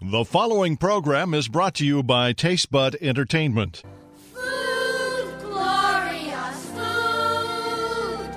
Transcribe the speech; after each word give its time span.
The 0.00 0.24
following 0.24 0.76
program 0.76 1.34
is 1.34 1.48
brought 1.48 1.74
to 1.74 1.84
you 1.84 2.04
by 2.04 2.32
Tastebud 2.32 2.94
Entertainment. 3.02 3.82
Food, 4.32 5.40
glorious 5.40 6.66
food. 6.70 8.30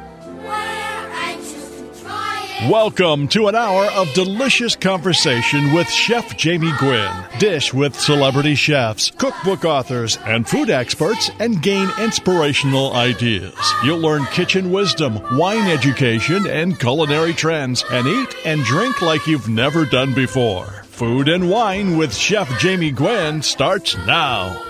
To. 2.64 2.68
Welcome 2.68 3.28
to 3.28 3.48
an 3.48 3.54
hour 3.54 3.86
of 3.92 4.12
delicious 4.16 4.76
conversation 4.76 5.72
with 5.72 5.88
Chef 5.88 6.36
Jamie 6.36 6.74
Gwen. 6.80 7.14
Dish 7.38 7.72
with 7.72 7.94
celebrity 7.94 8.56
chefs, 8.56 9.12
cookbook 9.12 9.64
authors, 9.64 10.18
and 10.26 10.50
food 10.50 10.72
experts, 10.72 11.30
and 11.40 11.62
gain 11.62 11.92
inspirational 12.00 12.94
ideas. 12.94 13.54
You'll 13.86 14.00
learn 14.00 14.26
kitchen 14.32 14.72
wisdom, 14.72 15.38
wine 15.38 15.68
education, 15.68 16.48
and 16.48 16.80
culinary 16.80 17.34
trends, 17.34 17.86
and 17.92 18.08
eat 18.08 18.36
and 18.46 18.64
drink 18.64 19.04
like 19.04 19.28
you've 19.28 19.48
never 19.48 19.86
done 19.86 20.16
before. 20.16 20.81
Food 20.92 21.30
and 21.30 21.50
Wine 21.50 21.98
with 21.98 22.14
Chef 22.14 22.60
Jamie 22.60 22.92
Gwen 22.92 23.42
starts 23.42 23.98
now. 24.06 24.62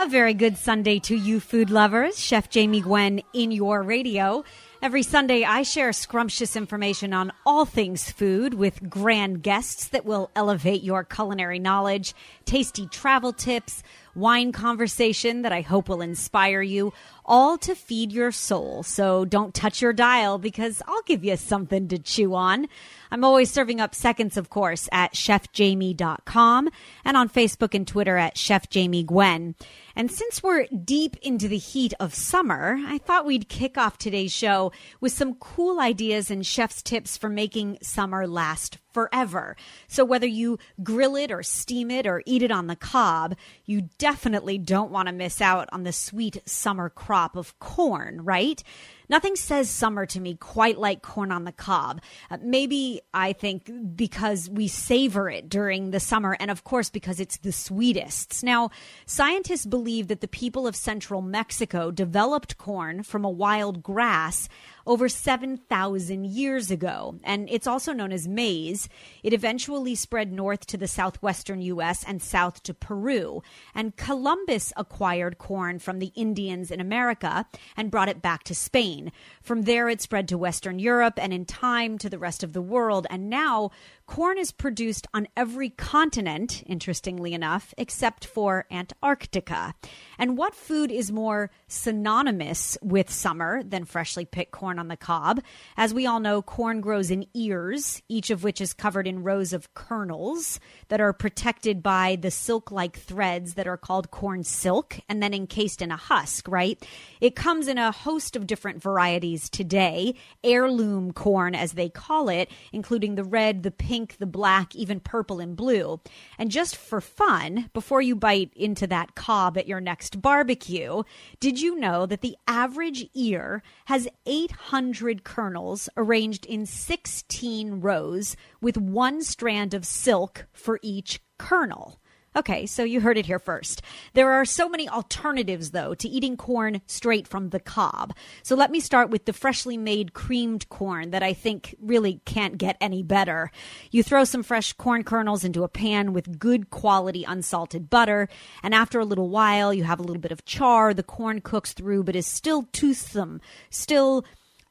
A 0.00 0.08
very 0.08 0.32
good 0.32 0.56
Sunday 0.56 1.00
to 1.00 1.16
you, 1.16 1.38
food 1.38 1.70
lovers. 1.70 2.18
Chef 2.18 2.48
Jamie 2.48 2.80
Gwen 2.80 3.20
in 3.34 3.50
your 3.50 3.82
radio. 3.82 4.44
Every 4.80 5.02
Sunday, 5.02 5.44
I 5.44 5.62
share 5.62 5.92
scrumptious 5.92 6.56
information 6.56 7.12
on 7.12 7.32
all 7.44 7.64
things 7.64 8.10
food 8.10 8.54
with 8.54 8.88
grand 8.88 9.42
guests 9.42 9.88
that 9.88 10.04
will 10.04 10.30
elevate 10.36 10.82
your 10.82 11.04
culinary 11.04 11.58
knowledge, 11.58 12.14
tasty 12.44 12.86
travel 12.86 13.32
tips, 13.32 13.82
wine 14.14 14.52
conversation 14.52 15.42
that 15.42 15.52
I 15.52 15.62
hope 15.62 15.88
will 15.88 16.02
inspire 16.02 16.62
you, 16.62 16.92
all 17.24 17.56
to 17.58 17.74
feed 17.74 18.12
your 18.12 18.30
soul. 18.30 18.82
So 18.82 19.24
don't 19.24 19.54
touch 19.54 19.80
your 19.80 19.94
dial 19.94 20.38
because 20.38 20.82
I'll 20.86 21.02
give 21.02 21.24
you 21.24 21.36
something 21.36 21.88
to 21.88 21.98
chew 21.98 22.34
on. 22.34 22.66
I'm 23.14 23.22
always 23.22 23.48
serving 23.48 23.80
up 23.80 23.94
seconds, 23.94 24.36
of 24.36 24.50
course, 24.50 24.88
at 24.90 25.14
chefjamie.com 25.14 26.68
and 27.04 27.16
on 27.16 27.28
Facebook 27.28 27.72
and 27.72 27.86
Twitter 27.86 28.16
at 28.16 28.36
Chef 28.36 28.68
Jamie 28.68 29.04
Gwen. 29.04 29.54
And 29.94 30.10
since 30.10 30.42
we're 30.42 30.66
deep 30.66 31.14
into 31.22 31.46
the 31.46 31.56
heat 31.56 31.94
of 32.00 32.12
summer, 32.12 32.76
I 32.84 32.98
thought 32.98 33.24
we'd 33.24 33.48
kick 33.48 33.78
off 33.78 33.98
today's 33.98 34.32
show 34.32 34.72
with 35.00 35.12
some 35.12 35.36
cool 35.36 35.78
ideas 35.78 36.28
and 36.28 36.44
chef's 36.44 36.82
tips 36.82 37.16
for 37.16 37.28
making 37.28 37.78
summer 37.82 38.26
last 38.26 38.78
forever. 38.92 39.56
So 39.86 40.04
whether 40.04 40.26
you 40.26 40.58
grill 40.82 41.14
it 41.14 41.30
or 41.30 41.44
steam 41.44 41.92
it 41.92 42.08
or 42.08 42.24
eat 42.26 42.42
it 42.42 42.50
on 42.50 42.66
the 42.66 42.74
cob, 42.74 43.36
you 43.64 43.90
definitely 43.98 44.58
don't 44.58 44.90
want 44.90 45.06
to 45.06 45.14
miss 45.14 45.40
out 45.40 45.68
on 45.70 45.84
the 45.84 45.92
sweet 45.92 46.42
summer 46.46 46.88
crop 46.88 47.36
of 47.36 47.56
corn, 47.60 48.24
right? 48.24 48.60
Nothing 49.08 49.36
says 49.36 49.68
summer 49.68 50.06
to 50.06 50.20
me 50.20 50.34
quite 50.34 50.78
like 50.78 51.02
corn 51.02 51.30
on 51.30 51.44
the 51.44 51.52
cob. 51.52 52.00
Uh, 52.30 52.38
maybe 52.42 53.00
I 53.12 53.32
think 53.32 53.70
because 53.96 54.48
we 54.48 54.68
savor 54.68 55.28
it 55.28 55.48
during 55.48 55.90
the 55.90 56.00
summer, 56.00 56.36
and 56.40 56.50
of 56.50 56.64
course 56.64 56.90
because 56.90 57.20
it's 57.20 57.38
the 57.38 57.52
sweetest. 57.52 58.42
Now, 58.42 58.70
scientists 59.06 59.66
believe 59.66 60.08
that 60.08 60.20
the 60.20 60.28
people 60.28 60.66
of 60.66 60.76
central 60.76 61.22
Mexico 61.22 61.90
developed 61.90 62.58
corn 62.58 63.02
from 63.02 63.24
a 63.24 63.30
wild 63.30 63.82
grass 63.82 64.48
over 64.86 65.08
7,000 65.08 66.26
years 66.26 66.70
ago. 66.70 67.18
And 67.24 67.48
it's 67.50 67.66
also 67.66 67.92
known 67.92 68.12
as 68.12 68.28
maize. 68.28 68.88
It 69.22 69.32
eventually 69.32 69.94
spread 69.94 70.32
north 70.32 70.66
to 70.66 70.76
the 70.76 70.88
southwestern 70.88 71.62
U.S. 71.62 72.04
and 72.04 72.22
south 72.22 72.62
to 72.64 72.74
Peru. 72.74 73.42
And 73.74 73.96
Columbus 73.96 74.72
acquired 74.76 75.38
corn 75.38 75.78
from 75.78 75.98
the 75.98 76.12
Indians 76.14 76.70
in 76.70 76.80
America 76.80 77.46
and 77.76 77.90
brought 77.90 78.08
it 78.08 78.22
back 78.22 78.44
to 78.44 78.54
Spain. 78.54 79.12
From 79.42 79.62
there, 79.62 79.88
it 79.88 80.00
spread 80.00 80.28
to 80.28 80.38
Western 80.38 80.78
Europe 80.78 81.14
and 81.18 81.32
in 81.32 81.44
time 81.44 81.98
to 81.98 82.10
the 82.10 82.18
rest 82.18 82.42
of 82.42 82.52
the 82.52 82.62
world. 82.62 83.06
And 83.10 83.30
now, 83.30 83.70
corn 84.06 84.38
is 84.38 84.52
produced 84.52 85.06
on 85.14 85.26
every 85.36 85.70
continent, 85.70 86.62
interestingly 86.66 87.32
enough, 87.32 87.72
except 87.78 88.26
for 88.26 88.66
Antarctica. 88.70 89.74
And 90.18 90.36
what 90.36 90.54
food 90.54 90.92
is 90.92 91.10
more 91.10 91.50
synonymous 91.68 92.76
with 92.82 93.10
summer 93.10 93.62
than 93.62 93.84
freshly 93.84 94.24
picked 94.24 94.52
corn 94.52 94.78
on 94.78 94.88
the 94.88 94.96
cob? 94.96 95.40
As 95.76 95.94
we 95.94 96.06
all 96.06 96.20
know, 96.20 96.42
corn 96.42 96.80
grows 96.80 97.10
in 97.10 97.26
ears, 97.34 98.02
each 98.08 98.30
of 98.30 98.44
which 98.44 98.60
is 98.60 98.74
covered 98.74 99.06
in 99.06 99.22
rows 99.22 99.52
of 99.52 99.72
kernels 99.74 100.60
that 100.88 101.00
are 101.00 101.12
protected 101.12 101.82
by 101.82 102.16
the 102.20 102.30
silk 102.30 102.70
like 102.70 102.98
threads 102.98 103.54
that 103.54 103.66
are 103.66 103.78
called 103.78 104.10
corn 104.10 104.44
silk 104.44 104.98
and 105.08 105.22
then 105.22 105.32
encased 105.32 105.80
in 105.80 105.90
a 105.90 105.96
husk, 105.96 106.46
right? 106.48 106.84
It 107.20 107.34
comes 107.34 107.68
in 107.68 107.78
a 107.78 107.90
host 107.90 108.36
of 108.36 108.46
different 108.46 108.82
varieties 108.82 109.48
today, 109.48 110.14
heirloom 110.42 111.12
corn 111.12 111.54
as 111.54 111.72
they 111.72 111.88
call 111.88 112.28
it, 112.28 112.50
including 112.72 113.14
the 113.14 113.24
red, 113.24 113.62
the 113.62 113.70
pink, 113.70 113.93
the 114.18 114.26
black, 114.26 114.74
even 114.74 115.00
purple 115.00 115.40
and 115.40 115.56
blue. 115.56 116.00
And 116.38 116.50
just 116.50 116.76
for 116.76 117.00
fun, 117.00 117.70
before 117.72 118.02
you 118.02 118.16
bite 118.16 118.52
into 118.54 118.86
that 118.88 119.14
cob 119.14 119.56
at 119.56 119.68
your 119.68 119.80
next 119.80 120.20
barbecue, 120.20 121.02
did 121.40 121.60
you 121.60 121.76
know 121.76 122.04
that 122.06 122.20
the 122.20 122.36
average 122.46 123.06
ear 123.14 123.62
has 123.86 124.08
800 124.26 125.24
kernels 125.24 125.88
arranged 125.96 126.44
in 126.46 126.66
16 126.66 127.80
rows 127.80 128.36
with 128.60 128.76
one 128.76 129.22
strand 129.22 129.74
of 129.74 129.86
silk 129.86 130.46
for 130.52 130.78
each 130.82 131.20
kernel? 131.38 132.00
Okay, 132.36 132.66
so 132.66 132.82
you 132.82 133.00
heard 133.00 133.16
it 133.16 133.26
here 133.26 133.38
first. 133.38 133.80
There 134.14 134.32
are 134.32 134.44
so 134.44 134.68
many 134.68 134.88
alternatives, 134.88 135.70
though, 135.70 135.94
to 135.94 136.08
eating 136.08 136.36
corn 136.36 136.80
straight 136.86 137.28
from 137.28 137.50
the 137.50 137.60
cob. 137.60 138.12
So 138.42 138.56
let 138.56 138.72
me 138.72 138.80
start 138.80 139.08
with 139.08 139.24
the 139.24 139.32
freshly 139.32 139.78
made 139.78 140.14
creamed 140.14 140.68
corn 140.68 141.10
that 141.12 141.22
I 141.22 141.32
think 141.32 141.76
really 141.80 142.20
can't 142.24 142.58
get 142.58 142.76
any 142.80 143.04
better. 143.04 143.52
You 143.92 144.02
throw 144.02 144.24
some 144.24 144.42
fresh 144.42 144.72
corn 144.72 145.04
kernels 145.04 145.44
into 145.44 145.62
a 145.62 145.68
pan 145.68 146.12
with 146.12 146.40
good 146.40 146.70
quality 146.70 147.22
unsalted 147.22 147.88
butter, 147.88 148.28
and 148.64 148.74
after 148.74 148.98
a 148.98 149.04
little 149.04 149.28
while, 149.28 149.72
you 149.72 149.84
have 149.84 150.00
a 150.00 150.04
little 150.04 150.20
bit 150.20 150.32
of 150.32 150.44
char. 150.44 150.92
The 150.92 151.04
corn 151.04 151.40
cooks 151.40 151.72
through, 151.72 152.02
but 152.02 152.16
is 152.16 152.26
still 152.26 152.64
toothsome, 152.72 153.40
still 153.70 154.24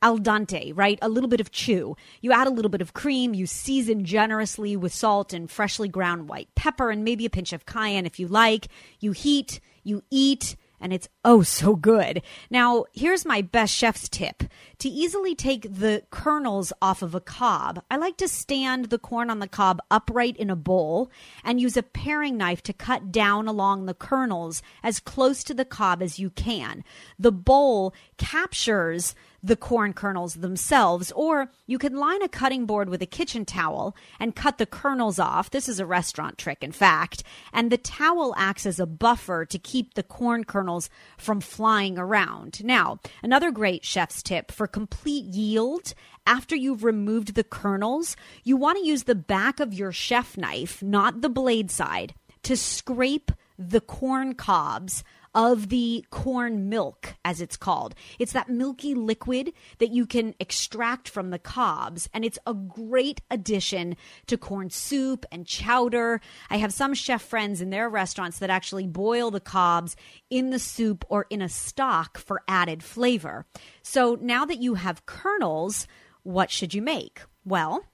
al 0.04 0.20
dente, 0.20 0.72
right? 0.76 1.00
A 1.02 1.10
little 1.10 1.30
bit 1.30 1.40
of 1.40 1.50
chew. 1.52 1.96
You 2.22 2.32
add 2.32 2.46
a 2.46 2.52
little 2.52 2.70
bit 2.70 2.82
of 2.82 2.94
cream, 2.94 3.34
you 3.34 3.48
season 3.48 4.06
generously 4.06 4.76
with 4.76 4.94
salt 4.94 5.34
and 5.34 5.50
freshly 5.50 5.88
ground 5.88 6.30
white 6.30 6.54
pepper 6.54 6.92
and 6.92 7.04
maybe 7.04 7.26
a 7.26 7.30
pinch 7.30 7.54
of 7.54 7.66
cayenne 7.66 8.06
if 8.06 8.20
you 8.20 8.28
like. 8.28 8.68
You 9.00 9.14
heat, 9.14 9.60
you 9.84 10.04
eat, 10.12 10.56
and 10.84 10.92
it's 10.92 11.08
oh 11.24 11.42
so 11.42 11.78
good. 11.78 12.22
Now, 12.50 12.84
here's 12.92 13.26
my 13.26 13.42
best 13.42 13.74
chef's 13.74 14.10
tip. 14.10 14.44
To 14.80 14.90
easily 14.90 15.34
take 15.34 15.64
the 15.74 16.04
kernels 16.12 16.74
off 16.82 17.02
of 17.02 17.16
a 17.16 17.22
cob, 17.22 17.82
I 17.90 17.96
like 17.96 18.18
to 18.18 18.28
stand 18.28 18.86
the 18.86 19.00
corn 19.00 19.30
on 19.30 19.40
the 19.40 19.48
cob 19.48 19.80
upright 19.90 20.36
in 20.36 20.50
a 20.50 20.58
bowl 20.58 21.10
and 21.42 21.62
use 21.62 21.78
a 21.78 21.84
paring 21.84 22.36
knife 22.36 22.62
to 22.64 22.74
cut 22.74 23.14
down 23.14 23.48
along 23.48 23.86
the 23.86 23.94
kernels 23.94 24.62
as 24.84 25.00
close 25.00 25.42
to 25.46 25.54
the 25.54 25.64
cob 25.64 26.04
as 26.04 26.20
you 26.20 26.30
can. 26.30 26.84
The 27.18 27.32
bowl 27.32 27.94
captures 28.18 29.16
the 29.44 29.58
corn 29.58 29.92
kernels 29.94 30.36
themselves, 30.36 31.12
or 31.12 31.52
you 31.68 31.78
can 31.78 31.98
line 31.98 32.24
a 32.24 32.30
cutting 32.30 32.66
board 32.66 32.88
with 32.88 33.02
a 33.02 33.06
kitchen 33.06 33.44
towel 33.44 33.96
and 34.20 34.36
cut 34.36 34.58
the 34.58 34.66
kernels 34.66 35.20
off. 35.20 35.52
This 35.52 35.68
is 35.68 35.82
a 35.82 35.86
restaurant 35.86 36.38
trick, 36.38 36.64
in 36.64 36.72
fact. 36.72 37.24
And 37.52 37.70
the 37.70 37.78
towel 37.78 38.34
acts 38.38 38.66
as 38.66 38.80
a 38.80 38.86
buffer 38.86 39.46
to 39.46 39.60
keep 39.60 39.94
the 39.94 40.04
corn 40.04 40.46
kernels 40.46 40.90
from 41.18 41.42
flying 41.42 41.98
around. 41.98 42.64
Now, 42.64 43.00
another 43.22 43.52
great 43.52 43.84
chef's 43.84 44.24
tip 44.24 44.52
for 44.52 44.66
complete 44.66 45.26
yield 45.26 45.94
after 46.26 46.56
you've 46.56 46.86
removed 46.86 47.36
the 47.36 47.44
kernels, 47.44 48.16
you 48.46 48.56
want 48.56 48.80
to 48.80 48.86
use 48.86 49.04
the 49.04 49.16
back 49.16 49.60
of 49.60 49.74
your 49.74 49.92
chef 49.92 50.38
knife, 50.38 50.82
not 50.82 51.22
the 51.22 51.30
blade 51.30 51.70
side, 51.70 52.14
to 52.44 52.56
scrape 52.56 53.32
the 53.58 53.82
corn 53.82 54.34
cobs 54.34 55.04
of 55.36 55.70
the 55.70 56.06
corn 56.10 56.70
milk, 56.70 57.16
as 57.26 57.42
it's 57.42 57.58
called. 57.58 57.96
It's 58.20 58.34
that 58.34 58.50
milky 58.50 58.94
liquid 58.94 59.54
that 59.80 59.92
you 59.92 60.06
can 60.06 60.36
extract 60.40 61.10
from 61.10 61.30
the 61.30 61.40
cobs, 61.40 62.10
and 62.14 62.24
it's 62.24 62.40
a 62.46 62.54
great 62.54 63.22
addition 63.32 63.96
to 64.28 64.38
corn 64.38 64.70
soup 64.70 65.26
and 65.32 65.46
chowder. 65.46 66.22
I 66.50 66.58
have 66.58 66.74
some 66.74 66.94
chef 66.94 67.22
friends 67.22 67.62
in 67.62 67.70
their 67.70 67.90
restaurants 67.90 68.40
that 68.40 68.50
actually 68.50 68.88
boil 68.88 69.32
the 69.32 69.40
cobs 69.40 69.96
in 70.30 70.50
the 70.50 70.60
soup 70.60 71.06
or 71.10 71.26
in 71.30 71.42
a 71.42 71.50
stock 71.50 72.18
for 72.18 72.44
added 72.48 72.84
flavor. 72.84 73.46
So 73.82 74.18
now 74.22 74.46
that 74.46 74.62
you 74.62 74.76
have 74.76 75.06
kernels, 75.06 75.88
what 76.24 76.52
should 76.52 76.74
you 76.74 76.82
make? 76.82 77.22
Well, 77.46 77.86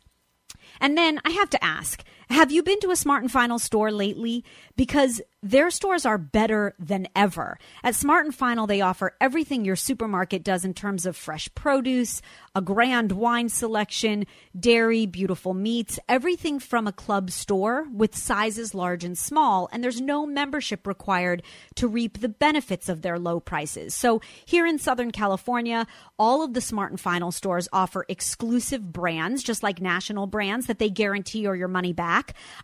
And 0.81 0.99
then 0.99 1.21
I 1.25 1.31
have 1.31 1.51
to 1.51 1.65
ask, 1.65 2.03
have 2.31 2.51
you 2.51 2.63
been 2.63 2.81
to 2.81 2.91
a 2.91 2.97
Smart 2.97 3.23
and 3.23 3.31
Final 3.31 3.59
store 3.59 3.91
lately? 3.91 4.45
Because 4.77 5.21
their 5.43 5.71
stores 5.71 6.07
are 6.07 6.17
better 6.17 6.75
than 6.79 7.07
ever. 7.15 7.59
At 7.83 7.95
Smart 7.95 8.25
and 8.25 8.35
Final, 8.35 8.67
they 8.67 8.81
offer 8.81 9.15
everything 9.21 9.63
your 9.63 9.77
supermarket 9.77 10.43
does 10.43 10.65
in 10.65 10.73
terms 10.73 11.05
of 11.05 11.19
fresh 11.19 11.55
produce, 11.55 12.23
a 12.55 12.63
grand 12.63 13.13
wine 13.13 13.51
selection, 13.51 14.25
dairy, 14.59 15.05
beautiful 15.05 15.53
meats, 15.53 15.99
everything 16.09 16.59
from 16.59 16.87
a 16.87 16.93
club 16.93 17.31
store 17.31 17.87
with 17.93 18.17
sizes 18.17 18.75
large 18.75 19.05
and 19.05 19.19
small. 19.19 19.69
And 19.71 19.85
there's 19.85 20.01
no 20.01 20.25
membership 20.25 20.87
required 20.87 21.43
to 21.75 21.87
reap 21.87 22.21
the 22.21 22.29
benefits 22.31 22.89
of 22.89 23.03
their 23.03 23.19
low 23.19 23.39
prices. 23.39 23.95
So 23.95 24.23
here 24.47 24.67
in 24.67 24.79
Southern 24.79 25.11
California, 25.11 25.87
all 26.19 26.43
of 26.43 26.55
the 26.55 26.63
Smart 26.63 26.91
and 26.91 27.01
Final 27.01 27.31
stores 27.31 27.69
offer 27.71 28.07
exclusive 28.09 28.95
brands, 28.95 29.43
just 29.43 29.63
like 29.63 29.83
national 29.83 30.27
brands 30.27 30.69
that 30.69 30.79
they 30.79 30.89
guarantee 30.89 31.47
or 31.47 31.55
your 31.55 31.69
money 31.69 31.93
back. 31.93 32.14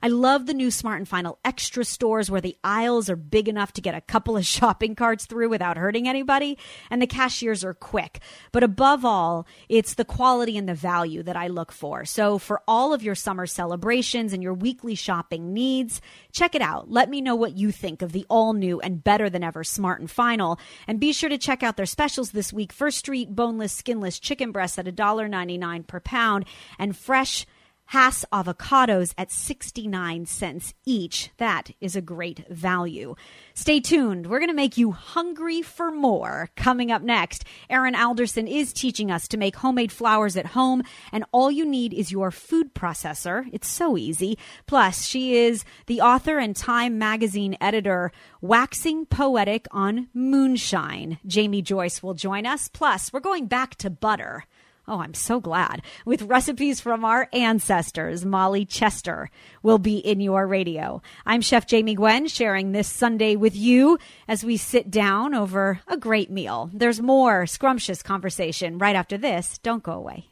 I 0.02 0.08
love 0.08 0.46
the 0.46 0.54
new 0.54 0.70
Smart 0.70 0.98
and 0.98 1.08
Final 1.08 1.38
extra 1.44 1.84
stores 1.84 2.30
where 2.30 2.40
the 2.40 2.56
aisles 2.62 3.10
are 3.10 3.16
big 3.16 3.48
enough 3.48 3.72
to 3.74 3.80
get 3.80 3.94
a 3.94 4.00
couple 4.00 4.36
of 4.36 4.46
shopping 4.56 4.94
carts 4.94 5.26
through 5.26 5.48
without 5.48 5.76
hurting 5.76 6.08
anybody, 6.08 6.58
and 6.90 7.00
the 7.00 7.06
cashiers 7.06 7.64
are 7.64 7.74
quick. 7.74 8.20
But 8.52 8.62
above 8.62 9.04
all, 9.04 9.46
it's 9.68 9.94
the 9.94 10.04
quality 10.04 10.56
and 10.56 10.68
the 10.68 10.74
value 10.74 11.22
that 11.22 11.36
I 11.36 11.48
look 11.48 11.72
for. 11.72 12.04
So 12.04 12.38
for 12.38 12.62
all 12.68 12.92
of 12.92 13.02
your 13.02 13.14
summer 13.14 13.46
celebrations 13.46 14.32
and 14.32 14.42
your 14.42 14.54
weekly 14.54 14.94
shopping 14.94 15.52
needs, 15.52 16.00
check 16.32 16.54
it 16.54 16.62
out. 16.62 16.90
Let 16.90 17.10
me 17.10 17.20
know 17.20 17.34
what 17.34 17.56
you 17.56 17.72
think 17.72 18.02
of 18.02 18.12
the 18.12 18.26
all 18.28 18.52
new 18.52 18.80
and 18.80 19.02
better 19.02 19.30
than 19.30 19.42
ever 19.44 19.64
Smart 19.64 20.00
and 20.00 20.10
Final. 20.10 20.58
And 20.86 21.00
be 21.00 21.12
sure 21.12 21.30
to 21.30 21.38
check 21.38 21.62
out 21.62 21.76
their 21.76 21.86
specials 21.86 22.32
this 22.32 22.52
week. 22.52 22.72
First 22.72 22.98
Street 22.98 23.34
boneless, 23.34 23.72
skinless 23.72 24.18
chicken 24.18 24.52
breasts 24.52 24.78
at 24.78 24.86
$1.99 24.86 25.86
per 25.86 26.00
pound 26.00 26.44
and 26.78 26.96
fresh 26.96 27.46
Hass 27.90 28.24
avocados 28.32 29.14
at 29.18 29.32
69 29.32 30.24
cents 30.24 30.74
each. 30.86 31.32
That 31.38 31.72
is 31.80 31.96
a 31.96 32.00
great 32.00 32.46
value. 32.48 33.16
Stay 33.52 33.80
tuned. 33.80 34.28
We're 34.28 34.38
going 34.38 34.48
to 34.48 34.54
make 34.54 34.78
you 34.78 34.92
hungry 34.92 35.60
for 35.60 35.90
more. 35.90 36.50
Coming 36.54 36.92
up 36.92 37.02
next, 37.02 37.44
Erin 37.68 37.96
Alderson 37.96 38.46
is 38.46 38.72
teaching 38.72 39.10
us 39.10 39.26
to 39.26 39.36
make 39.36 39.56
homemade 39.56 39.90
flours 39.90 40.36
at 40.36 40.46
home, 40.46 40.84
and 41.10 41.24
all 41.32 41.50
you 41.50 41.66
need 41.66 41.92
is 41.92 42.12
your 42.12 42.30
food 42.30 42.74
processor. 42.74 43.50
It's 43.52 43.66
so 43.66 43.96
easy. 43.96 44.38
Plus, 44.68 45.04
she 45.04 45.34
is 45.34 45.64
the 45.86 46.00
author 46.00 46.38
and 46.38 46.54
Time 46.54 46.96
magazine 46.96 47.56
editor, 47.60 48.12
waxing 48.40 49.04
poetic 49.04 49.66
on 49.72 50.06
moonshine. 50.14 51.18
Jaime 51.28 51.60
Joyce 51.60 52.04
will 52.04 52.14
join 52.14 52.46
us. 52.46 52.68
Plus, 52.68 53.12
we're 53.12 53.18
going 53.18 53.46
back 53.46 53.74
to 53.78 53.90
butter. 53.90 54.44
Oh, 54.88 54.98
I'm 55.00 55.14
so 55.14 55.40
glad. 55.40 55.82
With 56.04 56.22
recipes 56.22 56.80
from 56.80 57.04
our 57.04 57.28
ancestors, 57.32 58.24
Molly 58.24 58.64
Chester 58.64 59.30
will 59.62 59.78
be 59.78 59.98
in 59.98 60.20
your 60.20 60.46
radio. 60.46 61.02
I'm 61.26 61.42
Chef 61.42 61.66
Jamie 61.66 61.94
Gwen 61.94 62.26
sharing 62.26 62.72
this 62.72 62.88
Sunday 62.88 63.36
with 63.36 63.54
you 63.54 63.98
as 64.26 64.42
we 64.42 64.56
sit 64.56 64.90
down 64.90 65.34
over 65.34 65.80
a 65.86 65.96
great 65.96 66.30
meal. 66.30 66.70
There's 66.72 67.00
more 67.00 67.46
scrumptious 67.46 68.02
conversation 68.02 68.78
right 68.78 68.96
after 68.96 69.18
this. 69.18 69.58
Don't 69.58 69.82
go 69.82 69.92
away. 69.92 70.26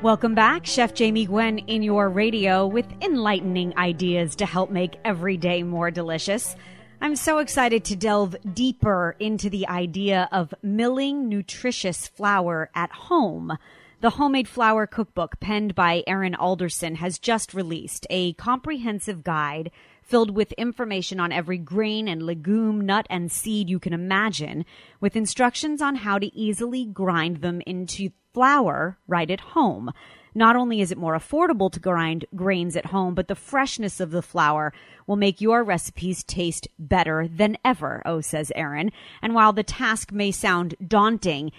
Welcome 0.00 0.36
back, 0.36 0.64
Chef 0.64 0.94
Jamie 0.94 1.26
Gwen 1.26 1.58
in 1.58 1.82
your 1.82 2.08
radio 2.08 2.66
with 2.66 2.86
enlightening 3.02 3.76
ideas 3.76 4.36
to 4.36 4.46
help 4.46 4.70
make 4.70 4.96
every 5.04 5.36
day 5.36 5.64
more 5.64 5.90
delicious. 5.90 6.54
I'm 7.00 7.14
so 7.14 7.38
excited 7.38 7.84
to 7.84 7.96
delve 7.96 8.34
deeper 8.54 9.14
into 9.20 9.48
the 9.48 9.68
idea 9.68 10.28
of 10.32 10.52
milling 10.62 11.28
nutritious 11.28 12.08
flour 12.08 12.70
at 12.74 12.90
home. 12.90 13.56
The 14.00 14.10
Homemade 14.10 14.48
Flour 14.48 14.88
Cookbook, 14.88 15.38
penned 15.38 15.76
by 15.76 16.02
Erin 16.08 16.34
Alderson, 16.34 16.96
has 16.96 17.20
just 17.20 17.54
released 17.54 18.04
a 18.10 18.32
comprehensive 18.32 19.22
guide 19.22 19.70
filled 20.02 20.34
with 20.34 20.50
information 20.52 21.20
on 21.20 21.30
every 21.30 21.58
grain 21.58 22.08
and 22.08 22.24
legume, 22.24 22.80
nut, 22.80 23.06
and 23.08 23.30
seed 23.30 23.70
you 23.70 23.78
can 23.78 23.92
imagine, 23.92 24.64
with 25.00 25.14
instructions 25.14 25.80
on 25.80 25.96
how 25.96 26.18
to 26.18 26.34
easily 26.36 26.84
grind 26.84 27.42
them 27.42 27.60
into 27.64 28.10
flour 28.38 28.96
right 29.08 29.32
at 29.32 29.40
home. 29.40 29.90
Not 30.32 30.54
only 30.54 30.80
is 30.80 30.92
it 30.92 30.96
more 30.96 31.18
affordable 31.18 31.72
to 31.72 31.80
grind 31.80 32.24
grains 32.36 32.76
at 32.76 32.86
home, 32.86 33.16
but 33.16 33.26
the 33.26 33.34
freshness 33.34 33.98
of 33.98 34.12
the 34.12 34.22
flour 34.22 34.72
will 35.08 35.16
make 35.16 35.40
your 35.40 35.64
recipes 35.64 36.22
taste 36.22 36.68
better 36.78 37.26
than 37.26 37.58
ever, 37.64 38.00
oh, 38.06 38.20
says 38.20 38.52
Erin. 38.54 38.92
And 39.20 39.34
while 39.34 39.52
the 39.52 39.64
task 39.64 40.12
may 40.12 40.30
sound 40.30 40.76
daunting, 40.86 41.50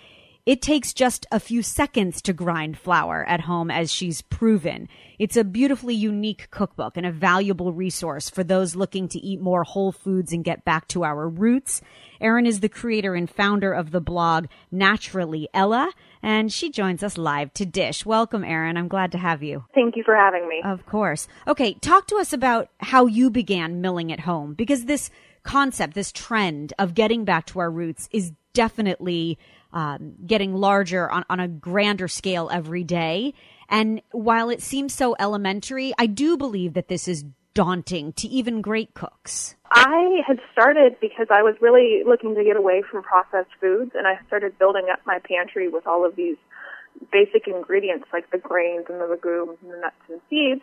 it 0.50 0.64
takes 0.64 0.96
just 0.96 1.28
a 1.32 1.40
few 1.40 1.62
seconds 1.62 2.24
to 2.24 2.34
grind 2.34 2.76
flour 2.76 3.24
at 3.30 3.42
home, 3.42 3.70
as 3.70 3.92
she's 3.92 4.24
proven. 4.24 4.90
It's 5.20 5.38
a 5.38 5.44
beautifully 5.44 5.94
unique 5.94 6.50
cookbook 6.50 6.98
and 6.98 7.06
a 7.06 7.12
valuable 7.12 7.72
resource 7.72 8.32
for 8.32 8.44
those 8.44 8.76
looking 8.76 9.08
to 9.10 9.20
eat 9.20 9.40
more 9.40 9.64
whole 9.64 9.92
foods 9.92 10.34
and 10.34 10.44
get 10.44 10.66
back 10.66 10.88
to 10.88 11.04
our 11.04 11.30
roots. 11.30 11.84
Erin 12.20 12.48
is 12.48 12.62
the 12.62 12.68
creator 12.68 13.14
and 13.14 13.30
founder 13.30 13.72
of 13.72 13.92
the 13.92 14.02
blog 14.02 14.48
Naturally 14.72 15.48
Ella 15.54 15.94
and 16.24 16.52
she 16.52 16.72
joins 16.72 17.04
us 17.04 17.16
live 17.16 17.54
to 17.54 17.64
dish. 17.64 18.04
Welcome, 18.04 18.44
Erin. 18.44 18.76
I'm 18.76 18.88
glad 18.88 19.12
to 19.12 19.20
have 19.20 19.44
you. 19.44 19.66
Thank 19.76 19.96
you 19.96 20.04
for 20.04 20.16
having 20.16 20.50
me. 20.50 20.64
Of 20.66 20.84
course. 20.88 21.28
Okay, 21.48 21.76
talk 21.76 22.08
to 22.08 22.16
us 22.16 22.34
about 22.34 22.70
how 22.80 23.06
you 23.06 23.30
began 23.30 23.82
milling 23.82 24.12
at 24.12 24.22
home 24.22 24.56
because 24.56 24.86
this 24.86 25.12
concept, 25.44 25.94
this 25.94 26.12
trend 26.12 26.74
of 26.80 26.96
getting 26.96 27.24
back 27.24 27.46
to 27.46 27.60
our 27.60 27.70
roots 27.70 28.10
is 28.12 28.32
definitely 28.54 29.38
um, 29.72 30.16
getting 30.26 30.56
larger 30.56 31.10
on, 31.10 31.26
on 31.30 31.40
a 31.40 31.48
grander 31.48 32.08
scale 32.08 32.50
every 32.52 32.84
day. 32.84 33.34
And 33.70 34.02
while 34.12 34.50
it 34.50 34.62
seems 34.62 34.94
so 34.94 35.16
elementary, 35.20 35.94
I 35.98 36.08
do 36.08 36.38
believe 36.38 36.74
that 36.74 36.88
this 36.88 37.08
is 37.08 37.24
daunting 37.54 38.14
to 38.14 38.28
even 38.28 38.62
great 38.62 38.94
cooks. 38.94 39.56
I 39.72 40.22
had 40.26 40.40
started 40.52 40.96
because 41.00 41.28
I 41.30 41.44
was 41.44 41.56
really 41.62 42.04
looking 42.06 42.36
to 42.36 42.44
get 42.44 42.58
away 42.58 42.84
from 42.90 43.04
processed 43.04 43.52
foods, 43.60 43.92
and 43.96 44.08
I 44.08 44.20
started 44.28 44.58
building 44.58 44.88
up 44.92 45.00
my 45.06 45.20
pantry 45.20 45.68
with 45.68 45.86
all 45.86 46.06
of 46.06 46.16
these 46.16 46.38
basic 47.12 47.48
ingredients 47.48 48.06
like 48.12 48.30
the 48.32 48.38
grains 48.38 48.86
and 48.90 49.00
the 49.00 49.06
legumes 49.06 49.58
and 49.62 49.72
the 49.72 49.78
nuts 49.78 49.96
and 50.10 50.22
seeds. 50.30 50.62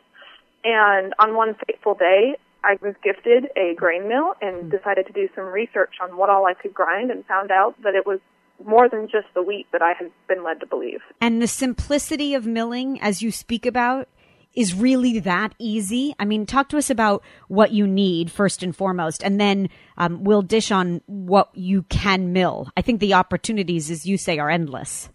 And 0.64 1.14
on 1.18 1.36
one 1.36 1.54
fateful 1.66 1.94
day, 1.94 2.36
I 2.64 2.76
was 2.82 2.94
gifted 3.02 3.48
a 3.56 3.74
grain 3.76 4.08
mill 4.08 4.34
and 4.42 4.62
hmm. 4.62 4.68
decided 4.70 5.06
to 5.06 5.12
do 5.12 5.28
some 5.34 5.44
research 5.44 5.94
on 6.02 6.16
what 6.16 6.30
all 6.30 6.46
I 6.46 6.54
could 6.54 6.74
grind 6.74 7.10
and 7.10 7.24
found 7.26 7.50
out 7.50 7.80
that 7.82 7.94
it 7.94 8.06
was 8.06 8.18
more 8.64 8.88
than 8.88 9.08
just 9.08 9.26
the 9.34 9.42
wheat 9.42 9.66
that 9.72 9.82
I 9.82 9.92
had 9.92 10.10
been 10.28 10.42
led 10.44 10.60
to 10.60 10.66
believe. 10.66 11.00
And 11.20 11.40
the 11.40 11.46
simplicity 11.46 12.34
of 12.34 12.46
milling, 12.46 13.00
as 13.00 13.22
you 13.22 13.30
speak 13.30 13.66
about, 13.66 14.08
is 14.54 14.74
really 14.74 15.20
that 15.20 15.54
easy? 15.58 16.14
I 16.18 16.24
mean, 16.24 16.46
talk 16.46 16.70
to 16.70 16.78
us 16.78 16.88
about 16.88 17.22
what 17.48 17.72
you 17.72 17.86
need 17.86 18.30
first 18.30 18.62
and 18.62 18.74
foremost, 18.74 19.22
and 19.22 19.38
then 19.38 19.68
um, 19.98 20.24
we'll 20.24 20.42
dish 20.42 20.70
on 20.70 21.02
what 21.06 21.50
you 21.54 21.82
can 21.84 22.32
mill. 22.32 22.70
I 22.76 22.80
think 22.80 23.00
the 23.00 23.14
opportunities, 23.14 23.90
as 23.90 24.06
you 24.06 24.16
say, 24.16 24.38
are 24.38 24.48
endless. 24.48 25.10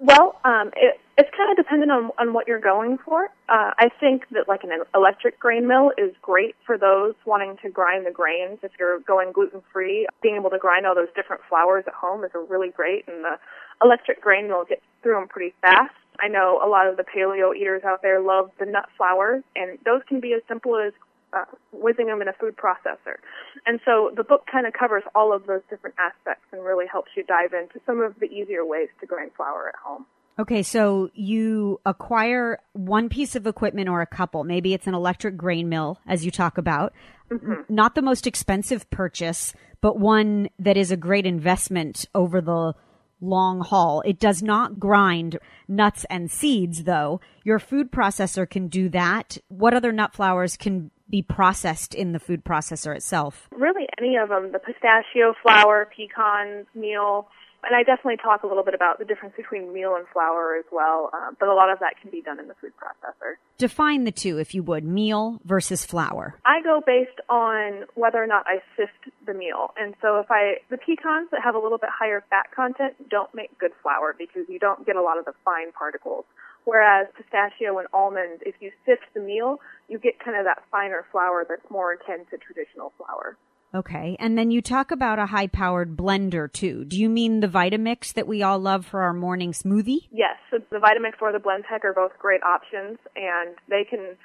Well, 0.00 0.40
um, 0.44 0.70
it, 0.76 0.98
it's 1.20 1.28
kind 1.36 1.50
of 1.50 1.56
dependent 1.58 1.92
on, 1.92 2.10
on 2.18 2.32
what 2.32 2.48
you're 2.48 2.60
going 2.60 2.96
for. 3.04 3.24
Uh, 3.46 3.76
I 3.76 3.90
think 4.00 4.24
that 4.30 4.48
like 4.48 4.64
an 4.64 4.70
electric 4.94 5.38
grain 5.38 5.68
mill 5.68 5.92
is 5.98 6.14
great 6.22 6.56
for 6.64 6.78
those 6.78 7.12
wanting 7.26 7.58
to 7.62 7.68
grind 7.68 8.06
the 8.06 8.10
grains. 8.10 8.58
If 8.62 8.72
you're 8.78 9.00
going 9.00 9.32
gluten 9.32 9.60
free, 9.70 10.06
being 10.22 10.36
able 10.36 10.48
to 10.48 10.58
grind 10.58 10.86
all 10.86 10.94
those 10.94 11.12
different 11.14 11.42
flours 11.46 11.84
at 11.86 11.92
home 11.92 12.24
is 12.24 12.30
really 12.48 12.70
great, 12.70 13.06
and 13.06 13.22
the 13.22 13.36
electric 13.84 14.22
grain 14.22 14.48
mill 14.48 14.64
gets 14.64 14.80
through 15.02 15.16
them 15.16 15.28
pretty 15.28 15.52
fast. 15.60 15.92
I 16.20 16.28
know 16.28 16.58
a 16.64 16.68
lot 16.68 16.86
of 16.86 16.96
the 16.96 17.04
paleo 17.04 17.54
eaters 17.54 17.82
out 17.84 18.00
there 18.00 18.20
love 18.20 18.50
the 18.58 18.64
nut 18.64 18.88
flours, 18.96 19.42
and 19.54 19.78
those 19.84 20.00
can 20.08 20.20
be 20.20 20.32
as 20.32 20.40
simple 20.48 20.76
as 20.76 20.94
uh, 21.34 21.44
whizzing 21.72 22.06
them 22.06 22.22
in 22.22 22.28
a 22.28 22.32
food 22.32 22.56
processor. 22.56 23.20
And 23.66 23.78
so 23.84 24.10
the 24.16 24.24
book 24.24 24.46
kind 24.50 24.66
of 24.66 24.72
covers 24.72 25.02
all 25.14 25.34
of 25.34 25.46
those 25.46 25.60
different 25.68 25.96
aspects 25.98 26.46
and 26.50 26.64
really 26.64 26.86
helps 26.90 27.10
you 27.14 27.24
dive 27.24 27.52
into 27.52 27.78
some 27.84 28.00
of 28.00 28.18
the 28.20 28.26
easier 28.26 28.64
ways 28.64 28.88
to 29.00 29.06
grind 29.06 29.32
flour 29.36 29.68
at 29.68 29.76
home. 29.76 30.06
Okay, 30.38 30.62
so 30.62 31.10
you 31.12 31.80
acquire 31.84 32.58
one 32.72 33.08
piece 33.08 33.36
of 33.36 33.46
equipment 33.46 33.88
or 33.88 34.00
a 34.00 34.06
couple. 34.06 34.44
Maybe 34.44 34.72
it's 34.72 34.86
an 34.86 34.94
electric 34.94 35.36
grain 35.36 35.68
mill, 35.68 35.98
as 36.06 36.24
you 36.24 36.30
talk 36.30 36.56
about. 36.56 36.94
Mm-hmm. 37.30 37.62
Not 37.68 37.94
the 37.94 38.02
most 38.02 38.26
expensive 38.26 38.88
purchase, 38.90 39.52
but 39.80 39.98
one 39.98 40.48
that 40.58 40.76
is 40.76 40.90
a 40.90 40.96
great 40.96 41.26
investment 41.26 42.06
over 42.14 42.40
the 42.40 42.74
long 43.20 43.60
haul. 43.60 44.02
It 44.06 44.18
does 44.18 44.42
not 44.42 44.80
grind 44.80 45.38
nuts 45.68 46.06
and 46.08 46.30
seeds, 46.30 46.84
though. 46.84 47.20
Your 47.44 47.58
food 47.58 47.92
processor 47.92 48.48
can 48.48 48.68
do 48.68 48.88
that. 48.90 49.36
What 49.48 49.74
other 49.74 49.92
nut 49.92 50.14
flours 50.14 50.56
can 50.56 50.90
be 51.10 51.22
processed 51.22 51.94
in 51.94 52.12
the 52.12 52.18
food 52.18 52.44
processor 52.44 52.94
itself? 52.94 53.48
Really, 53.50 53.86
any 53.98 54.16
of 54.16 54.28
them. 54.28 54.52
The 54.52 54.58
pistachio 54.58 55.34
flour, 55.42 55.90
pecans, 55.94 56.66
meal, 56.74 57.28
and 57.62 57.76
I 57.76 57.82
definitely 57.82 58.16
talk 58.16 58.42
a 58.42 58.46
little 58.46 58.64
bit 58.64 58.74
about 58.74 58.98
the 58.98 59.04
difference 59.04 59.34
between 59.36 59.72
meal 59.72 59.94
and 59.96 60.06
flour 60.12 60.56
as 60.56 60.64
well, 60.72 61.10
uh, 61.12 61.32
but 61.38 61.48
a 61.48 61.54
lot 61.54 61.70
of 61.70 61.78
that 61.80 61.94
can 62.00 62.10
be 62.10 62.22
done 62.22 62.38
in 62.38 62.48
the 62.48 62.54
food 62.60 62.72
processor. 62.80 63.36
Define 63.58 64.04
the 64.04 64.12
two, 64.12 64.38
if 64.38 64.54
you 64.54 64.62
would, 64.62 64.84
meal 64.84 65.40
versus 65.44 65.84
flour. 65.84 66.38
I 66.44 66.62
go 66.62 66.80
based 66.84 67.20
on 67.28 67.84
whether 67.94 68.22
or 68.22 68.26
not 68.26 68.46
I 68.46 68.62
sift 68.76 69.14
the 69.26 69.34
meal. 69.34 69.72
And 69.78 69.94
so 70.00 70.18
if 70.18 70.30
I, 70.30 70.56
the 70.70 70.78
pecans 70.78 71.28
that 71.30 71.42
have 71.44 71.54
a 71.54 71.58
little 71.58 71.78
bit 71.78 71.90
higher 71.92 72.24
fat 72.30 72.46
content 72.54 72.94
don't 73.10 73.32
make 73.34 73.56
good 73.58 73.72
flour 73.82 74.14
because 74.16 74.48
you 74.48 74.58
don't 74.58 74.86
get 74.86 74.96
a 74.96 75.02
lot 75.02 75.18
of 75.18 75.24
the 75.24 75.32
fine 75.44 75.72
particles. 75.72 76.24
Whereas 76.64 77.08
pistachio 77.16 77.78
and 77.78 77.88
almond, 77.92 78.40
if 78.44 78.54
you 78.60 78.70
sift 78.84 79.04
the 79.14 79.20
meal, 79.20 79.60
you 79.88 79.98
get 79.98 80.18
kind 80.22 80.36
of 80.36 80.44
that 80.44 80.62
finer 80.70 81.04
flour 81.10 81.46
that's 81.48 81.68
more 81.70 81.92
akin 81.92 82.26
to 82.30 82.38
traditional 82.38 82.92
flour. 82.96 83.36
Okay. 83.74 84.16
And 84.18 84.36
then 84.36 84.50
you 84.50 84.60
talk 84.60 84.90
about 84.90 85.18
a 85.18 85.26
high 85.26 85.46
powered 85.46 85.96
blender 85.96 86.52
too. 86.52 86.84
Do 86.84 86.98
you 86.98 87.08
mean 87.08 87.40
the 87.40 87.46
Vitamix 87.46 88.12
that 88.14 88.26
we 88.26 88.42
all 88.42 88.58
love 88.58 88.84
for 88.84 89.02
our 89.02 89.12
morning 89.12 89.52
smoothie? 89.52 90.08
Yes. 90.10 90.36
So 90.50 90.58
the 90.70 90.78
Vitamix 90.78 91.22
or 91.22 91.32
the 91.32 91.38
Blendtec 91.38 91.84
are 91.84 91.92
both 91.92 92.12
great 92.18 92.42
options 92.42 92.98
and 93.14 93.54
they 93.68 93.84
can 93.84 94.16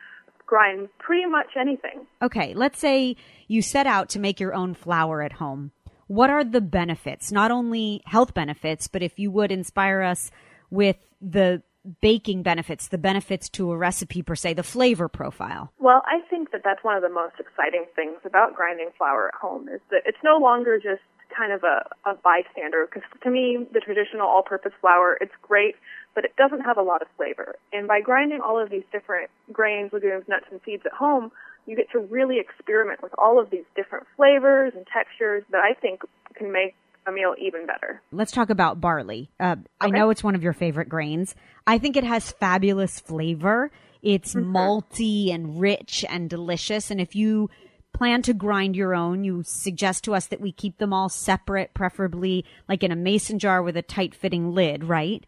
grind 0.48 0.90
pretty 1.00 1.26
much 1.26 1.50
anything. 1.60 2.08
Okay. 2.22 2.54
Let's 2.54 2.80
say 2.80 3.16
you 3.48 3.62
set 3.62 3.86
out 3.86 4.10
to 4.10 4.20
make 4.20 4.40
your 4.40 4.54
own 4.54 4.74
flour 4.74 5.22
at 5.22 5.34
home. 5.34 5.72
What 6.08 6.30
are 6.30 6.44
the 6.44 6.62
benefits? 6.62 7.32
Not 7.32 7.52
only 7.52 8.02
health 8.06 8.34
benefits, 8.34 8.88
but 8.88 9.02
if 9.02 9.18
you 9.18 9.32
would 9.32 9.52
inspire 9.52 10.02
us 10.02 10.32
with 10.70 10.98
the 11.22 11.64
baking 12.02 12.44
benefits, 12.44 12.88
the 12.88 12.98
benefits 12.98 13.50
to 13.50 13.72
a 13.72 13.78
recipe 13.78 14.22
per 14.22 14.36
se, 14.36 14.54
the 14.54 14.64
flavor 14.64 15.08
profile? 15.08 15.72
Well, 15.80 16.02
I 16.06 16.28
think 16.30 16.52
that 16.52 16.62
that's 16.64 16.84
one 16.84 16.96
of 16.96 17.02
the 17.02 17.10
most 17.10 17.36
exciting 17.40 17.86
things 17.96 18.18
about 18.26 18.56
grinding 18.56 18.90
flour 18.98 19.30
at 19.30 19.36
home 19.36 19.68
is 19.70 19.82
that 19.92 20.02
it's 20.06 20.18
no 20.24 20.38
longer 20.38 20.78
just 20.78 21.02
kind 21.36 21.52
of 21.52 21.64
a, 21.64 21.88
a 22.10 22.16
bystander 22.16 22.86
because 22.86 23.08
to 23.24 23.30
me 23.30 23.66
the 23.74 23.80
traditional 23.80 24.28
all-purpose 24.28 24.72
flour 24.80 25.18
it's 25.20 25.34
great 25.42 25.76
but 26.14 26.24
it 26.24 26.34
doesn't 26.38 26.62
have 26.62 26.78
a 26.78 26.82
lot 26.82 27.02
of 27.02 27.08
flavor 27.18 27.56
and 27.74 27.88
by 27.88 28.00
grinding 28.00 28.40
all 28.42 28.60
of 28.62 28.70
these 28.70 28.84
different 28.92 29.30
grains 29.52 29.92
legumes 29.92 30.24
nuts 30.28 30.46
and 30.52 30.62
seeds 30.64 30.84
at 30.86 30.94
home 30.94 31.32
you 31.66 31.76
get 31.76 31.90
to 31.92 32.00
really 32.00 32.40
experiment 32.40 33.02
with 33.02 33.12
all 33.18 33.40
of 33.40 33.50
these 33.50 33.66
different 33.76 34.06
flavors 34.16 34.72
and 34.76 34.86
textures 34.88 35.44
that 35.52 35.62
i 35.62 35.74
think 35.74 36.02
can 36.36 36.52
make 36.52 36.76
a 37.08 37.12
meal 37.12 37.36
even 37.40 37.66
better. 37.66 38.02
Let's 38.12 38.32
talk 38.32 38.50
about 38.50 38.82
barley. 38.82 39.30
Uh, 39.40 39.56
okay. 39.58 39.64
I 39.82 39.90
know 39.90 40.10
it's 40.10 40.24
one 40.24 40.36
of 40.36 40.44
your 40.44 40.54
favorite 40.54 40.90
grains. 40.90 41.36
I 41.68 41.78
think 41.78 41.98
it 41.98 42.04
has 42.04 42.32
fabulous 42.32 43.00
flavor. 43.00 43.72
It's 44.02 44.36
mm-hmm. 44.36 44.56
malty 44.56 45.34
and 45.34 45.60
rich 45.60 46.06
and 46.08 46.30
delicious. 46.30 46.92
And 46.92 47.02
if 47.02 47.16
you 47.16 47.50
plan 47.94 48.22
to 48.24 48.34
grind 48.34 48.76
your 48.76 48.94
own, 48.94 49.24
you 49.24 49.44
suggest 49.46 50.04
to 50.04 50.14
us 50.14 50.28
that 50.28 50.42
we 50.42 50.52
keep 50.52 50.78
them 50.78 50.94
all 50.94 51.10
separate, 51.10 51.74
preferably 51.74 52.46
like 52.68 52.84
in 52.84 52.92
a 52.92 52.96
mason 52.96 53.40
jar 53.40 53.64
with 53.64 53.78
a 53.78 53.82
tight 53.82 54.14
fitting 54.14 54.54
lid, 54.54 54.84
right? 54.84 55.26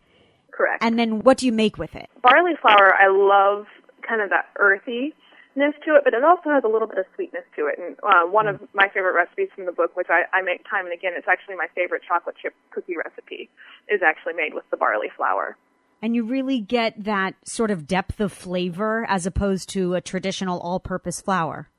Correct. 0.51 0.83
And 0.83 0.97
then 0.99 1.21
what 1.21 1.37
do 1.37 1.45
you 1.45 1.51
make 1.51 1.77
with 1.77 1.95
it? 1.95 2.09
Barley 2.21 2.53
flour, 2.61 2.93
I 2.93 3.07
love 3.07 3.67
kind 4.07 4.21
of 4.21 4.29
that 4.29 4.49
earthy 4.57 5.13
to 5.57 5.95
it, 5.95 6.03
but 6.03 6.13
it 6.13 6.23
also 6.23 6.49
has 6.49 6.63
a 6.63 6.67
little 6.67 6.87
bit 6.87 6.97
of 6.97 7.05
sweetness 7.15 7.43
to 7.55 7.67
it. 7.67 7.79
And 7.79 7.97
uh, 8.03 8.29
one 8.29 8.47
of 8.47 8.61
my 8.73 8.87
favorite 8.93 9.13
recipes 9.13 9.49
from 9.55 9.65
the 9.65 9.71
book, 9.71 9.95
which 9.95 10.07
I, 10.09 10.23
I 10.35 10.41
make 10.41 10.63
time 10.69 10.85
and 10.85 10.93
again, 10.93 11.13
it's 11.15 11.27
actually 11.27 11.55
my 11.55 11.67
favorite 11.75 12.01
chocolate 12.07 12.35
chip 12.41 12.53
cookie 12.71 12.95
recipe, 12.97 13.49
is 13.89 14.01
actually 14.05 14.33
made 14.33 14.53
with 14.53 14.63
the 14.71 14.77
barley 14.77 15.09
flour. 15.15 15.57
And 16.01 16.15
you 16.15 16.23
really 16.23 16.59
get 16.59 17.03
that 17.05 17.33
sort 17.43 17.71
of 17.71 17.87
depth 17.87 18.19
of 18.19 18.31
flavor 18.31 19.05
as 19.09 19.25
opposed 19.25 19.69
to 19.69 19.95
a 19.95 20.01
traditional 20.01 20.59
all-purpose 20.59 21.21
flour. 21.21 21.69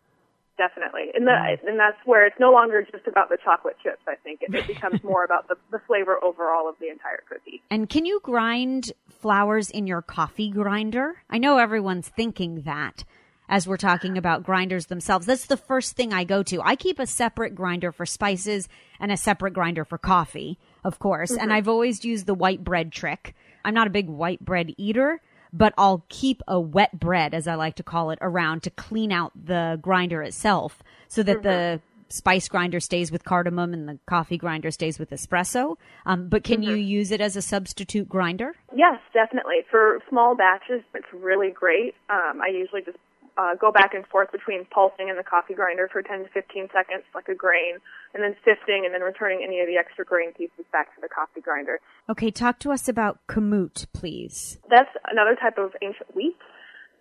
Definitely, 0.56 1.12
and, 1.14 1.24
the, 1.24 1.56
and 1.68 1.78
that's 1.78 1.98
where 2.04 2.26
it's 2.26 2.40
no 2.40 2.50
longer 2.50 2.82
just 2.82 3.06
about 3.06 3.28
the 3.28 3.38
chocolate 3.44 3.76
chips. 3.80 4.02
I 4.08 4.16
think 4.16 4.42
it, 4.42 4.52
it 4.52 4.66
becomes 4.66 5.04
more 5.04 5.22
about 5.22 5.46
the, 5.46 5.54
the 5.70 5.78
flavor 5.86 6.18
overall 6.20 6.68
of 6.68 6.74
the 6.80 6.88
entire 6.88 7.22
cookie. 7.28 7.62
And 7.70 7.88
can 7.88 8.04
you 8.04 8.18
grind 8.24 8.92
flours 9.08 9.70
in 9.70 9.86
your 9.86 10.02
coffee 10.02 10.50
grinder? 10.50 11.22
I 11.30 11.38
know 11.38 11.58
everyone's 11.58 12.08
thinking 12.08 12.62
that, 12.62 13.04
as 13.48 13.66
we're 13.66 13.76
talking 13.76 14.18
about 14.18 14.42
grinders 14.42 14.86
themselves. 14.86 15.26
That's 15.26 15.46
the 15.46 15.56
first 15.56 15.96
thing 15.96 16.12
I 16.12 16.24
go 16.24 16.42
to. 16.44 16.60
I 16.62 16.76
keep 16.76 16.98
a 16.98 17.06
separate 17.06 17.54
grinder 17.54 17.92
for 17.92 18.06
spices 18.06 18.68
and 19.00 19.10
a 19.10 19.16
separate 19.16 19.54
grinder 19.54 19.84
for 19.84 19.98
coffee, 19.98 20.58
of 20.84 20.98
course. 20.98 21.32
Mm-hmm. 21.32 21.42
And 21.42 21.52
I've 21.52 21.68
always 21.68 22.04
used 22.04 22.26
the 22.26 22.34
white 22.34 22.62
bread 22.62 22.92
trick. 22.92 23.34
I'm 23.64 23.74
not 23.74 23.86
a 23.86 23.90
big 23.90 24.08
white 24.08 24.44
bread 24.44 24.74
eater, 24.76 25.20
but 25.52 25.72
I'll 25.78 26.04
keep 26.08 26.42
a 26.46 26.60
wet 26.60 26.98
bread, 26.98 27.34
as 27.34 27.48
I 27.48 27.54
like 27.54 27.76
to 27.76 27.82
call 27.82 28.10
it, 28.10 28.18
around 28.20 28.62
to 28.64 28.70
clean 28.70 29.12
out 29.12 29.32
the 29.34 29.78
grinder 29.80 30.22
itself 30.22 30.82
so 31.08 31.22
that 31.22 31.38
mm-hmm. 31.38 31.48
the 31.48 31.80
spice 32.10 32.48
grinder 32.48 32.80
stays 32.80 33.12
with 33.12 33.24
cardamom 33.24 33.74
and 33.74 33.88
the 33.88 33.98
coffee 34.06 34.38
grinder 34.38 34.70
stays 34.70 34.98
with 34.98 35.10
espresso. 35.10 35.76
Um, 36.06 36.28
but 36.28 36.44
can 36.44 36.62
mm-hmm. 36.62 36.70
you 36.70 36.76
use 36.76 37.10
it 37.10 37.20
as 37.20 37.36
a 37.36 37.42
substitute 37.42 38.08
grinder? 38.08 38.54
Yes, 38.74 38.98
definitely. 39.12 39.58
For 39.70 40.00
small 40.08 40.34
batches, 40.34 40.82
it's 40.94 41.06
really 41.12 41.50
great. 41.50 41.94
Um, 42.08 42.40
I 42.42 42.48
usually 42.48 42.82
just 42.82 42.98
uh, 43.38 43.54
go 43.54 43.70
back 43.70 43.94
and 43.94 44.04
forth 44.08 44.32
between 44.32 44.66
pulsing 44.66 45.08
in 45.08 45.16
the 45.16 45.22
coffee 45.22 45.54
grinder 45.54 45.88
for 45.90 46.02
10 46.02 46.24
to 46.24 46.28
15 46.30 46.68
seconds, 46.72 47.04
like 47.14 47.28
a 47.28 47.34
grain, 47.34 47.78
and 48.12 48.22
then 48.22 48.34
sifting 48.44 48.82
and 48.84 48.92
then 48.92 49.00
returning 49.00 49.44
any 49.46 49.60
of 49.60 49.68
the 49.68 49.76
extra 49.76 50.04
grain 50.04 50.32
pieces 50.32 50.66
back 50.72 50.92
to 50.96 51.00
the 51.00 51.08
coffee 51.08 51.40
grinder. 51.40 51.78
Okay, 52.10 52.32
talk 52.32 52.58
to 52.58 52.72
us 52.72 52.88
about 52.88 53.24
kamut, 53.28 53.86
please. 53.92 54.58
That's 54.68 54.90
another 55.08 55.36
type 55.36 55.56
of 55.56 55.70
ancient 55.80 56.14
wheat, 56.16 56.36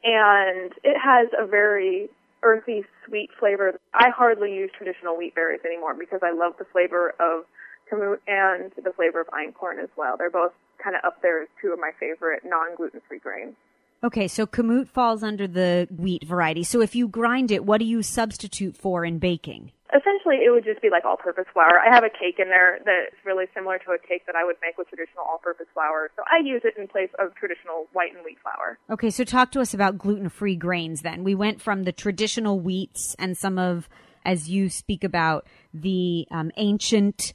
and 0.04 0.71
it 0.84 0.97
has 1.04 1.28
a 1.38 1.45
very 1.47 2.10
earthy, 2.43 2.86
sweet 3.08 3.32
flavor. 3.39 3.80
I 3.95 4.10
hardly 4.15 4.54
use 4.54 4.69
traditional 4.78 5.17
wheat 5.17 5.34
berries 5.34 5.62
anymore 5.65 5.95
because 5.95 6.19
I 6.21 6.32
love 6.32 6.54
the 6.60 6.65
flavor 6.71 7.15
of 7.19 7.45
kamut 7.91 8.19
and 8.28 8.71
the 8.84 8.93
flavor 8.93 9.21
of 9.21 9.28
einkorn 9.28 9.82
as 9.82 9.89
well. 9.97 10.17
They're 10.17 10.30
both 10.30 10.52
kind 10.78 10.95
of 10.95 11.04
up 11.04 11.23
there 11.23 11.41
as 11.41 11.47
two 11.60 11.73
of 11.73 11.80
my 11.80 11.91
favorite 12.00 12.43
non-gluten-free 12.45 13.19
grains. 13.19 13.56
Okay, 14.03 14.27
so 14.27 14.45
kamut 14.45 14.88
falls 14.88 15.23
under 15.23 15.47
the 15.47 15.88
wheat 15.95 16.23
variety. 16.23 16.63
So 16.63 16.81
if 16.81 16.95
you 16.95 17.07
grind 17.07 17.51
it, 17.51 17.65
what 17.65 17.79
do 17.79 17.86
you 17.86 18.03
substitute 18.03 18.77
for 18.77 19.03
in 19.03 19.17
baking? 19.17 19.71
Essentially, 19.89 20.43
it 20.45 20.51
would 20.51 20.65
just 20.65 20.81
be 20.81 20.89
like 20.89 21.05
all-purpose 21.05 21.45
flour. 21.53 21.79
I 21.79 21.93
have 21.93 22.03
a 22.03 22.10
cake 22.10 22.39
in 22.39 22.49
there 22.49 22.79
that's 22.86 23.15
really 23.25 23.45
similar 23.55 23.79
to 23.79 23.91
a 23.91 23.97
cake 23.97 24.25
that 24.27 24.36
I 24.36 24.43
would 24.45 24.57
make 24.62 24.77
with 24.77 24.89
traditional 24.89 25.23
all-purpose 25.23 25.67
flour. 25.73 26.12
So 26.15 26.23
I 26.27 26.45
use 26.45 26.62
it 26.65 26.75
in 26.77 26.88
place 26.88 27.10
of 27.17 27.33
traditional 27.36 27.88
white 27.93 28.13
and 28.13 28.23
wheat 28.23 28.38
flour. 28.41 28.77
Okay, 28.89 29.10
so 29.10 29.23
talk 29.23 29.51
to 29.53 29.62
us 29.62 29.73
about 29.73 29.97
gluten-free 29.97 30.57
grains 30.57 31.01
then. 31.01 31.23
We 31.23 31.36
went 31.36 31.62
from 31.62 31.83
the 31.83 31.93
traditional 31.93 32.60
wheats 32.60 33.15
and 33.17 33.38
some 33.38 33.57
of, 33.57 33.88
as 34.25 34.49
you 34.49 34.69
speak 34.69 35.03
about, 35.03 35.47
the 35.73 36.27
um, 36.31 36.51
ancient 36.57 37.33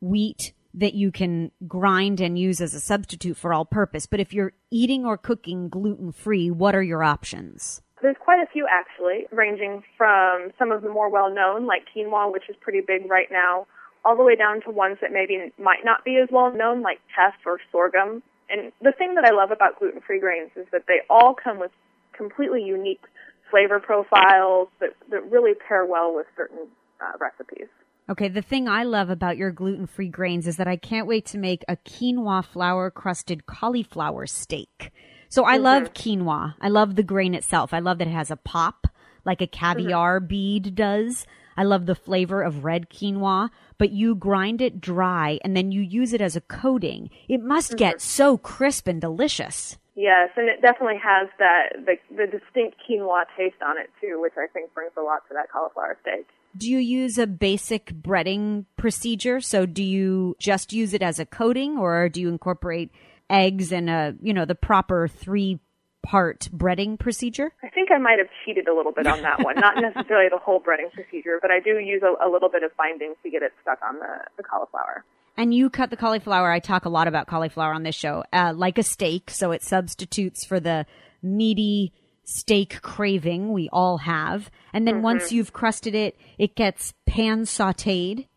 wheat 0.00 0.54
that 0.74 0.94
you 0.94 1.10
can 1.10 1.50
grind 1.66 2.20
and 2.20 2.38
use 2.38 2.60
as 2.60 2.74
a 2.74 2.80
substitute 2.80 3.36
for 3.36 3.52
all 3.52 3.64
purpose. 3.64 4.06
But 4.06 4.20
if 4.20 4.32
you're 4.32 4.52
eating 4.70 5.04
or 5.04 5.16
cooking 5.16 5.68
gluten 5.68 6.12
free, 6.12 6.50
what 6.50 6.74
are 6.74 6.82
your 6.82 7.02
options? 7.02 7.82
There's 8.02 8.16
quite 8.18 8.40
a 8.42 8.50
few 8.50 8.66
actually, 8.70 9.26
ranging 9.30 9.82
from 9.98 10.52
some 10.58 10.72
of 10.72 10.82
the 10.82 10.88
more 10.88 11.10
well 11.10 11.32
known, 11.32 11.66
like 11.66 11.82
quinoa, 11.94 12.32
which 12.32 12.48
is 12.48 12.56
pretty 12.60 12.80
big 12.80 13.10
right 13.10 13.28
now, 13.30 13.66
all 14.04 14.16
the 14.16 14.22
way 14.22 14.36
down 14.36 14.62
to 14.62 14.70
ones 14.70 14.98
that 15.02 15.12
maybe 15.12 15.52
might 15.58 15.84
not 15.84 16.04
be 16.04 16.16
as 16.16 16.28
well 16.32 16.52
known, 16.52 16.82
like 16.82 17.00
teff 17.14 17.34
or 17.44 17.58
sorghum. 17.70 18.22
And 18.48 18.72
the 18.80 18.92
thing 18.92 19.14
that 19.16 19.24
I 19.24 19.30
love 19.30 19.50
about 19.50 19.78
gluten 19.78 20.00
free 20.00 20.18
grains 20.18 20.50
is 20.56 20.66
that 20.72 20.84
they 20.88 21.00
all 21.10 21.34
come 21.34 21.60
with 21.60 21.70
completely 22.16 22.62
unique 22.62 23.02
flavor 23.50 23.80
profiles 23.80 24.68
that, 24.80 24.94
that 25.10 25.30
really 25.30 25.52
pair 25.54 25.84
well 25.84 26.14
with 26.14 26.26
certain 26.36 26.68
uh, 27.00 27.12
recipes. 27.20 27.68
Okay, 28.10 28.26
the 28.26 28.42
thing 28.42 28.68
I 28.68 28.82
love 28.82 29.08
about 29.08 29.36
your 29.36 29.52
gluten 29.52 29.86
free 29.86 30.08
grains 30.08 30.48
is 30.48 30.56
that 30.56 30.66
I 30.66 30.74
can't 30.74 31.06
wait 31.06 31.26
to 31.26 31.38
make 31.38 31.64
a 31.68 31.76
quinoa 31.76 32.44
flour 32.44 32.90
crusted 32.90 33.46
cauliflower 33.46 34.26
steak. 34.26 34.90
So 35.28 35.44
I 35.44 35.54
mm-hmm. 35.54 35.64
love 35.64 35.94
quinoa. 35.94 36.54
I 36.60 36.68
love 36.70 36.96
the 36.96 37.04
grain 37.04 37.34
itself. 37.34 37.72
I 37.72 37.78
love 37.78 37.98
that 37.98 38.08
it 38.08 38.12
has 38.12 38.32
a 38.32 38.36
pop 38.36 38.88
like 39.24 39.40
a 39.40 39.46
caviar 39.46 40.18
mm-hmm. 40.18 40.26
bead 40.26 40.74
does. 40.74 41.24
I 41.56 41.62
love 41.62 41.86
the 41.86 41.94
flavor 41.94 42.42
of 42.42 42.64
red 42.64 42.90
quinoa, 42.90 43.50
but 43.78 43.90
you 43.90 44.16
grind 44.16 44.60
it 44.60 44.80
dry 44.80 45.38
and 45.44 45.56
then 45.56 45.70
you 45.70 45.80
use 45.80 46.12
it 46.12 46.20
as 46.20 46.34
a 46.34 46.40
coating. 46.40 47.10
It 47.28 47.42
must 47.42 47.70
mm-hmm. 47.70 47.78
get 47.78 48.00
so 48.00 48.36
crisp 48.36 48.88
and 48.88 49.00
delicious. 49.00 49.78
Yes, 49.94 50.30
and 50.36 50.48
it 50.48 50.62
definitely 50.62 50.98
has 51.02 51.28
that 51.38 51.86
the, 51.86 51.94
the 52.10 52.26
distinct 52.26 52.78
quinoa 52.88 53.24
taste 53.36 53.62
on 53.64 53.78
it 53.78 53.90
too, 54.00 54.20
which 54.20 54.32
I 54.36 54.46
think 54.52 54.74
brings 54.74 54.92
a 54.96 55.02
lot 55.02 55.28
to 55.28 55.34
that 55.34 55.50
cauliflower 55.52 55.96
steak. 56.02 56.26
Do 56.56 56.68
you 56.68 56.78
use 56.78 57.18
a 57.18 57.26
basic 57.26 57.86
breading 57.86 58.66
procedure? 58.76 59.40
So 59.40 59.66
do 59.66 59.82
you 59.82 60.36
just 60.38 60.72
use 60.72 60.94
it 60.94 61.02
as 61.02 61.18
a 61.18 61.26
coating 61.26 61.78
or 61.78 62.08
do 62.08 62.20
you 62.20 62.28
incorporate 62.28 62.90
eggs 63.28 63.72
and 63.72 63.88
a, 63.88 64.14
you 64.20 64.34
know, 64.34 64.44
the 64.44 64.56
proper 64.56 65.06
three 65.06 65.60
part 66.02 66.48
breading 66.52 66.98
procedure? 66.98 67.52
I 67.62 67.68
think 67.68 67.90
I 67.92 67.98
might 67.98 68.18
have 68.18 68.28
cheated 68.44 68.66
a 68.66 68.74
little 68.74 68.92
bit 68.92 69.06
on 69.06 69.22
that 69.22 69.44
one. 69.44 69.56
Not 69.56 69.74
necessarily 69.80 70.28
the 70.28 70.38
whole 70.38 70.60
breading 70.60 70.92
procedure, 70.92 71.38
but 71.40 71.50
I 71.50 71.60
do 71.60 71.78
use 71.78 72.02
a, 72.02 72.26
a 72.26 72.28
little 72.28 72.48
bit 72.48 72.62
of 72.62 72.76
binding 72.76 73.14
to 73.22 73.30
get 73.30 73.42
it 73.42 73.52
stuck 73.62 73.78
on 73.86 73.98
the, 73.98 74.24
the 74.36 74.42
cauliflower. 74.42 75.04
And 75.36 75.54
you 75.54 75.70
cut 75.70 75.90
the 75.90 75.96
cauliflower. 75.96 76.50
I 76.50 76.58
talk 76.58 76.84
a 76.84 76.88
lot 76.88 77.06
about 77.06 77.26
cauliflower 77.26 77.72
on 77.72 77.82
this 77.82 77.94
show, 77.94 78.24
uh, 78.32 78.52
like 78.54 78.76
a 78.76 78.82
steak. 78.82 79.30
So 79.30 79.52
it 79.52 79.62
substitutes 79.62 80.44
for 80.44 80.60
the 80.60 80.86
meaty 81.22 81.92
steak 82.30 82.80
craving 82.80 83.52
we 83.52 83.68
all 83.72 83.98
have. 83.98 84.50
And 84.72 84.86
then 84.86 85.02
once 85.02 85.32
you've 85.32 85.52
crusted 85.52 85.94
it, 85.94 86.16
it 86.38 86.54
gets 86.54 86.94
pan 87.04 87.42
sauteed 87.42 88.28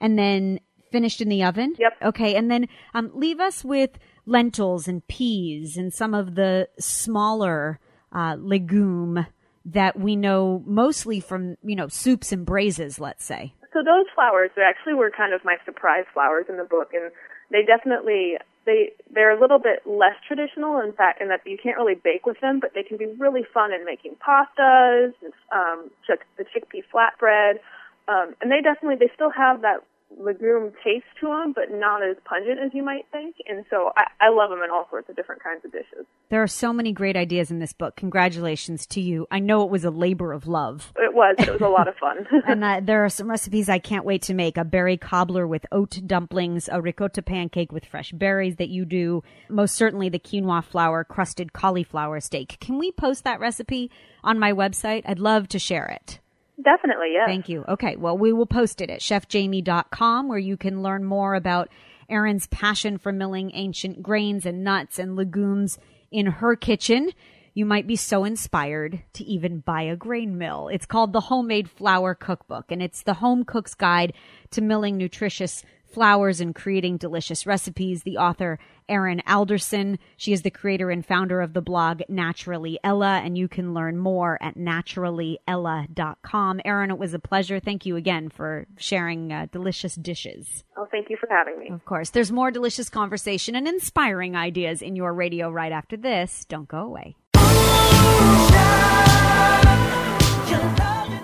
and 0.00 0.16
then 0.18 0.60
finished 0.92 1.20
in 1.20 1.28
the 1.28 1.42
oven. 1.42 1.74
Yep. 1.78 1.92
Okay. 2.02 2.36
And 2.36 2.50
then 2.50 2.68
um, 2.94 3.10
leave 3.12 3.40
us 3.40 3.64
with 3.64 3.90
lentils 4.24 4.86
and 4.86 5.06
peas 5.08 5.76
and 5.76 5.92
some 5.92 6.14
of 6.14 6.36
the 6.36 6.68
smaller 6.78 7.80
uh, 8.14 8.36
legume 8.38 9.26
that 9.64 9.98
we 9.98 10.14
know 10.14 10.62
mostly 10.64 11.18
from, 11.18 11.56
you 11.62 11.74
know, 11.74 11.88
soups 11.88 12.32
and 12.32 12.46
braises, 12.46 13.00
let's 13.00 13.24
say. 13.24 13.54
So 13.72 13.80
those 13.84 14.06
flours 14.14 14.50
they 14.56 14.62
actually 14.62 14.94
were 14.94 15.10
kind 15.16 15.32
of 15.32 15.44
my 15.44 15.56
surprise 15.64 16.04
flours 16.12 16.46
in 16.48 16.56
the 16.56 16.64
book, 16.64 16.90
and 16.92 17.10
they 17.50 17.62
definitely 17.64 18.34
they 18.66 18.92
they're 19.12 19.36
a 19.36 19.40
little 19.40 19.58
bit 19.58 19.86
less 19.86 20.16
traditional. 20.26 20.80
In 20.80 20.92
fact, 20.92 21.20
in 21.20 21.28
that 21.28 21.40
you 21.46 21.58
can't 21.62 21.76
really 21.76 21.94
bake 21.94 22.26
with 22.26 22.40
them, 22.40 22.60
but 22.60 22.72
they 22.74 22.82
can 22.82 22.96
be 22.96 23.06
really 23.18 23.44
fun 23.54 23.72
in 23.72 23.84
making 23.84 24.16
pastas, 24.16 25.12
um, 25.52 25.90
the 26.08 26.44
chickpea 26.44 26.82
flatbread, 26.92 27.58
um, 28.08 28.34
and 28.40 28.50
they 28.50 28.60
definitely 28.60 28.96
they 28.96 29.12
still 29.14 29.30
have 29.30 29.62
that 29.62 29.82
legume 30.18 30.72
taste 30.84 31.06
to 31.20 31.26
them, 31.26 31.52
but 31.54 31.70
not 31.70 32.02
as 32.02 32.16
pungent 32.24 32.58
as 32.58 32.70
you 32.74 32.82
might 32.82 33.06
think. 33.12 33.36
And 33.48 33.64
so 33.70 33.92
I, 33.96 34.04
I 34.20 34.28
love 34.30 34.50
them 34.50 34.62
in 34.62 34.70
all 34.70 34.86
sorts 34.90 35.08
of 35.08 35.16
different 35.16 35.42
kinds 35.42 35.64
of 35.64 35.72
dishes. 35.72 36.06
There 36.28 36.42
are 36.42 36.48
so 36.48 36.72
many 36.72 36.92
great 36.92 37.16
ideas 37.16 37.50
in 37.50 37.58
this 37.58 37.72
book. 37.72 37.96
Congratulations 37.96 38.86
to 38.88 39.00
you. 39.00 39.26
I 39.30 39.38
know 39.38 39.62
it 39.64 39.70
was 39.70 39.84
a 39.84 39.90
labor 39.90 40.32
of 40.32 40.46
love. 40.46 40.92
It 40.96 41.14
was. 41.14 41.36
It 41.38 41.52
was 41.52 41.60
a 41.60 41.68
lot 41.68 41.88
of 41.88 41.96
fun. 41.96 42.26
and 42.46 42.64
uh, 42.64 42.80
there 42.82 43.04
are 43.04 43.08
some 43.08 43.30
recipes 43.30 43.68
I 43.68 43.78
can't 43.78 44.04
wait 44.04 44.22
to 44.22 44.34
make. 44.34 44.56
A 44.56 44.64
berry 44.64 44.96
cobbler 44.96 45.46
with 45.46 45.66
oat 45.72 46.00
dumplings, 46.06 46.68
a 46.70 46.80
ricotta 46.80 47.22
pancake 47.22 47.72
with 47.72 47.84
fresh 47.84 48.12
berries 48.12 48.56
that 48.56 48.68
you 48.68 48.84
do. 48.84 49.22
Most 49.48 49.74
certainly 49.74 50.08
the 50.08 50.18
quinoa 50.18 50.64
flour 50.64 51.04
crusted 51.04 51.52
cauliflower 51.52 52.20
steak. 52.20 52.58
Can 52.60 52.78
we 52.78 52.92
post 52.92 53.24
that 53.24 53.40
recipe 53.40 53.90
on 54.22 54.38
my 54.38 54.52
website? 54.52 55.02
I'd 55.06 55.18
love 55.18 55.48
to 55.48 55.58
share 55.58 55.86
it. 55.86 56.20
Definitely, 56.62 57.12
yes. 57.12 57.26
Thank 57.26 57.48
you. 57.48 57.64
Okay. 57.68 57.96
Well, 57.96 58.16
we 58.16 58.32
will 58.32 58.46
post 58.46 58.80
it 58.80 58.90
at 58.90 59.00
chefjamie.com 59.00 60.28
where 60.28 60.38
you 60.38 60.56
can 60.56 60.82
learn 60.82 61.04
more 61.04 61.34
about 61.34 61.68
Erin's 62.08 62.46
passion 62.48 62.98
for 62.98 63.12
milling 63.12 63.52
ancient 63.54 64.02
grains 64.02 64.44
and 64.44 64.64
nuts 64.64 64.98
and 64.98 65.16
legumes 65.16 65.78
in 66.10 66.26
her 66.26 66.56
kitchen. 66.56 67.10
You 67.54 67.64
might 67.64 67.86
be 67.86 67.96
so 67.96 68.24
inspired 68.24 69.02
to 69.14 69.24
even 69.24 69.60
buy 69.60 69.82
a 69.82 69.96
grain 69.96 70.38
mill. 70.38 70.68
It's 70.68 70.86
called 70.86 71.12
the 71.12 71.20
Homemade 71.20 71.68
Flour 71.68 72.14
Cookbook, 72.14 72.70
and 72.70 72.80
it's 72.82 73.02
the 73.02 73.14
home 73.14 73.44
cook's 73.44 73.74
guide 73.74 74.12
to 74.52 74.60
milling 74.60 74.96
nutritious 74.96 75.64
flours 75.90 76.40
and 76.40 76.54
creating 76.54 76.96
delicious 76.96 77.46
recipes. 77.46 78.02
The 78.02 78.16
author, 78.16 78.58
Erin 78.88 79.22
Alderson, 79.26 79.98
she 80.16 80.32
is 80.32 80.42
the 80.42 80.50
creator 80.50 80.90
and 80.90 81.04
founder 81.04 81.40
of 81.40 81.52
the 81.52 81.62
blog 81.62 82.02
Naturally 82.08 82.78
Ella, 82.82 83.20
and 83.24 83.36
you 83.36 83.48
can 83.48 83.74
learn 83.74 83.98
more 83.98 84.38
at 84.42 84.56
naturallyella.com. 84.56 86.60
Erin, 86.64 86.90
it 86.90 86.98
was 86.98 87.14
a 87.14 87.18
pleasure. 87.18 87.60
Thank 87.60 87.86
you 87.86 87.96
again 87.96 88.28
for 88.28 88.66
sharing 88.76 89.32
uh, 89.32 89.46
delicious 89.50 89.94
dishes. 89.94 90.64
Oh, 90.76 90.86
thank 90.90 91.10
you 91.10 91.16
for 91.18 91.28
having 91.30 91.58
me. 91.58 91.70
Of 91.70 91.84
course, 91.84 92.10
there's 92.10 92.32
more 92.32 92.50
delicious 92.50 92.88
conversation 92.88 93.54
and 93.54 93.68
inspiring 93.68 94.36
ideas 94.36 94.82
in 94.82 94.96
your 94.96 95.14
radio 95.14 95.50
right 95.50 95.72
after 95.72 95.96
this. 95.96 96.44
Don't 96.46 96.68
go 96.68 96.78
away. 96.78 97.16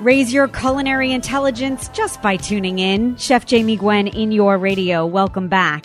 Raise 0.06 0.32
your 0.32 0.46
culinary 0.46 1.10
intelligence 1.10 1.88
just 1.88 2.22
by 2.22 2.36
tuning 2.36 2.78
in. 2.78 3.16
Chef 3.16 3.44
Jamie 3.44 3.74
Gwen 3.74 4.06
in 4.06 4.30
your 4.30 4.56
radio. 4.56 5.04
Welcome 5.04 5.48
back. 5.48 5.84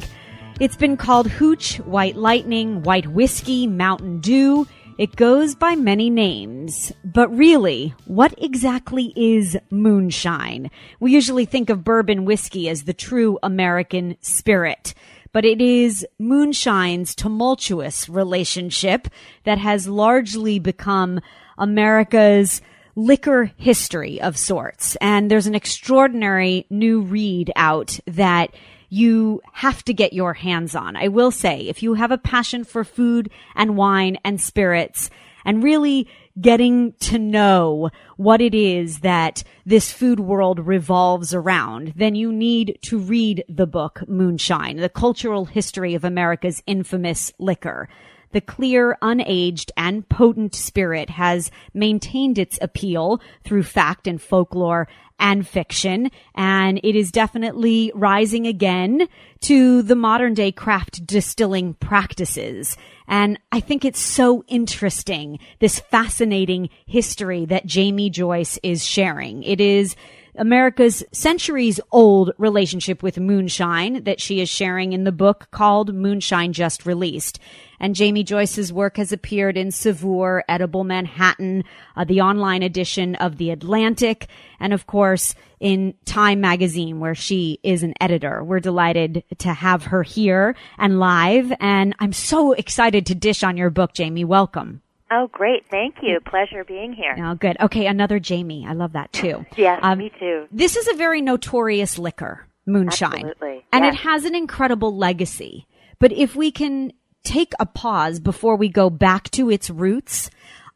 It's 0.60 0.76
been 0.76 0.96
called 0.96 1.26
Hooch, 1.26 1.78
White 1.78 2.16
Lightning, 2.16 2.84
White 2.84 3.08
Whiskey, 3.08 3.66
Mountain 3.66 4.20
Dew. 4.20 4.68
It 5.00 5.16
goes 5.16 5.56
by 5.56 5.76
many 5.76 6.12
names. 6.12 6.92
But 7.04 7.36
really, 7.36 7.96
what 8.06 8.36
exactly 8.38 9.12
is 9.16 9.58
moonshine? 9.72 10.70
We 11.00 11.14
usually 11.14 11.46
think 11.46 11.72
of 11.72 11.84
bourbon 11.84 12.24
whiskey 12.24 12.70
as 12.70 12.84
the 12.84 12.94
true 12.94 13.40
American 13.42 14.18
spirit. 14.22 14.94
But 15.32 15.46
it 15.46 15.60
is 15.62 16.06
moonshine's 16.20 17.16
tumultuous 17.16 18.08
relationship 18.08 19.08
that 19.46 19.58
has 19.58 19.88
largely 19.88 20.60
become 20.60 21.22
America's 21.58 22.62
liquor 22.96 23.52
history 23.58 24.22
of 24.22 24.38
sorts. 24.38 24.96
And 24.98 25.30
there's 25.30 25.48
an 25.48 25.56
extraordinary 25.56 26.66
new 26.70 27.02
read 27.02 27.52
out 27.56 28.00
that 28.08 28.54
you 28.90 29.42
have 29.54 29.84
to 29.86 29.94
get 29.94 30.12
your 30.14 30.34
hands 30.34 30.76
on. 30.76 30.96
I 30.98 31.08
will 31.08 31.32
say, 31.32 31.62
if 31.62 31.82
you 31.82 31.94
have 31.94 32.12
a 32.12 32.18
passion 32.18 32.66
for 32.66 32.84
food 32.84 33.32
and 33.56 33.78
wine 33.78 34.18
and 34.26 34.40
spirits 34.40 35.10
and 35.46 35.64
really 35.64 36.08
getting 36.40 36.94
to 36.94 37.18
know 37.18 37.90
what 38.18 38.42
it 38.42 38.54
is 38.54 39.00
that 39.00 39.44
this 39.66 39.92
food 39.92 40.20
world 40.20 40.60
revolves 40.60 41.34
around, 41.34 41.94
then 41.96 42.16
you 42.16 42.32
need 42.32 42.78
to 42.82 43.00
read 43.00 43.44
the 43.50 43.68
book 43.68 44.04
Moonshine, 44.08 44.78
the 44.78 44.90
cultural 44.90 45.46
history 45.46 45.96
of 45.96 46.04
America's 46.04 46.62
infamous 46.68 47.32
liquor. 47.40 47.90
The 48.32 48.42
clear, 48.42 48.98
unaged, 49.02 49.72
and 49.76 50.08
potent 50.08 50.56
spirit 50.56 51.10
has 51.10 51.52
maintained 51.74 52.38
its 52.38 52.58
appeal 52.62 53.22
through 53.44 53.64
fact 53.64 54.08
and 54.08 54.22
folklore 54.22 54.88
and 55.20 55.48
fiction, 55.48 56.10
and 56.34 56.80
it 56.84 56.96
is 56.96 57.12
definitely 57.12 57.92
rising 57.94 58.48
again 58.48 59.08
to 59.42 59.84
the 59.84 59.96
modern 59.96 60.34
day 60.34 60.52
craft 60.52 61.06
distilling 61.06 61.76
practices. 61.76 62.76
And 63.08 63.38
I 63.52 63.60
think 63.60 63.86
it's 63.86 64.00
so 64.00 64.44
interesting, 64.48 65.38
this 65.60 65.80
fascinating 65.80 66.70
history 66.88 67.46
that 67.46 67.72
Jaime 67.72 68.10
Joyce 68.10 68.58
is 68.64 68.84
sharing. 68.84 69.44
It 69.44 69.62
is 69.62 69.96
America's 70.36 71.04
centuries 71.12 71.80
old 71.92 72.32
relationship 72.38 73.04
with 73.04 73.20
moonshine 73.20 74.04
that 74.04 74.22
she 74.22 74.40
is 74.40 74.50
sharing 74.50 74.94
in 74.94 75.04
the 75.04 75.12
book 75.12 75.48
called 75.52 75.94
Moonshine 75.94 76.54
Just 76.54 76.86
Released. 76.86 77.40
And 77.80 77.98
Jaime 77.98 78.24
Joyce's 78.24 78.72
work 78.72 78.98
has 78.98 79.12
appeared 79.12 79.58
in 79.58 79.72
Saveur, 79.72 80.44
Edible 80.48 80.84
Manhattan, 80.84 81.64
uh, 81.96 82.04
the 82.04 82.22
online 82.22 82.62
edition 82.62 83.16
of 83.16 83.38
The 83.38 83.50
Atlantic, 83.50 84.28
and 84.60 84.72
of 84.72 84.86
course 84.86 85.34
in 85.60 85.96
Time 86.06 86.42
Magazine, 86.42 87.00
where 87.00 87.16
she 87.16 87.60
is 87.64 87.84
an 87.84 87.94
editor. 88.00 88.44
We're 88.44 88.60
delighted 88.60 89.24
to 89.40 89.54
have 89.54 89.86
her 89.86 90.04
here 90.04 90.56
and 90.78 91.00
live. 91.00 91.52
And 91.60 91.96
I'm 92.00 92.14
so 92.14 92.54
excited 92.54 93.06
to 93.08 93.16
dish 93.16 93.44
on 93.44 93.58
your 93.58 93.70
book, 93.70 93.92
Jaime. 93.98 94.26
Welcome. 94.26 94.82
Oh, 95.12 95.28
great. 95.28 95.66
Thank 95.70 95.96
you. 96.02 96.20
Pleasure 96.26 96.64
being 96.64 96.94
here. 96.94 97.16
Oh, 97.20 97.36
good. 97.36 97.58
Okay, 97.60 97.86
another 97.88 98.18
Jamie. 98.20 98.66
I 98.68 98.74
love 98.74 98.94
that 98.94 99.12
too. 99.12 99.46
Yes, 99.58 99.80
Um, 99.84 99.98
me 100.00 100.12
too. 100.20 100.48
This 100.52 100.78
is 100.78 100.88
a 100.88 100.94
very 100.96 101.22
notorious 101.22 102.00
liquor, 102.00 102.48
moonshine. 102.66 103.14
Absolutely. 103.26 103.66
And 103.74 103.84
Yes. 103.84 103.94
it 103.96 103.98
has 104.00 104.26
an 104.26 104.36
incredible 104.36 104.96
legacy. 104.96 105.68
But 106.00 106.12
if 106.14 106.36
we 106.36 106.50
can 106.52 106.94
take 107.24 107.52
a 107.60 107.66
pause 107.66 108.20
before 108.20 108.56
we 108.56 108.70
go 108.70 108.90
back 108.90 109.30
to 109.32 109.50
its 109.52 109.70
roots, 109.70 110.30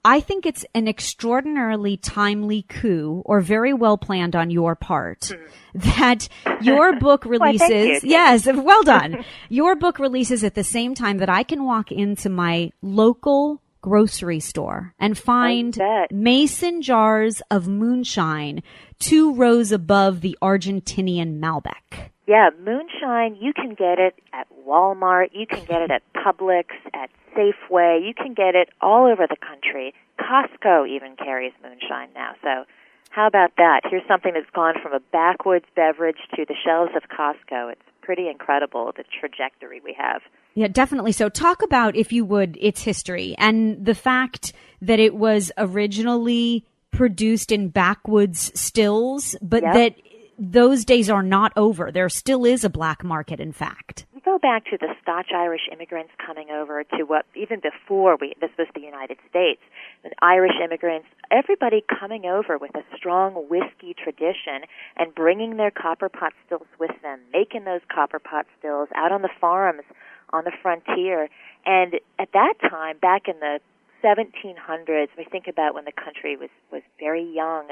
I 0.04 0.20
think 0.20 0.46
it's 0.46 0.64
an 0.76 0.88
extraordinarily 0.88 1.98
timely 1.98 2.62
coup 2.64 3.24
or 3.26 3.42
very 3.42 3.74
well 3.74 3.98
planned 3.98 4.36
on 4.36 4.52
your 4.52 4.76
part 4.76 5.32
that 5.74 6.28
your 6.62 7.00
book 7.00 7.24
Hmm. 7.26 7.34
You, 7.34 7.40
releases. 7.40 8.04
Yes, 8.04 8.46
well 8.46 8.84
done. 8.84 9.24
your 9.50 9.76
book 9.76 9.98
releases 9.98 10.44
at 10.44 10.54
the 10.56 10.64
same 10.64 10.94
time 10.94 11.18
that 11.18 11.30
I 11.30 11.42
can 11.44 11.64
walk 11.64 11.92
into 11.92 12.30
my 12.30 12.72
local 12.84 13.62
grocery 13.86 14.40
store 14.40 14.96
and 14.98 15.16
find 15.16 15.80
mason 16.10 16.82
jars 16.82 17.40
of 17.52 17.68
moonshine 17.68 18.64
two 18.98 19.36
rows 19.36 19.72
above 19.72 20.22
the 20.22 20.36
Argentinian 20.42 21.40
Malbec. 21.40 22.10
Yeah, 22.26 22.50
moonshine, 22.60 23.38
you 23.40 23.54
can 23.54 23.76
get 23.76 24.00
it 24.00 24.16
at 24.34 24.48
Walmart, 24.68 25.28
you 25.34 25.46
can 25.46 25.64
get 25.66 25.84
it 25.84 25.92
at 25.92 26.02
Publix, 26.14 26.66
at 26.96 27.12
Safeway, 27.38 28.04
you 28.04 28.16
can 28.16 28.34
get 28.34 28.56
it 28.56 28.70
all 28.82 29.06
over 29.06 29.28
the 29.30 29.38
country. 29.38 29.94
Costco 30.20 30.90
even 30.90 31.16
carries 31.16 31.54
moonshine 31.62 32.10
now. 32.16 32.32
So, 32.42 32.66
how 33.12 33.28
about 33.28 33.52
that? 33.58 33.82
Here's 33.88 34.08
something 34.08 34.34
that's 34.34 34.50
gone 34.56 34.74
from 34.82 34.94
a 34.94 35.00
backwoods 35.12 35.66
beverage 35.76 36.18
to 36.36 36.46
the 36.48 36.56
shelves 36.66 36.94
of 36.96 37.04
Costco. 37.04 37.74
It's 37.74 37.82
pretty 38.06 38.30
incredible 38.30 38.94
the 38.96 39.04
trajectory 39.20 39.82
we 39.84 39.96
have. 39.98 40.22
Yeah, 40.54 40.68
definitely. 40.68 41.12
So, 41.12 41.28
talk 41.30 41.62
about, 41.62 41.96
if 41.96 42.14
you 42.14 42.24
would, 42.26 42.58
its 42.62 42.82
history 42.84 43.36
and 43.38 43.84
the 43.86 43.96
fact 43.96 44.54
that 44.82 45.00
it 45.00 45.16
was 45.16 45.52
originally 45.58 46.66
produced 46.92 47.52
in 47.52 47.70
backwoods 47.70 48.52
stills, 48.60 49.36
but 49.42 49.64
Yep. 49.64 49.74
that 49.74 49.96
those 50.38 50.86
days 50.86 51.10
are 51.10 51.24
not 51.24 51.52
over. 51.58 51.92
There 51.92 52.08
still 52.10 52.46
is 52.46 52.64
a 52.64 52.70
black 52.70 53.04
market, 53.04 53.40
in 53.40 53.52
fact. 53.52 54.06
Go 54.26 54.40
back 54.40 54.66
to 54.72 54.78
the 54.80 54.88
Scotch 55.04 55.30
Irish 55.36 55.70
immigrants 55.72 56.12
coming 56.26 56.50
over 56.50 56.84
to 56.98 57.04
what 57.04 57.28
even 57.36 57.60
before 57.60 58.18
we 58.20 58.34
this 58.42 58.50
was 58.58 58.68
the 58.74 58.82
United 58.82 59.20
States, 59.30 59.62
the 60.04 60.10
Irish 60.20 60.56
immigrants, 60.64 61.06
everybody 61.30 61.86
coming 61.88 62.26
over 62.26 62.58
with 62.58 62.74
a 62.74 62.82
strong 62.98 63.36
whiskey 63.48 63.94
tradition 63.94 64.66
and 64.98 65.14
bringing 65.14 65.58
their 65.58 65.70
copper 65.70 66.10
pot 66.10 66.34
stills 66.48 66.66
with 66.80 66.90
them, 67.04 67.20
making 67.32 67.66
those 67.66 67.82
copper 67.88 68.18
pot 68.18 68.48
stills 68.58 68.90
out 68.96 69.12
on 69.12 69.22
the 69.22 69.30
farms 69.40 69.84
on 70.34 70.44
the 70.44 70.52
frontier. 70.60 71.30
And 71.68 72.00
at 72.18 72.30
that 72.34 72.56
time, 72.68 72.98
back 72.98 73.28
in 73.28 73.40
the 73.40 73.60
1700s, 74.04 75.10
we 75.20 75.26
think 75.26 75.46
about 75.48 75.76
when 75.76 75.86
the 75.86 75.92
country 75.92 76.36
was 76.36 76.50
was 76.72 76.82
very 77.00 77.24
young. 77.24 77.70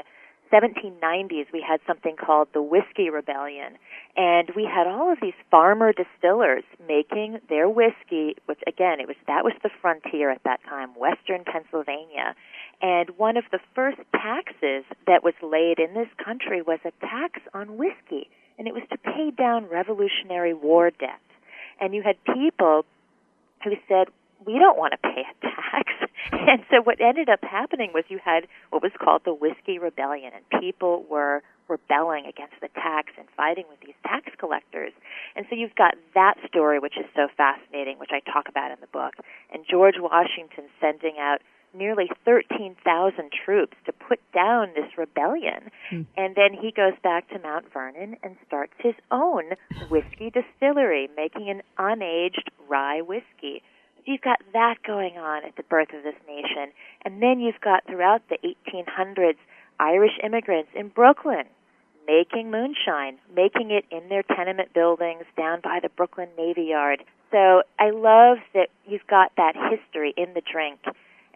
1790s, 0.54 1.46
we 1.52 1.64
had 1.66 1.80
something 1.86 2.14
called 2.16 2.48
the 2.52 2.62
Whiskey 2.62 3.10
Rebellion, 3.10 3.76
and 4.16 4.50
we 4.54 4.64
had 4.64 4.86
all 4.86 5.12
of 5.12 5.18
these 5.20 5.34
farmer 5.50 5.92
distillers 5.92 6.62
making 6.86 7.40
their 7.48 7.68
whiskey, 7.68 8.36
which 8.46 8.60
again, 8.66 9.00
it 9.00 9.08
was 9.08 9.16
that 9.26 9.42
was 9.42 9.54
the 9.62 9.70
frontier 9.80 10.30
at 10.30 10.42
that 10.44 10.60
time, 10.68 10.90
western 10.94 11.42
Pennsylvania. 11.44 12.36
And 12.80 13.10
one 13.16 13.36
of 13.36 13.44
the 13.50 13.58
first 13.74 13.98
taxes 14.12 14.84
that 15.06 15.24
was 15.24 15.34
laid 15.42 15.78
in 15.80 15.94
this 15.94 16.08
country 16.24 16.62
was 16.62 16.78
a 16.84 16.92
tax 17.00 17.40
on 17.52 17.76
whiskey, 17.76 18.28
and 18.56 18.68
it 18.68 18.74
was 18.74 18.84
to 18.90 18.98
pay 18.98 19.32
down 19.36 19.68
Revolutionary 19.68 20.54
War 20.54 20.90
debt. 20.90 21.20
And 21.80 21.94
you 21.94 22.02
had 22.02 22.16
people 22.32 22.84
who 23.64 23.72
said, 23.88 24.06
we 24.46 24.58
don't 24.58 24.78
want 24.78 24.92
to 24.92 24.98
pay 24.98 25.22
a 25.22 25.40
tax. 25.42 26.03
And 26.46 26.62
so 26.70 26.82
what 26.82 27.00
ended 27.00 27.28
up 27.28 27.40
happening 27.42 27.90
was 27.94 28.04
you 28.08 28.20
had 28.22 28.46
what 28.70 28.82
was 28.82 28.92
called 29.02 29.22
the 29.24 29.34
Whiskey 29.34 29.78
Rebellion, 29.78 30.32
and 30.34 30.60
people 30.60 31.04
were 31.08 31.42
rebelling 31.68 32.26
against 32.26 32.54
the 32.60 32.68
tax 32.68 33.12
and 33.18 33.26
fighting 33.36 33.64
with 33.68 33.80
these 33.80 33.94
tax 34.06 34.28
collectors. 34.38 34.92
And 35.34 35.46
so 35.48 35.56
you've 35.56 35.74
got 35.74 35.94
that 36.14 36.34
story, 36.46 36.78
which 36.78 36.98
is 36.98 37.06
so 37.16 37.28
fascinating, 37.36 37.98
which 37.98 38.10
I 38.12 38.20
talk 38.20 38.48
about 38.48 38.70
in 38.70 38.78
the 38.80 38.92
book, 38.92 39.14
and 39.52 39.64
George 39.68 39.96
Washington 39.98 40.68
sending 40.80 41.16
out 41.18 41.40
nearly 41.74 42.08
13,000 42.24 43.30
troops 43.44 43.76
to 43.84 43.92
put 43.92 44.20
down 44.32 44.68
this 44.74 44.96
rebellion. 44.96 45.70
Hmm. 45.90 46.02
And 46.16 46.36
then 46.36 46.54
he 46.54 46.70
goes 46.70 46.94
back 47.02 47.28
to 47.30 47.38
Mount 47.40 47.72
Vernon 47.72 48.16
and 48.22 48.36
starts 48.46 48.74
his 48.78 48.94
own 49.10 49.44
whiskey 49.90 50.30
distillery, 50.30 51.08
making 51.16 51.50
an 51.50 51.62
unaged 51.78 52.48
rye 52.68 53.00
whiskey. 53.00 53.62
You've 54.04 54.20
got 54.20 54.40
that 54.52 54.76
going 54.86 55.16
on 55.16 55.44
at 55.44 55.56
the 55.56 55.62
birth 55.62 55.92
of 55.94 56.02
this 56.02 56.14
nation. 56.28 56.72
And 57.04 57.22
then 57.22 57.40
you've 57.40 57.60
got 57.60 57.86
throughout 57.86 58.22
the 58.28 58.38
1800s 58.66 59.36
Irish 59.80 60.12
immigrants 60.22 60.70
in 60.74 60.88
Brooklyn 60.88 61.44
making 62.06 62.50
moonshine, 62.50 63.18
making 63.34 63.70
it 63.70 63.84
in 63.90 64.08
their 64.08 64.22
tenement 64.22 64.72
buildings 64.74 65.24
down 65.36 65.60
by 65.62 65.78
the 65.82 65.88
Brooklyn 65.88 66.28
Navy 66.36 66.64
Yard. 66.70 67.02
So 67.30 67.62
I 67.78 67.90
love 67.90 68.38
that 68.54 68.68
you've 68.86 69.06
got 69.06 69.32
that 69.36 69.54
history 69.70 70.14
in 70.16 70.34
the 70.34 70.42
drink. 70.50 70.80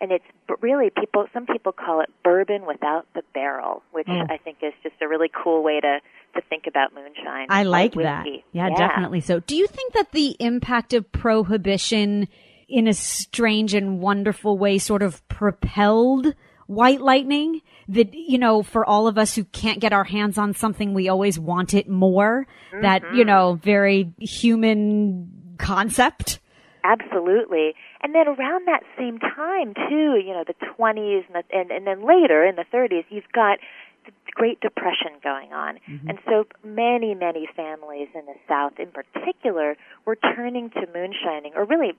And 0.00 0.12
it's 0.12 0.24
really 0.60 0.90
people. 0.90 1.26
Some 1.32 1.46
people 1.46 1.72
call 1.72 2.00
it 2.02 2.10
bourbon 2.22 2.66
without 2.66 3.06
the 3.14 3.22
barrel, 3.34 3.82
which 3.90 4.06
Mm. 4.06 4.30
I 4.30 4.36
think 4.36 4.58
is 4.62 4.72
just 4.84 4.94
a 5.02 5.08
really 5.08 5.28
cool 5.28 5.62
way 5.62 5.80
to 5.80 6.00
to 6.34 6.40
think 6.42 6.68
about 6.68 6.94
moonshine. 6.94 7.46
I 7.50 7.64
like 7.64 7.94
that. 7.94 8.26
Yeah, 8.52 8.68
definitely. 8.70 9.20
So, 9.20 9.40
do 9.40 9.56
you 9.56 9.66
think 9.66 9.94
that 9.94 10.12
the 10.12 10.36
impact 10.38 10.92
of 10.92 11.10
prohibition 11.10 12.28
in 12.68 12.86
a 12.86 12.94
strange 12.94 13.74
and 13.74 14.00
wonderful 14.00 14.58
way 14.58 14.78
sort 14.78 15.02
of 15.02 15.26
propelled 15.28 16.34
white 16.66 17.00
lightning? 17.00 17.62
That, 17.88 18.12
you 18.12 18.38
know, 18.38 18.62
for 18.62 18.84
all 18.84 19.06
of 19.06 19.16
us 19.16 19.34
who 19.34 19.44
can't 19.44 19.80
get 19.80 19.94
our 19.94 20.04
hands 20.04 20.36
on 20.36 20.52
something, 20.52 20.92
we 20.92 21.08
always 21.08 21.38
want 21.38 21.72
it 21.72 21.88
more. 21.88 22.46
That, 22.82 23.02
you 23.02 23.08
mm-hmm. 23.20 23.26
know, 23.28 23.54
very 23.54 24.12
human 24.20 25.56
concept. 25.58 26.40
Absolutely. 26.84 27.74
And 28.02 28.14
then 28.14 28.28
around 28.28 28.66
that 28.66 28.82
same 28.96 29.18
time 29.18 29.74
too, 29.74 30.20
you 30.24 30.32
know, 30.32 30.44
the 30.46 30.54
20s 30.54 31.26
and, 31.26 31.34
the, 31.34 31.42
and 31.52 31.70
and 31.70 31.86
then 31.86 32.06
later 32.06 32.44
in 32.44 32.56
the 32.56 32.64
30s, 32.72 33.04
you've 33.10 33.30
got 33.32 33.58
the 34.06 34.12
Great 34.32 34.60
Depression 34.60 35.12
going 35.22 35.52
on. 35.52 35.78
Mm-hmm. 35.88 36.08
And 36.08 36.18
so 36.24 36.46
many, 36.64 37.14
many 37.14 37.48
families 37.54 38.08
in 38.14 38.24
the 38.26 38.36
South 38.48 38.78
in 38.78 38.88
particular 38.90 39.76
were 40.06 40.16
turning 40.16 40.70
to 40.70 40.86
moonshining 40.94 41.52
or 41.54 41.64
really 41.64 41.92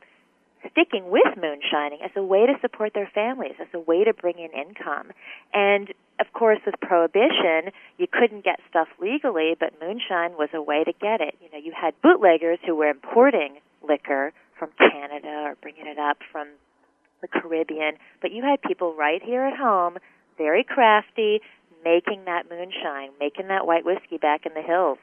sticking 0.71 1.09
with 1.09 1.37
moonshining 1.37 2.01
as 2.03 2.11
a 2.15 2.23
way 2.23 2.45
to 2.45 2.53
support 2.61 2.93
their 2.93 3.09
families, 3.13 3.55
as 3.59 3.67
a 3.73 3.79
way 3.79 4.03
to 4.03 4.13
bring 4.13 4.37
in 4.37 4.51
income. 4.51 5.11
And 5.53 5.93
of 6.19 6.31
course, 6.33 6.59
with 6.65 6.75
prohibition, 6.81 7.71
you 7.97 8.07
couldn't 8.11 8.43
get 8.43 8.59
stuff 8.69 8.87
legally, 8.99 9.55
but 9.59 9.73
moonshine 9.81 10.33
was 10.37 10.49
a 10.53 10.61
way 10.61 10.83
to 10.83 10.91
get 10.93 11.21
it. 11.21 11.35
You 11.41 11.49
know, 11.51 11.57
you 11.57 11.71
had 11.71 11.93
bootleggers 12.01 12.59
who 12.65 12.75
were 12.75 12.89
importing 12.89 13.59
liquor 13.87 14.33
from 14.57 14.69
Canada 14.77 15.43
or 15.45 15.55
bringing 15.61 15.87
it 15.87 15.97
up 15.97 16.17
from 16.31 16.47
the 17.21 17.27
Caribbean, 17.27 17.93
but 18.21 18.31
you 18.31 18.43
had 18.43 18.61
people 18.61 18.93
right 18.93 19.21
here 19.23 19.45
at 19.45 19.57
home, 19.57 19.97
very 20.37 20.63
crafty, 20.63 21.41
making 21.83 22.25
that 22.25 22.49
moonshine, 22.49 23.09
making 23.19 23.47
that 23.47 23.65
white 23.65 23.85
whiskey 23.85 24.17
back 24.17 24.45
in 24.45 24.53
the 24.53 24.61
hills. 24.61 24.97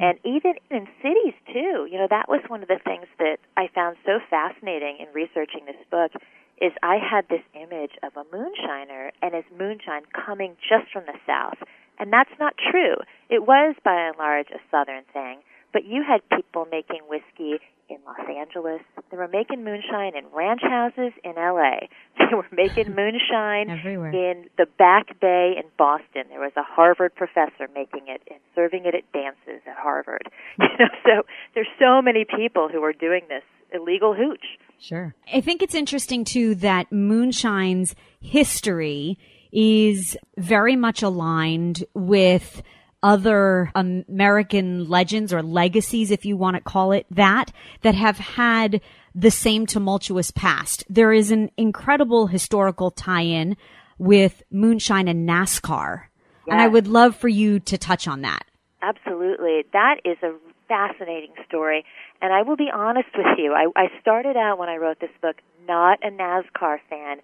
And 0.00 0.18
even 0.24 0.54
in 0.70 0.88
cities 1.02 1.36
too, 1.52 1.86
you 1.90 1.98
know, 1.98 2.08
that 2.08 2.26
was 2.26 2.40
one 2.48 2.62
of 2.62 2.68
the 2.68 2.80
things 2.82 3.04
that 3.18 3.36
I 3.56 3.68
found 3.74 3.98
so 4.06 4.18
fascinating 4.30 4.96
in 4.98 5.12
researching 5.12 5.66
this 5.66 5.76
book 5.90 6.12
is 6.60 6.72
I 6.82 6.96
had 6.96 7.28
this 7.28 7.44
image 7.54 7.92
of 8.02 8.16
a 8.16 8.24
moonshiner 8.34 9.10
and 9.20 9.34
his 9.34 9.44
moonshine 9.52 10.02
coming 10.12 10.56
just 10.68 10.90
from 10.90 11.04
the 11.04 11.18
south. 11.26 11.58
And 11.98 12.10
that's 12.10 12.32
not 12.40 12.54
true. 12.70 12.96
It 13.28 13.46
was 13.46 13.76
by 13.84 14.08
and 14.08 14.16
large 14.16 14.48
a 14.48 14.60
southern 14.70 15.04
thing, 15.12 15.40
but 15.72 15.84
you 15.84 16.02
had 16.02 16.20
people 16.34 16.66
making 16.70 17.00
whiskey 17.06 17.60
in 17.90 17.98
Los 18.06 18.26
Angeles. 18.28 18.80
They 19.10 19.16
were 19.16 19.28
making 19.28 19.64
moonshine 19.64 20.16
in 20.16 20.24
ranch 20.32 20.62
houses 20.62 21.12
in 21.24 21.32
LA. 21.36 21.86
They 22.18 22.36
were 22.36 22.46
making 22.52 22.94
moonshine 22.94 23.70
Everywhere. 23.70 24.10
in 24.12 24.48
the 24.56 24.66
Back 24.78 25.18
Bay 25.20 25.54
in 25.56 25.64
Boston. 25.76 26.24
There 26.28 26.38
was 26.40 26.52
a 26.56 26.62
Harvard 26.62 27.14
professor 27.14 27.66
making 27.74 28.02
it 28.06 28.22
and 28.30 28.38
serving 28.54 28.84
it 28.84 28.94
at 28.94 29.10
dances 29.12 29.62
at 29.66 29.76
Harvard. 29.76 30.30
You 30.60 30.68
know, 30.78 30.90
so 31.04 31.22
there's 31.54 31.68
so 31.78 32.00
many 32.00 32.24
people 32.24 32.68
who 32.70 32.82
are 32.84 32.92
doing 32.92 33.22
this 33.28 33.42
illegal 33.74 34.14
hooch. 34.14 34.44
Sure. 34.78 35.14
I 35.32 35.40
think 35.40 35.60
it's 35.62 35.74
interesting 35.74 36.24
too 36.24 36.54
that 36.56 36.90
moonshine's 36.92 37.94
history 38.20 39.18
is 39.52 40.16
very 40.38 40.76
much 40.76 41.02
aligned 41.02 41.84
with 41.94 42.62
other 43.02 43.70
American 43.74 44.88
legends 44.88 45.32
or 45.32 45.42
legacies, 45.42 46.10
if 46.10 46.24
you 46.24 46.36
want 46.36 46.56
to 46.56 46.62
call 46.62 46.92
it 46.92 47.06
that, 47.10 47.52
that 47.82 47.94
have 47.94 48.18
had 48.18 48.80
the 49.14 49.30
same 49.30 49.66
tumultuous 49.66 50.30
past. 50.30 50.84
There 50.88 51.12
is 51.12 51.30
an 51.30 51.50
incredible 51.56 52.26
historical 52.26 52.90
tie-in 52.90 53.56
with 53.98 54.42
moonshine 54.50 55.08
and 55.08 55.28
NASCAR. 55.28 56.04
And 56.46 56.60
I 56.60 56.66
would 56.66 56.88
love 56.88 57.14
for 57.14 57.28
you 57.28 57.60
to 57.60 57.78
touch 57.78 58.08
on 58.08 58.22
that. 58.22 58.44
Absolutely. 58.82 59.64
That 59.72 59.96
is 60.04 60.16
a 60.22 60.34
fascinating 60.66 61.32
story. 61.46 61.84
And 62.20 62.32
I 62.32 62.42
will 62.42 62.56
be 62.56 62.70
honest 62.72 63.08
with 63.16 63.38
you. 63.38 63.52
I, 63.52 63.66
I 63.76 63.86
started 64.00 64.36
out 64.36 64.58
when 64.58 64.68
I 64.68 64.76
wrote 64.76 65.00
this 65.00 65.10
book 65.22 65.36
not 65.68 65.98
a 66.02 66.10
NASCAR 66.10 66.78
fan. 66.88 67.18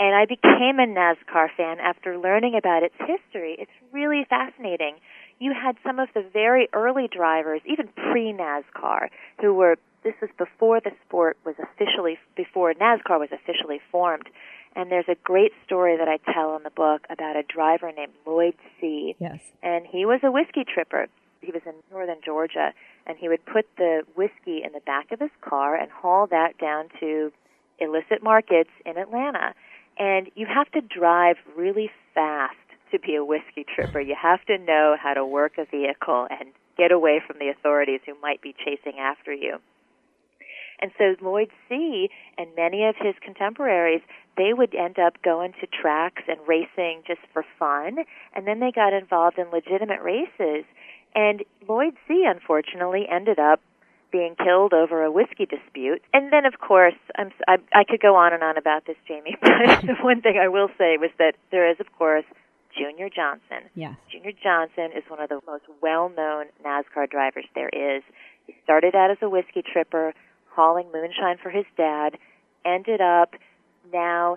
And 0.00 0.14
I 0.14 0.24
became 0.26 0.78
a 0.80 0.86
NASCAR 0.86 1.48
fan 1.56 1.78
after 1.78 2.18
learning 2.18 2.56
about 2.56 2.82
its 2.82 2.94
history. 2.98 3.56
It's 3.58 3.70
really 3.92 4.26
fascinating. 4.28 4.96
You 5.38 5.52
had 5.52 5.76
some 5.84 5.98
of 5.98 6.08
the 6.14 6.22
very 6.32 6.68
early 6.72 7.08
drivers, 7.08 7.60
even 7.64 7.88
pre 7.88 8.32
NASCAR, 8.32 9.08
who 9.40 9.54
were, 9.54 9.76
this 10.02 10.14
was 10.20 10.30
before 10.36 10.80
the 10.80 10.90
sport 11.06 11.36
was 11.44 11.54
officially, 11.62 12.18
before 12.36 12.74
NASCAR 12.74 13.18
was 13.20 13.30
officially 13.32 13.80
formed. 13.92 14.28
And 14.76 14.90
there's 14.90 15.08
a 15.08 15.14
great 15.22 15.52
story 15.64 15.96
that 15.96 16.08
I 16.08 16.18
tell 16.32 16.56
in 16.56 16.64
the 16.64 16.70
book 16.70 17.06
about 17.08 17.36
a 17.36 17.44
driver 17.44 17.92
named 17.92 18.12
Lloyd 18.26 18.54
Seay 18.80 19.14
Yes. 19.20 19.40
and 19.62 19.86
he 19.86 20.04
was 20.04 20.20
a 20.24 20.32
whiskey 20.32 20.64
tripper. 20.64 21.06
He 21.40 21.52
was 21.52 21.62
in 21.66 21.74
northern 21.92 22.18
Georgia, 22.24 22.72
and 23.06 23.16
he 23.18 23.28
would 23.28 23.44
put 23.44 23.66
the 23.76 24.02
whiskey 24.16 24.62
in 24.64 24.72
the 24.72 24.80
back 24.80 25.12
of 25.12 25.20
his 25.20 25.30
car 25.42 25.76
and 25.76 25.90
haul 25.90 26.26
that 26.28 26.58
down 26.58 26.88
to 27.00 27.32
illicit 27.78 28.22
markets 28.22 28.70
in 28.86 28.96
Atlanta. 28.96 29.54
And 29.98 30.30
you 30.34 30.46
have 30.46 30.70
to 30.72 30.80
drive 30.80 31.36
really 31.56 31.90
fast 32.14 32.56
to 32.90 32.98
be 32.98 33.14
a 33.16 33.24
whiskey 33.24 33.64
tripper. 33.74 34.00
You 34.00 34.16
have 34.20 34.44
to 34.46 34.58
know 34.58 34.96
how 35.00 35.14
to 35.14 35.24
work 35.24 35.58
a 35.58 35.64
vehicle 35.64 36.26
and 36.30 36.50
get 36.76 36.92
away 36.92 37.20
from 37.24 37.38
the 37.38 37.48
authorities 37.48 38.00
who 38.06 38.14
might 38.20 38.42
be 38.42 38.54
chasing 38.64 38.98
after 38.98 39.32
you. 39.32 39.58
And 40.80 40.90
so 40.98 41.14
Lloyd 41.20 41.50
Seay. 41.68 42.10
and 42.36 42.48
many 42.56 42.84
of 42.84 42.96
his 42.98 43.14
contemporaries, 43.22 44.02
they 44.36 44.52
would 44.52 44.74
end 44.74 44.98
up 44.98 45.22
going 45.22 45.52
to 45.60 45.66
tracks 45.66 46.22
and 46.28 46.38
racing 46.46 47.02
just 47.06 47.20
for 47.32 47.44
fun, 47.58 47.98
and 48.34 48.46
then 48.46 48.60
they 48.60 48.72
got 48.72 48.92
involved 48.92 49.38
in 49.38 49.50
legitimate 49.50 50.02
races. 50.02 50.64
And 51.14 51.44
Lloyd 51.68 51.94
Seay. 52.08 52.24
unfortunately 52.26 53.06
ended 53.08 53.38
up 53.38 53.60
being 54.14 54.36
killed 54.36 54.72
over 54.72 55.02
a 55.02 55.10
whiskey 55.10 55.44
dispute. 55.44 56.00
And 56.12 56.32
then, 56.32 56.46
of 56.46 56.60
course, 56.60 56.94
I'm, 57.18 57.32
I, 57.48 57.56
I 57.74 57.82
could 57.82 58.00
go 58.00 58.14
on 58.14 58.32
and 58.32 58.44
on 58.44 58.56
about 58.56 58.86
this, 58.86 58.94
Jamie, 59.08 59.36
but 59.42 59.50
the 59.82 59.96
one 60.02 60.20
thing 60.20 60.38
I 60.40 60.46
will 60.46 60.68
say 60.78 60.96
was 60.96 61.10
that 61.18 61.34
there 61.50 61.68
is, 61.68 61.80
of 61.80 61.90
course, 61.98 62.24
Junior 62.78 63.08
Johnson. 63.08 63.68
Yes. 63.74 63.96
Junior 64.12 64.30
Johnson 64.40 64.96
is 64.96 65.02
one 65.08 65.20
of 65.20 65.28
the 65.30 65.40
most 65.48 65.64
well-known 65.82 66.46
NASCAR 66.64 67.10
drivers 67.10 67.46
there 67.56 67.68
is. 67.70 68.04
He 68.46 68.54
started 68.62 68.94
out 68.94 69.10
as 69.10 69.18
a 69.20 69.28
whiskey 69.28 69.62
tripper, 69.62 70.14
hauling 70.50 70.86
moonshine 70.94 71.38
for 71.42 71.50
his 71.50 71.66
dad, 71.76 72.16
ended 72.64 73.00
up 73.00 73.34
now 73.92 74.36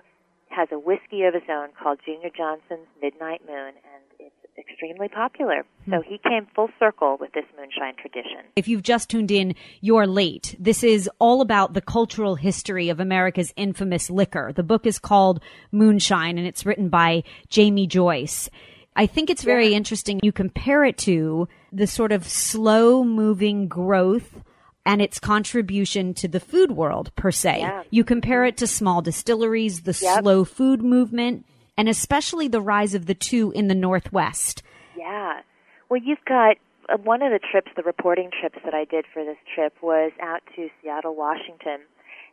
has 0.50 0.68
a 0.72 0.78
whiskey 0.78 1.22
of 1.24 1.34
his 1.34 1.42
own 1.48 1.68
called 1.80 2.00
Junior 2.04 2.30
Johnson's 2.36 2.88
Midnight 3.00 3.42
Moon, 3.46 3.68
and 3.68 4.04
it's 4.18 4.34
extremely 4.58 5.08
popular. 5.08 5.64
So 5.88 6.02
hmm. 6.02 6.08
he 6.08 6.18
came 6.18 6.46
full 6.54 6.68
circle 6.78 7.16
with 7.20 7.32
this 7.32 7.44
moonshine 7.56 7.94
tradition. 7.96 8.40
If 8.56 8.68
you've 8.68 8.82
just 8.82 9.08
tuned 9.10 9.30
in, 9.30 9.54
you're 9.80 10.06
late. 10.06 10.56
This 10.58 10.82
is 10.82 11.08
all 11.18 11.40
about 11.40 11.74
the 11.74 11.80
cultural 11.80 12.34
history 12.34 12.88
of 12.88 13.00
America's 13.00 13.52
infamous 13.56 14.10
liquor. 14.10 14.52
The 14.54 14.62
book 14.62 14.86
is 14.86 14.98
called 14.98 15.40
Moonshine 15.72 16.38
and 16.38 16.46
it's 16.46 16.66
written 16.66 16.88
by 16.88 17.22
Jaime 17.54 17.86
Joyce. 17.86 18.50
I 18.96 19.06
think 19.06 19.30
it's 19.30 19.44
very 19.44 19.74
interesting. 19.74 20.18
You 20.24 20.32
compare 20.32 20.84
it 20.84 20.98
to 20.98 21.46
the 21.72 21.86
sort 21.86 22.10
of 22.10 22.26
slow 22.26 23.04
moving 23.04 23.68
growth 23.68 24.42
and 24.88 25.02
its 25.02 25.20
contribution 25.20 26.14
to 26.14 26.26
the 26.26 26.40
food 26.40 26.72
world 26.72 27.14
per 27.14 27.30
se. 27.30 27.58
Yeah. 27.60 27.82
You 27.90 28.04
compare 28.04 28.44
it 28.46 28.56
to 28.56 28.66
small 28.66 29.02
distilleries, 29.02 29.82
the 29.82 29.96
Yep. 30.00 30.22
slow 30.22 30.44
food 30.44 30.82
movement, 30.82 31.44
and 31.76 31.88
especially 31.90 32.48
the 32.48 32.62
rise 32.62 32.94
of 32.94 33.04
the 33.04 33.14
two 33.14 33.52
in 33.54 33.68
the 33.68 33.74
Northwest. 33.74 34.62
Yeah. 34.96 35.42
Well, 35.90 36.00
you've 36.02 36.24
got 36.24 36.56
uh, 36.88 36.96
one 36.96 37.20
of 37.20 37.30
the 37.30 37.38
trips, 37.38 37.70
the 37.76 37.82
reporting 37.82 38.30
trips 38.40 38.58
that 38.64 38.72
I 38.72 38.84
did 38.86 39.04
for 39.12 39.22
this 39.22 39.36
trip 39.54 39.74
was 39.82 40.10
out 40.22 40.40
to 40.56 40.70
Seattle, 40.82 41.14
Washington, 41.14 41.80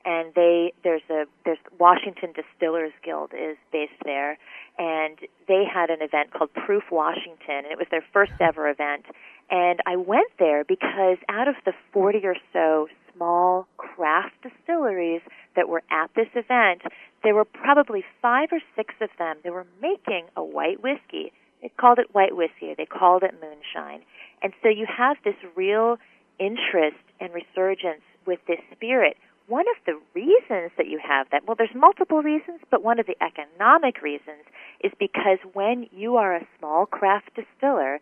and 0.05 0.33
they 0.33 0.71
there's 0.83 1.01
a 1.09 1.25
there's 1.43 1.57
Washington 1.77 2.31
Distillers 2.31 2.93
Guild 3.03 3.31
is 3.33 3.57
based 3.73 3.99
there, 4.05 4.37
and 4.79 5.17
they 5.49 5.63
had 5.65 5.89
an 5.89 6.01
event 6.01 6.31
called 6.31 6.53
Proof 6.53 6.83
Washington, 6.89 7.65
and 7.65 7.71
it 7.71 7.77
was 7.77 7.87
their 7.91 8.05
first 8.13 8.31
ever 8.39 8.69
event. 8.69 9.05
And 9.49 9.79
I 9.85 9.95
went 9.95 10.31
there 10.39 10.63
because 10.63 11.17
out 11.29 11.47
of 11.47 11.55
the 11.65 11.73
40 11.93 12.25
or 12.25 12.35
so 12.51 12.87
small 13.15 13.67
craft 13.77 14.35
distilleries 14.41 15.21
that 15.55 15.69
were 15.69 15.83
at 15.91 16.09
this 16.15 16.27
event, 16.33 16.81
there 17.23 17.35
were 17.35 17.45
probably 17.45 18.03
five 18.21 18.49
or 18.51 18.59
six 18.75 18.93
of 19.01 19.09
them 19.17 19.37
that 19.43 19.53
were 19.53 19.67
making 19.81 20.25
a 20.35 20.43
white 20.43 20.81
whiskey. 20.81 21.31
They 21.61 21.69
called 21.79 21.99
it 21.99 22.13
white 22.13 22.35
whiskey, 22.35 22.73
they 22.77 22.85
called 22.85 23.23
it 23.23 23.33
moonshine. 23.41 24.01
And 24.41 24.53
so 24.61 24.69
you 24.69 24.85
have 24.85 25.17
this 25.23 25.35
real 25.55 25.97
interest 26.39 26.97
and 27.19 27.31
resurgence 27.33 28.03
with 28.25 28.39
this 28.47 28.59
spirit. 28.73 29.17
One 29.47 29.65
of 29.69 29.85
the 29.85 29.99
reasons 30.13 30.71
that 30.77 30.87
you 30.87 30.99
have 31.07 31.27
that, 31.31 31.47
well, 31.47 31.55
there's 31.55 31.75
multiple 31.75 32.21
reasons, 32.23 32.59
but 32.71 32.83
one 32.83 32.99
of 32.99 33.05
the 33.05 33.15
economic 33.21 34.01
reasons 34.01 34.43
is 34.83 34.91
because 34.99 35.37
when 35.53 35.87
you 35.91 36.17
are 36.17 36.35
a 36.35 36.47
small 36.57 36.87
craft 36.87 37.29
distiller, 37.35 37.99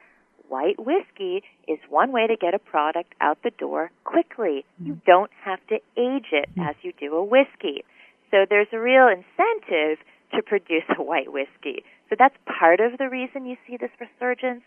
white 0.53 0.77
whiskey 0.77 1.41
is 1.67 1.79
one 1.89 2.11
way 2.11 2.27
to 2.27 2.37
get 2.37 2.53
a 2.53 2.59
product 2.59 3.15
out 3.19 3.39
the 3.43 3.49
door 3.49 3.89
quickly. 4.03 4.63
You 4.79 4.93
mm. 4.93 5.03
don't 5.03 5.31
have 5.43 5.59
to 5.69 5.75
age 5.97 6.29
it 6.31 6.47
mm. 6.55 6.69
as 6.69 6.75
you 6.83 6.93
do 6.99 7.15
a 7.15 7.23
whiskey. 7.23 7.83
So 8.29 8.45
there's 8.47 8.67
a 8.71 8.77
real 8.79 9.07
incentive 9.07 9.97
to 10.35 10.43
produce 10.45 10.85
a 10.95 11.01
white 11.01 11.33
whiskey. 11.33 11.83
So 12.09 12.15
that's 12.19 12.35
part 12.45 12.79
of 12.79 12.99
the 12.99 13.09
reason 13.09 13.47
you 13.47 13.57
see 13.65 13.77
this 13.77 13.89
resurgence. 13.99 14.61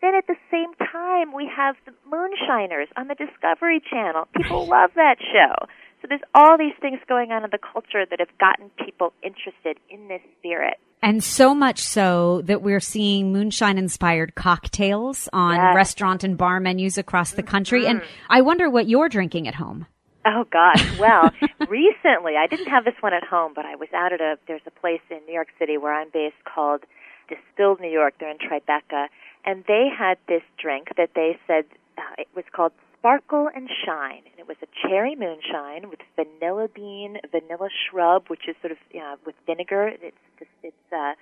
Then 0.00 0.14
at 0.14 0.28
the 0.28 0.38
same 0.50 0.74
time, 0.78 1.34
we 1.34 1.50
have 1.50 1.74
the 1.86 1.92
Moonshiners 2.08 2.88
on 2.96 3.08
the 3.08 3.16
Discovery 3.16 3.82
Channel. 3.90 4.28
People 4.36 4.66
love 4.68 4.90
that 4.94 5.16
show. 5.18 5.66
So 6.02 6.08
there's 6.08 6.20
all 6.34 6.58
these 6.58 6.74
things 6.80 6.98
going 7.08 7.30
on 7.30 7.44
in 7.44 7.50
the 7.50 7.58
culture 7.58 8.04
that 8.04 8.18
have 8.18 8.36
gotten 8.38 8.70
people 8.84 9.12
interested 9.22 9.78
in 9.88 10.08
this 10.08 10.20
spirit. 10.38 10.74
And 11.00 11.22
so 11.22 11.54
much 11.54 11.78
so 11.78 12.42
that 12.42 12.60
we're 12.60 12.80
seeing 12.80 13.32
moonshine 13.32 13.78
inspired 13.78 14.34
cocktails 14.34 15.28
on 15.32 15.54
Yes. 15.54 15.74
restaurant 15.76 16.24
and 16.24 16.36
bar 16.36 16.58
menus 16.60 16.98
across 16.98 17.30
the 17.32 17.42
country. 17.42 17.86
And 17.86 18.02
I 18.28 18.40
wonder 18.42 18.68
what 18.68 18.88
you're 18.88 19.08
drinking 19.08 19.46
at 19.48 19.54
home. 19.54 19.86
Oh 20.26 20.44
gosh. 20.50 20.82
Well, 20.98 21.30
recently 21.68 22.34
I 22.36 22.46
didn't 22.48 22.68
have 22.68 22.84
this 22.84 22.94
one 23.00 23.14
at 23.14 23.24
home, 23.24 23.52
but 23.54 23.64
I 23.64 23.76
was 23.76 23.88
out 23.94 24.12
at 24.12 24.20
a 24.20 24.38
there's 24.46 24.60
a 24.66 24.70
place 24.70 25.00
in 25.10 25.18
New 25.26 25.34
York 25.34 25.48
City 25.58 25.76
where 25.78 25.92
I'm 25.92 26.10
based 26.12 26.36
called 26.44 26.82
Distilled 27.28 27.80
New 27.80 27.90
York. 27.90 28.14
They're 28.20 28.30
in 28.30 28.38
Tribeca, 28.38 29.06
and 29.44 29.64
they 29.66 29.88
had 29.96 30.18
this 30.28 30.42
drink 30.58 30.88
that 30.96 31.10
they 31.14 31.38
said 31.46 31.64
uh, 31.98 32.02
it 32.18 32.28
was 32.36 32.44
called 32.52 32.72
Sparkle 33.06 33.48
and 33.52 33.68
Shine, 33.84 34.22
and 34.30 34.38
it 34.38 34.46
was 34.46 34.56
a 34.62 34.66
cherry 34.86 35.16
moonshine 35.16 35.90
with 35.90 35.98
vanilla 36.14 36.68
bean, 36.72 37.18
vanilla 37.32 37.68
shrub, 37.90 38.28
which 38.28 38.48
is 38.48 38.54
sort 38.60 38.70
of 38.70 38.78
uh, 38.94 39.16
with 39.26 39.34
vinegar. 39.44 39.90
It's 40.00 40.16
it's 40.62 40.92
uh, 40.92 41.14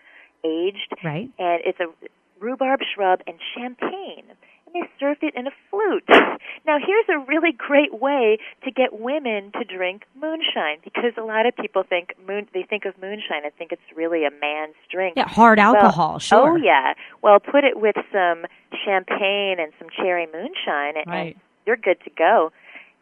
aged, 0.44 0.92
Right. 1.02 1.30
and 1.38 1.62
it's 1.64 1.80
a 1.80 1.86
rhubarb 2.38 2.80
shrub 2.94 3.20
and 3.26 3.36
champagne. 3.56 4.24
And 4.28 4.74
they 4.74 4.88
served 5.00 5.22
it 5.22 5.34
in 5.34 5.46
a 5.46 5.50
flute. 5.70 6.04
Now, 6.66 6.76
here's 6.78 7.06
a 7.08 7.18
really 7.26 7.50
great 7.52 7.94
way 7.98 8.36
to 8.64 8.70
get 8.70 9.00
women 9.00 9.50
to 9.52 9.64
drink 9.64 10.02
moonshine 10.14 10.78
because 10.84 11.12
a 11.16 11.22
lot 11.22 11.46
of 11.46 11.56
people 11.56 11.82
think 11.82 12.14
moon 12.28 12.46
they 12.52 12.62
think 12.62 12.84
of 12.84 12.94
moonshine 13.00 13.42
and 13.44 13.54
think 13.54 13.72
it's 13.72 13.82
really 13.96 14.26
a 14.26 14.30
man's 14.30 14.74
drink. 14.90 15.14
Yeah, 15.16 15.26
hard 15.28 15.58
Well, 15.58 15.74
alcohol, 15.76 16.18
sure. 16.18 16.50
Oh 16.52 16.56
yeah. 16.56 16.92
Well, 17.22 17.40
put 17.40 17.64
it 17.64 17.80
with 17.80 17.96
some 18.12 18.44
champagne 18.84 19.56
and 19.58 19.72
some 19.78 19.88
cherry 19.96 20.26
moonshine, 20.32 20.96
and, 20.98 21.06
Right. 21.06 21.34
and 21.34 21.40
you're 21.66 21.76
good 21.76 21.98
to 22.04 22.10
go. 22.10 22.52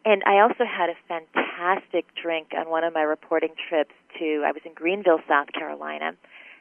And 0.05 0.23
I 0.25 0.39
also 0.39 0.63
had 0.65 0.89
a 0.89 0.95
fantastic 1.07 2.05
drink 2.21 2.49
on 2.57 2.69
one 2.69 2.83
of 2.83 2.93
my 2.93 3.01
reporting 3.01 3.53
trips 3.69 3.93
to. 4.17 4.43
I 4.45 4.51
was 4.51 4.61
in 4.65 4.73
Greenville, 4.73 5.19
South 5.27 5.51
Carolina, 5.53 6.13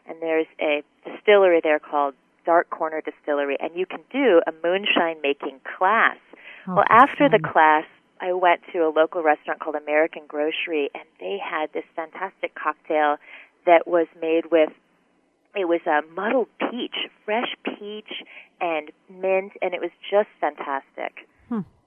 and 0.09 0.21
there's 0.21 0.47
a 0.61 0.83
distillery 1.05 1.61
there 1.63 1.79
called 1.79 2.15
Dark 2.45 2.71
Corner 2.71 3.01
Distillery, 3.01 3.57
and 3.61 3.71
you 3.77 3.87
can 3.87 4.01
do 4.13 4.41
a 4.47 4.53
moonshine 4.65 5.21
making 5.23 5.61
class. 5.79 6.17
Oh, 6.67 6.77
well, 6.77 6.85
after 6.89 7.29
the 7.29 7.39
class, 7.39 7.85
I 8.21 8.33
went 8.33 8.63
to 8.73 8.79
a 8.81 8.91
local 8.91 9.23
restaurant 9.23 9.61
called 9.61 9.77
American 9.77 10.23
Grocery, 10.27 10.91
and 10.95 11.05
they 11.21 11.39
had 11.39 11.73
this 11.73 11.85
fantastic 11.95 12.55
cocktail 12.55 13.19
that 13.67 13.87
was 13.87 14.07
made 14.21 14.51
with 14.51 14.71
it 15.55 15.67
was 15.67 15.81
a 15.87 16.03
muddled 16.15 16.49
peach, 16.71 16.95
fresh 17.25 17.55
peach 17.65 18.23
and 18.61 18.91
mint, 19.11 19.53
and 19.63 19.75
it 19.75 19.81
was 19.81 19.91
just 20.11 20.29
fantastic. 20.41 21.28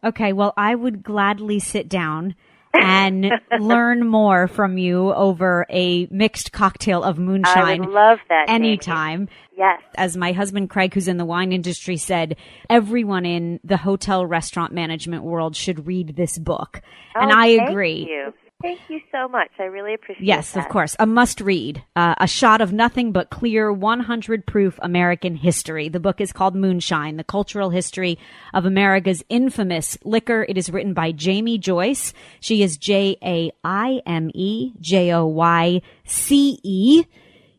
Okay, 0.04 0.34
well, 0.34 0.52
I 0.58 0.74
would 0.74 1.04
gladly 1.04 1.60
sit 1.60 1.88
down 1.88 2.34
and 2.74 3.32
learn 3.60 4.08
more 4.08 4.48
from 4.48 4.80
you 4.80 5.14
over 5.14 5.68
a 5.70 6.08
mixed 6.10 6.52
cocktail 6.52 7.04
of 7.04 7.20
I 7.20 7.22
moonshine 7.22 7.80
would 7.82 7.90
love 7.90 8.18
that. 8.30 8.48
Jamie. 8.48 8.70
anytime. 8.70 9.30
Yes. 9.56 9.80
As 9.96 10.18
my 10.18 10.32
husband 10.32 10.72
Craig, 10.72 10.94
who's 10.96 11.08
in 11.08 11.18
the 11.18 11.26
wine 11.26 11.52
industry, 11.52 11.98
said, 11.98 12.36
everyone 12.68 13.26
in 13.28 13.60
the 13.64 13.78
hotel 13.78 14.26
restaurant 14.26 14.74
management 14.74 15.24
world 15.24 15.56
should 15.56 15.86
read 15.86 16.16
this 16.16 16.40
book. 16.40 16.82
and 17.14 17.32
Oh, 17.32 17.36
I 17.36 17.58
thank 17.58 17.70
agree. 17.70 18.08
You. 18.10 18.34
Thank 18.62 18.80
you 18.90 19.00
so 19.12 19.28
much. 19.28 19.50
I 19.60 19.64
really 19.64 19.94
appreciate 19.94 20.24
it. 20.24 20.28
Yes, 20.28 20.52
that. 20.52 20.66
of 20.66 20.72
course. 20.72 20.96
A 21.00 21.06
must 21.06 21.42
read. 21.42 21.84
Uh, 21.96 22.16
a 22.18 22.28
shot 22.28 22.62
of 22.62 22.74
nothing 22.74 23.12
but 23.12 23.30
clear 23.30 23.72
100 23.72 24.46
proof 24.46 24.80
American 24.82 25.36
history. 25.36 25.90
The 25.90 26.00
book 26.00 26.22
is 26.22 26.32
called 26.32 26.56
Moonshine, 26.56 27.18
The 27.18 27.24
Cultural 27.24 27.70
History 27.70 28.18
of 28.54 28.66
America's 28.66 29.24
Infamous 29.30 29.98
Liquor. 30.04 30.46
It 30.48 30.58
is 30.58 30.70
written 30.70 30.94
by 30.94 31.14
Jaime 31.20 31.58
Joyce. 31.58 32.14
She 32.40 32.64
is 32.64 32.78
J 32.78 33.18
A 33.24 33.52
I 33.64 34.02
M 34.06 34.32
E 34.34 34.74
J 34.80 35.14
O 35.14 35.26
Y 35.26 35.82
C 36.06 36.60
E. 36.64 37.04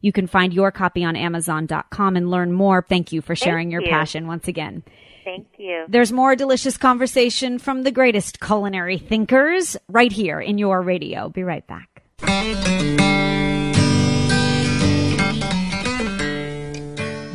You 0.02 0.12
can 0.12 0.26
find 0.26 0.52
your 0.52 0.72
copy 0.72 1.04
on 1.04 1.14
Amazon.com 1.16 2.16
and 2.16 2.30
learn 2.30 2.52
more. 2.52 2.84
Thank 2.86 3.12
you 3.12 3.22
for 3.22 3.36
sharing 3.36 3.70
your 3.70 3.82
you. 3.82 3.88
passion 3.88 4.26
once 4.26 4.48
again. 4.48 4.82
Thank 5.24 5.46
you. 5.58 5.84
There's 5.88 6.12
more 6.12 6.34
delicious 6.34 6.76
conversation 6.76 7.58
from 7.58 7.82
the 7.82 7.92
greatest 7.92 8.40
culinary 8.40 8.98
thinkers 8.98 9.76
right 9.88 10.12
here 10.12 10.40
in 10.40 10.58
your 10.58 10.82
radio. 10.82 11.28
Be 11.28 11.44
right 11.44 11.66
back. 11.66 12.02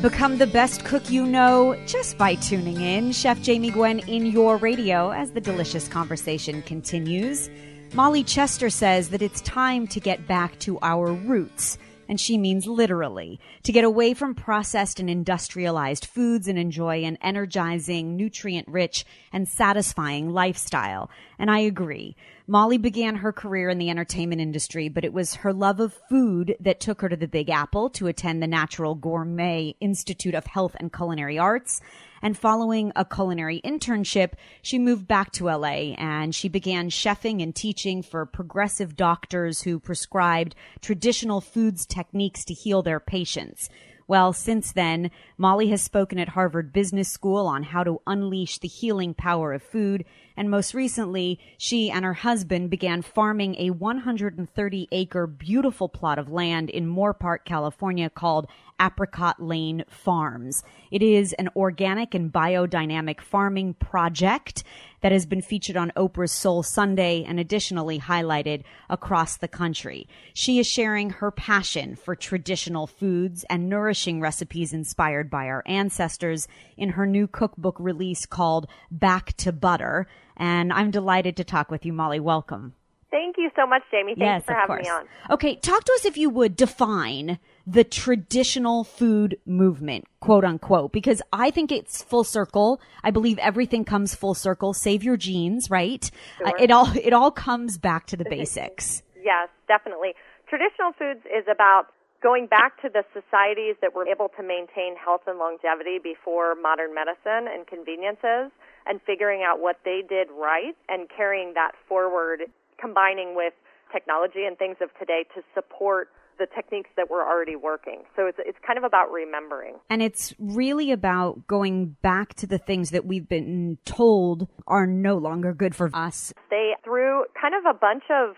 Become 0.01 0.37
the 0.37 0.47
best 0.47 0.85
cook 0.85 1.09
you 1.09 1.25
know 1.25 1.75
just 1.85 2.17
by 2.17 2.35
tuning 2.35 2.81
in. 2.81 3.11
Chef 3.11 3.41
Jamie 3.41 3.71
Gwen 3.71 3.99
in 3.99 4.27
your 4.27 4.57
radio 4.57 5.11
as 5.11 5.31
the 5.31 5.41
delicious 5.41 5.87
conversation 5.87 6.61
continues. 6.61 7.49
Molly 7.93 8.23
Chester 8.23 8.69
says 8.69 9.09
that 9.09 9.21
it's 9.21 9.41
time 9.41 9.87
to 9.87 9.99
get 9.99 10.27
back 10.27 10.59
to 10.59 10.77
our 10.81 11.11
roots. 11.11 11.77
And 12.07 12.19
she 12.19 12.37
means 12.37 12.67
literally 12.67 13.39
to 13.63 13.71
get 13.71 13.83
away 13.83 14.13
from 14.13 14.33
processed 14.33 14.99
and 14.99 15.09
industrialized 15.09 16.05
foods 16.05 16.47
and 16.47 16.57
enjoy 16.57 17.03
an 17.03 17.17
energizing, 17.21 18.15
nutrient 18.15 18.67
rich, 18.67 19.05
and 19.33 19.47
satisfying 19.47 20.29
lifestyle. 20.29 21.09
And 21.37 21.51
I 21.51 21.59
agree. 21.59 22.15
Molly 22.47 22.77
began 22.77 23.17
her 23.17 23.33
career 23.33 23.69
in 23.69 23.77
the 23.77 23.89
entertainment 23.89 24.39
industry, 24.39 24.87
but 24.87 25.03
it 25.03 25.11
was 25.11 25.35
her 25.35 25.51
love 25.51 25.81
of 25.81 25.99
food 26.09 26.55
that 26.61 26.79
took 26.79 27.01
her 27.01 27.09
to 27.09 27.17
the 27.17 27.27
Big 27.27 27.49
Apple 27.49 27.89
to 27.89 28.07
attend 28.07 28.41
the 28.41 28.47
Natural 28.47 28.95
Gourmet 28.95 29.75
Institute 29.81 30.33
of 30.33 30.45
Health 30.45 30.75
and 30.79 30.93
Culinary 30.93 31.37
Arts. 31.37 31.81
And 32.21 32.37
following 32.37 32.91
a 32.95 33.05
culinary 33.05 33.61
internship, 33.63 34.33
she 34.61 34.79
moved 34.79 35.07
back 35.07 35.31
to 35.33 35.45
LA 35.45 35.93
and 35.97 36.33
she 36.33 36.49
began 36.49 36.89
chefing 36.89 37.41
and 37.41 37.55
teaching 37.55 38.01
for 38.01 38.25
progressive 38.25 38.95
doctors 38.95 39.61
who 39.61 39.79
prescribed 39.79 40.55
traditional 40.81 41.41
foods 41.41 41.85
techniques 41.85 42.43
to 42.45 42.53
heal 42.53 42.81
their 42.81 42.99
patients. 42.99 43.69
Well, 44.07 44.31
since 44.31 44.71
then, 44.71 45.11
Molly 45.39 45.69
has 45.69 45.83
spoken 45.83 46.17
at 46.17 46.29
Harvard 46.29 46.73
Business 46.73 47.09
School 47.09 47.45
on 47.45 47.61
how 47.61 47.83
to 47.83 48.01
unleash 48.07 48.57
the 48.57 48.67
healing 48.67 49.13
power 49.13 49.53
of 49.53 49.61
food. 49.61 50.03
And 50.35 50.49
most 50.49 50.73
recently, 50.73 51.39
she 51.59 51.91
and 51.91 52.03
her 52.03 52.15
husband 52.15 52.71
began 52.71 53.03
farming 53.03 53.55
a 53.59 53.69
130 53.69 54.87
acre 54.91 55.27
beautiful 55.27 55.89
plot 55.89 56.17
of 56.17 56.31
land 56.31 56.71
in 56.71 56.87
Moorpark, 56.87 57.45
California 57.45 58.09
called 58.09 58.47
Apricot 58.79 59.41
Lane 59.41 59.83
Farms. 59.89 60.63
It 60.91 61.01
is 61.01 61.33
an 61.33 61.49
organic 61.55 62.13
and 62.13 62.31
biodynamic 62.31 63.21
farming 63.21 63.75
project 63.75 64.63
that 65.01 65.11
has 65.11 65.25
been 65.25 65.41
featured 65.41 65.77
on 65.77 65.91
Oprah's 65.95 66.31
Soul 66.31 66.63
Sunday 66.63 67.23
and 67.23 67.39
additionally 67.39 67.99
highlighted 67.99 68.63
across 68.89 69.37
the 69.37 69.47
country. 69.47 70.07
She 70.33 70.59
is 70.59 70.67
sharing 70.67 71.11
her 71.11 71.31
passion 71.31 71.95
for 71.95 72.15
traditional 72.15 72.87
foods 72.87 73.45
and 73.49 73.69
nourishing 73.69 74.21
recipes 74.21 74.73
inspired 74.73 75.26
by 75.29 75.47
our 75.47 75.63
ancestors 75.65 76.47
in 76.77 76.89
her 76.89 77.05
new 77.05 77.27
cookbook 77.27 77.79
release 77.79 78.25
called 78.25 78.67
Back 78.91 79.33
to 79.37 79.51
Butter. 79.51 80.07
And 80.35 80.71
I'm 80.71 80.91
delighted 80.91 81.37
to 81.37 81.43
talk 81.43 81.71
with 81.71 81.85
you, 81.85 81.93
Molly. 81.93 82.19
Welcome. 82.19 82.73
Thank 83.09 83.37
you 83.37 83.49
so 83.55 83.65
much, 83.65 83.83
Jamie. 83.89 84.15
Thanks 84.15 84.19
yes, 84.19 84.43
for 84.45 84.51
of 84.51 84.57
having 84.59 84.75
course. 84.75 84.85
me 84.85 84.91
on. 84.91 85.05
Okay, 85.31 85.55
talk 85.55 85.83
to 85.85 85.93
us 85.93 86.05
if 86.05 86.17
you 86.17 86.29
would 86.29 86.55
define 86.55 87.39
the 87.65 87.83
traditional 87.83 88.83
food 88.83 89.37
movement, 89.45 90.05
quote 90.19 90.43
unquote, 90.43 90.91
because 90.91 91.21
I 91.31 91.49
think 91.49 91.71
it's 91.71 92.03
full 92.03 92.25
circle. 92.25 92.81
I 93.03 93.11
believe 93.11 93.37
everything 93.39 93.85
comes 93.85 94.13
full 94.13 94.33
circle. 94.33 94.73
Save 94.73 95.03
your 95.03 95.15
genes, 95.15 95.69
right? 95.69 96.09
Uh, 96.45 96.51
it 96.59 96.69
all 96.69 96.89
it 96.97 97.13
all 97.13 97.31
comes 97.31 97.77
back 97.77 98.07
to 98.07 98.17
the 98.17 98.25
basics. 98.29 99.03
Yes, 99.23 99.49
definitely. 99.67 100.13
Traditional 100.49 100.91
foods 100.97 101.25
is 101.25 101.45
about 101.51 101.87
going 102.21 102.47
back 102.47 102.81
to 102.81 102.89
the 102.89 103.03
societies 103.13 103.75
that 103.81 103.93
were 103.93 104.07
able 104.07 104.29
to 104.37 104.43
maintain 104.43 104.95
health 104.97 105.21
and 105.27 105.37
longevity 105.37 105.99
before 106.01 106.55
modern 106.55 106.93
medicine 106.93 107.45
and 107.51 107.67
conveniences 107.67 108.51
and 108.85 108.99
figuring 109.05 109.43
out 109.45 109.59
what 109.59 109.77
they 109.85 110.01
did 110.07 110.27
right 110.31 110.75
and 110.89 111.07
carrying 111.15 111.53
that 111.53 111.73
forward, 111.87 112.41
combining 112.79 113.35
with 113.35 113.53
technology 113.91 114.45
and 114.45 114.57
things 114.57 114.77
of 114.81 114.89
today 114.99 115.25
to 115.35 115.41
support 115.53 116.09
the 116.39 116.47
techniques 116.55 116.89
that 116.95 117.09
were 117.09 117.25
already 117.25 117.55
working. 117.55 118.03
So 118.15 118.27
it's 118.27 118.37
it's 118.39 118.57
kind 118.65 118.77
of 118.77 118.83
about 118.83 119.11
remembering. 119.11 119.75
And 119.89 120.01
it's 120.01 120.35
really 120.37 120.91
about 120.91 121.47
going 121.47 121.97
back 122.01 122.35
to 122.35 122.47
the 122.47 122.59
things 122.59 122.91
that 122.91 123.05
we've 123.05 123.27
been 123.27 123.79
told 123.85 124.47
are 124.67 124.85
no 124.85 125.17
longer 125.17 125.53
good 125.53 125.75
for 125.75 125.89
us. 125.93 126.33
They 126.49 126.73
threw 126.83 127.25
kind 127.39 127.55
of 127.55 127.65
a 127.65 127.77
bunch 127.77 128.03
of 128.11 128.35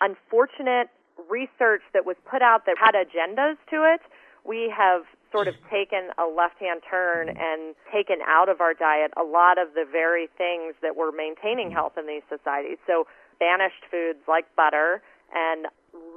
unfortunate 0.00 0.88
research 1.28 1.82
that 1.92 2.04
was 2.06 2.16
put 2.28 2.42
out 2.42 2.66
that 2.66 2.76
had 2.78 2.94
agendas 2.94 3.56
to 3.70 3.84
it. 3.84 4.00
We 4.44 4.72
have 4.76 5.02
sort 5.30 5.48
of 5.48 5.54
taken 5.70 6.10
a 6.18 6.26
left-hand 6.26 6.82
turn 6.88 7.28
and 7.30 7.74
taken 7.92 8.18
out 8.26 8.48
of 8.48 8.60
our 8.60 8.74
diet 8.74 9.12
a 9.18 9.22
lot 9.22 9.56
of 9.56 9.74
the 9.74 9.84
very 9.90 10.28
things 10.36 10.74
that 10.82 10.96
were 10.96 11.10
maintaining 11.10 11.70
health 11.70 11.96
in 11.96 12.06
these 12.06 12.22
societies. 12.28 12.78
So 12.86 13.06
banished 13.40 13.84
foods 13.90 14.18
like 14.28 14.44
butter 14.56 15.02
and 15.34 15.66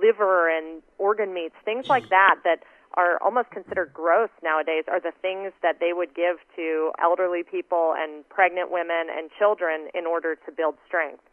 liver 0.01 0.49
and 0.49 0.81
organ 0.97 1.33
meats, 1.33 1.55
things 1.63 1.87
like 1.87 2.09
that 2.09 2.39
that 2.43 2.63
are 2.95 3.21
almost 3.21 3.49
considered 3.51 3.91
gross 3.93 4.29
nowadays 4.43 4.85
are 4.87 4.99
the 4.99 5.11
things 5.21 5.51
that 5.61 5.79
they 5.79 5.91
would 5.93 6.15
give 6.15 6.37
to 6.55 6.91
elderly 7.01 7.43
people 7.43 7.93
and 7.97 8.27
pregnant 8.29 8.71
women 8.71 9.07
and 9.15 9.29
children 9.37 9.87
in 9.93 10.05
order 10.05 10.35
to 10.35 10.51
build 10.51 10.75
strength. 10.87 11.23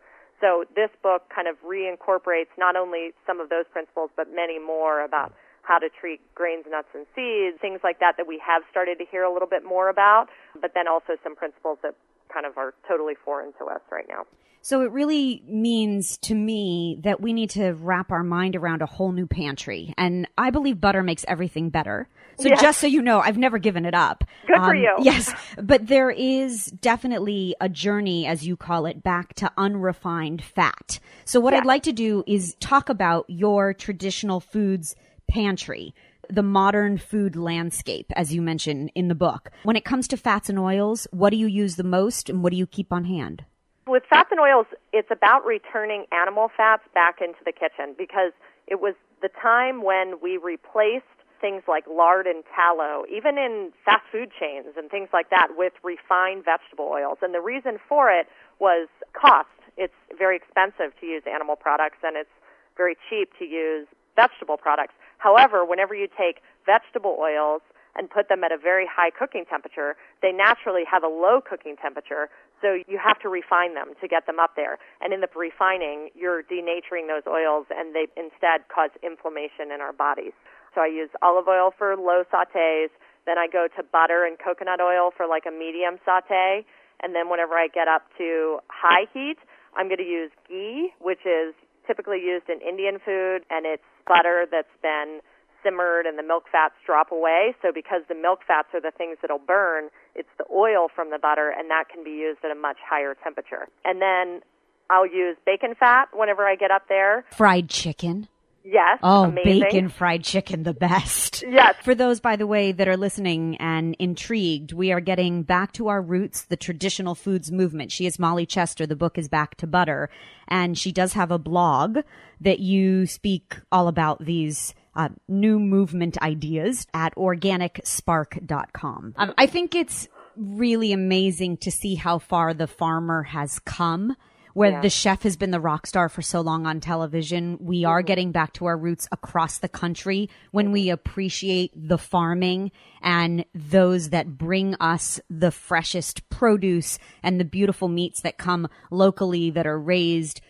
So 0.43 0.65
this 0.75 0.91
book 1.03 1.23
kind 1.33 1.47
of 1.47 1.55
reincorporates 1.63 2.51
not 2.59 2.75
only 2.75 3.15
some 3.27 3.41
of 3.41 3.49
those 3.49 3.65
principles 3.73 4.11
but 4.17 4.27
many 4.35 4.59
more 4.59 5.05
about 5.05 5.33
how 5.63 5.79
to 5.79 5.89
treat 5.89 6.21
grains, 6.35 6.65
nuts, 6.69 6.89
and 6.93 7.07
seeds, 7.15 7.57
things 7.63 7.79
like 7.85 8.01
that 8.01 8.17
that 8.19 8.27
we 8.27 8.43
have 8.45 8.63
started 8.69 8.99
to 8.99 9.05
hear 9.07 9.23
a 9.23 9.33
little 9.33 9.47
bit 9.47 9.63
more 9.65 9.89
about, 9.89 10.27
but 10.61 10.73
then 10.75 10.89
also 10.89 11.15
some 11.23 11.37
principles 11.37 11.79
that 11.85 11.95
kind 12.33 12.47
of 12.47 12.57
are 12.57 12.75
totally 12.89 13.15
foreign 13.25 13.53
to 13.59 13.65
us 13.67 13.81
right 13.91 14.07
now. 14.09 14.25
So 14.65 14.83
it 14.83 14.93
really 14.93 15.43
means 15.49 16.19
to 16.19 16.37
me 16.37 16.99
that 17.03 17.21
we 17.21 17.33
need 17.33 17.51
to 17.51 17.73
wrap 17.73 18.13
our 18.13 18.23
mind 18.23 18.55
around 18.55 18.81
a 18.81 18.87
whole 18.87 19.11
new 19.11 19.27
pantry. 19.27 19.93
And 19.99 20.29
I 20.39 20.51
believe 20.51 20.81
butter 20.81 21.03
makes 21.03 21.25
everything 21.27 21.69
better. 21.71 22.09
So 22.39 22.49
Yes. 22.49 22.63
just 22.63 22.81
so 22.81 22.87
you 22.87 23.03
know, 23.03 23.19
I've 23.19 23.37
never 23.37 23.59
given 23.59 23.85
it 23.85 23.95
up. 23.95 24.23
Good 24.47 24.57
for 24.59 24.71
Um, 24.71 24.77
you. 24.77 24.95
Yes. 25.01 25.35
But 25.61 25.89
there 25.89 26.11
is 26.13 26.67
definitely 26.67 27.57
a 27.61 27.69
journey, 27.69 28.25
as 28.25 28.47
you 28.47 28.57
call 28.57 28.87
it, 28.87 29.03
back 29.03 29.35
to 29.35 29.51
unrefined 29.57 30.45
fat. 30.45 31.01
So 31.25 31.41
what 31.41 31.55
I'd 31.55 31.67
like 31.67 31.83
to 31.83 31.93
do 31.93 32.23
is 32.29 32.55
talk 32.61 32.89
about 32.89 33.25
your 33.29 33.75
traditional 33.75 34.39
foods 34.39 34.95
pantry. 35.29 35.93
The 36.31 36.43
modern 36.43 36.99
food 36.99 37.37
landscape, 37.37 38.07
as 38.15 38.33
you 38.33 38.43
mentioned 38.43 38.93
in 38.95 39.09
the 39.09 39.15
book. 39.15 39.51
When 39.65 39.77
it 39.77 39.85
comes 39.85 40.09
to 40.09 40.17
fats 40.17 40.49
and 40.49 40.59
oils, 40.59 41.07
what 41.11 41.31
do 41.31 41.37
you 41.37 41.47
use 41.47 41.77
the 41.77 41.85
most 41.85 42.31
and 42.31 42.43
what 42.43 42.53
do 42.53 42.57
you 42.57 42.67
keep 42.67 42.93
on 42.93 43.05
hand? 43.05 43.45
With 43.87 44.05
fats 44.09 44.29
and 44.31 44.41
oils, 44.41 44.67
it's 44.93 45.11
about 45.11 45.45
returning 45.45 46.07
animal 46.13 46.51
fats 46.57 46.85
back 46.95 47.21
into 47.21 47.41
the 47.45 47.53
kitchen 47.53 47.95
because 47.99 48.33
it 48.67 48.81
was 48.81 48.95
the 49.21 49.31
time 49.41 49.83
when 49.83 50.21
we 50.23 50.37
replaced 50.37 51.05
things 51.41 51.65
like 51.67 51.85
lard 51.91 52.27
and 52.27 52.45
tallow, 52.55 53.05
even 53.13 53.37
in 53.37 53.73
fast 53.85 54.05
food 54.13 54.31
chains 54.39 54.75
and 54.79 54.89
things 54.91 55.09
like 55.13 55.29
that, 55.31 55.49
with 55.57 55.73
refined 55.83 56.45
vegetable 56.45 56.89
oils. 56.89 57.19
And 57.21 57.35
the 57.35 57.41
reason 57.41 57.79
for 57.89 58.11
it 58.11 58.29
was 58.61 58.89
cost. 59.13 59.49
It's 59.77 59.95
very 60.17 60.37
expensive 60.37 60.93
to 61.01 61.07
use 61.07 61.25
animal 61.27 61.57
products 61.57 61.99
and 62.05 62.17
it's 62.17 62.31
very 62.77 62.97
cheap 63.11 63.31
to 63.39 63.45
use 63.45 63.87
vegetable 64.15 64.57
products. 64.57 64.95
However, 65.23 65.65
whenever 65.65 65.95
you 65.95 66.09
take 66.11 66.43
vegetable 66.67 67.15
oils 67.15 67.63
and 67.95 68.11
put 68.11 68.29
them 68.29 68.43
at 68.43 68.51
a 68.51 68.59
very 68.59 68.91
high 68.91 69.11
cooking 69.15 69.45
temperature, 69.47 69.95
they 70.21 70.33
naturally 70.33 70.83
have 70.91 71.05
a 71.05 71.09
low 71.09 71.39
cooking 71.39 71.77
temperature, 71.79 72.27
so 72.61 72.75
you 72.91 72.99
have 72.99 73.21
to 73.21 73.29
refine 73.29 73.75
them 73.75 73.95
to 74.01 74.09
get 74.09 74.27
them 74.27 74.41
up 74.43 74.57
there. 74.57 74.79
And 75.01 75.15
in 75.15 75.21
the 75.21 75.29
refining, 75.31 76.11
you're 76.19 76.43
denaturing 76.43 77.07
those 77.07 77.23
oils 77.31 77.67
and 77.71 77.95
they 77.95 78.11
instead 78.19 78.67
cause 78.67 78.91
inflammation 79.03 79.71
in 79.71 79.79
our 79.79 79.93
bodies. 79.93 80.35
So 80.75 80.81
I 80.81 80.91
use 80.91 81.11
olive 81.23 81.47
oil 81.47 81.71
for 81.71 81.95
low 81.95 82.25
sautés, 82.27 82.91
then 83.25 83.39
I 83.39 83.47
go 83.47 83.69
to 83.77 83.83
butter 83.85 84.27
and 84.27 84.35
coconut 84.43 84.81
oil 84.81 85.13
for 85.15 85.29
like 85.29 85.45
a 85.47 85.55
medium 85.55 86.03
saute, 86.05 86.67
and 87.03 87.15
then 87.15 87.31
whenever 87.31 87.55
I 87.55 87.69
get 87.69 87.87
up 87.87 88.11
to 88.19 88.59
high 88.67 89.07
heat, 89.15 89.39
I'm 89.77 89.87
going 89.87 90.03
to 90.03 90.09
use 90.09 90.33
ghee, 90.49 90.91
which 90.99 91.23
is 91.23 91.55
typically 91.87 92.19
used 92.19 92.49
in 92.49 92.59
Indian 92.61 92.99
food, 93.05 93.47
and 93.51 93.67
it's 93.67 93.87
butter 94.07 94.47
that's 94.51 94.73
been 94.83 95.21
simmered 95.63 96.07
and 96.07 96.19
the 96.19 96.23
milk 96.23 96.45
fats 96.51 96.75
drop 96.85 97.13
away. 97.13 97.55
So 97.63 97.71
because 97.73 98.03
the 98.09 98.15
milk 98.15 98.41
fats 98.47 98.69
are 98.75 98.81
the 98.81 98.91
things 98.91 99.19
that'll 99.23 99.39
burn, 99.39 99.89
it's 100.15 100.29
the 100.39 100.45
oil 100.53 100.89
from 100.95 101.11
the 101.11 101.19
butter, 101.19 101.55
and 101.57 101.71
that 101.71 101.89
can 101.89 102.05
be 102.05 102.11
used 102.11 102.41
at 102.45 102.51
a 102.51 102.59
much 102.59 102.79
higher 102.85 103.15
temperature. 103.23 103.69
And 103.85 104.03
then 104.03 104.43
I'll 104.91 105.07
use 105.07 105.37
bacon 105.47 105.75
fat 105.79 106.09
whenever 106.13 106.47
I 106.47 106.57
get 106.57 106.71
up 106.71 106.89
there. 106.89 107.25
Fried 107.31 107.69
chicken. 107.69 108.29
Yes, 108.65 108.99
Oh, 109.03 109.25
amazing. 109.25 109.61
bacon 109.61 109.89
fried 109.89 110.23
chicken, 110.25 110.63
the 110.63 110.73
best. 110.75 111.43
Yes. 111.47 111.75
For 111.83 111.95
those, 111.95 112.21
by 112.21 112.37
the 112.37 112.47
way, 112.47 112.71
that 112.73 112.87
are 112.89 112.97
listening 112.97 113.57
and 113.57 113.97
intrigued, 113.99 114.73
we 114.73 114.93
are 114.93 115.01
getting 115.01 115.43
back 115.43 115.73
to 115.73 115.89
our 115.89 116.01
roots, 116.01 116.43
the 116.43 116.57
traditional 116.57 117.15
foods 117.15 117.51
movement. 117.51 117.91
She 117.93 118.07
is 118.07 118.19
Molly 118.19 118.47
Chester. 118.47 118.87
The 118.87 118.95
book 118.97 119.19
is 119.19 119.29
Back 119.29 119.57
to 119.57 119.67
Butter. 119.67 120.09
And 120.49 120.79
she 120.79 120.93
does 120.93 121.15
have 121.15 121.31
a 121.31 121.39
blog 121.39 121.99
that 122.41 122.61
you 122.61 123.07
speak 123.07 123.57
all 123.73 123.89
about 123.89 124.25
these 124.25 124.75
uh, 124.95 125.09
new 125.27 125.59
movement 125.59 126.17
ideas 126.23 126.87
at 126.95 127.15
organicspark.com. 127.17 129.15
Um, 129.17 129.35
I 129.39 129.47
think 129.47 129.75
it's 129.75 130.09
really 130.37 130.93
amazing 130.93 131.57
to 131.59 131.71
see 131.71 131.95
how 131.95 132.19
far 132.19 132.55
the 132.55 132.67
farmer 132.67 133.23
has 133.23 133.59
come 133.61 134.17
where 134.55 134.81
the 134.81 134.91
chef 134.91 135.23
has 135.23 135.37
been 135.37 135.51
the 135.51 135.61
rock 135.61 135.87
star 135.87 136.09
for 136.09 136.23
so 136.23 136.41
long 136.41 136.67
on 136.67 136.81
television. 136.81 137.59
We 137.61 137.85
are 137.85 138.01
mm-hmm. 138.01 138.07
getting 138.07 138.33
back 138.33 138.53
to 138.55 138.67
our 138.67 138.77
roots 138.77 139.09
across 139.13 139.59
the 139.59 139.69
country 139.69 140.29
when 140.51 140.73
we 140.73 140.87
mm-hmm. 140.87 140.95
appreciate 140.95 141.73
the 141.75 141.99
farming 141.99 142.73
and 143.03 143.45
those 143.55 144.11
that 144.11 144.39
bring 144.39 144.75
us 144.77 145.21
the 145.29 145.51
freshest 145.51 146.29
produce 146.29 146.99
and 147.23 147.41
the 147.41 147.45
beautiful 147.45 147.89
meats 147.89 148.21
that 148.23 148.39
come 148.39 148.69
locally 148.91 149.51
that 149.51 149.67
are 149.67 149.79
raised 149.79 150.41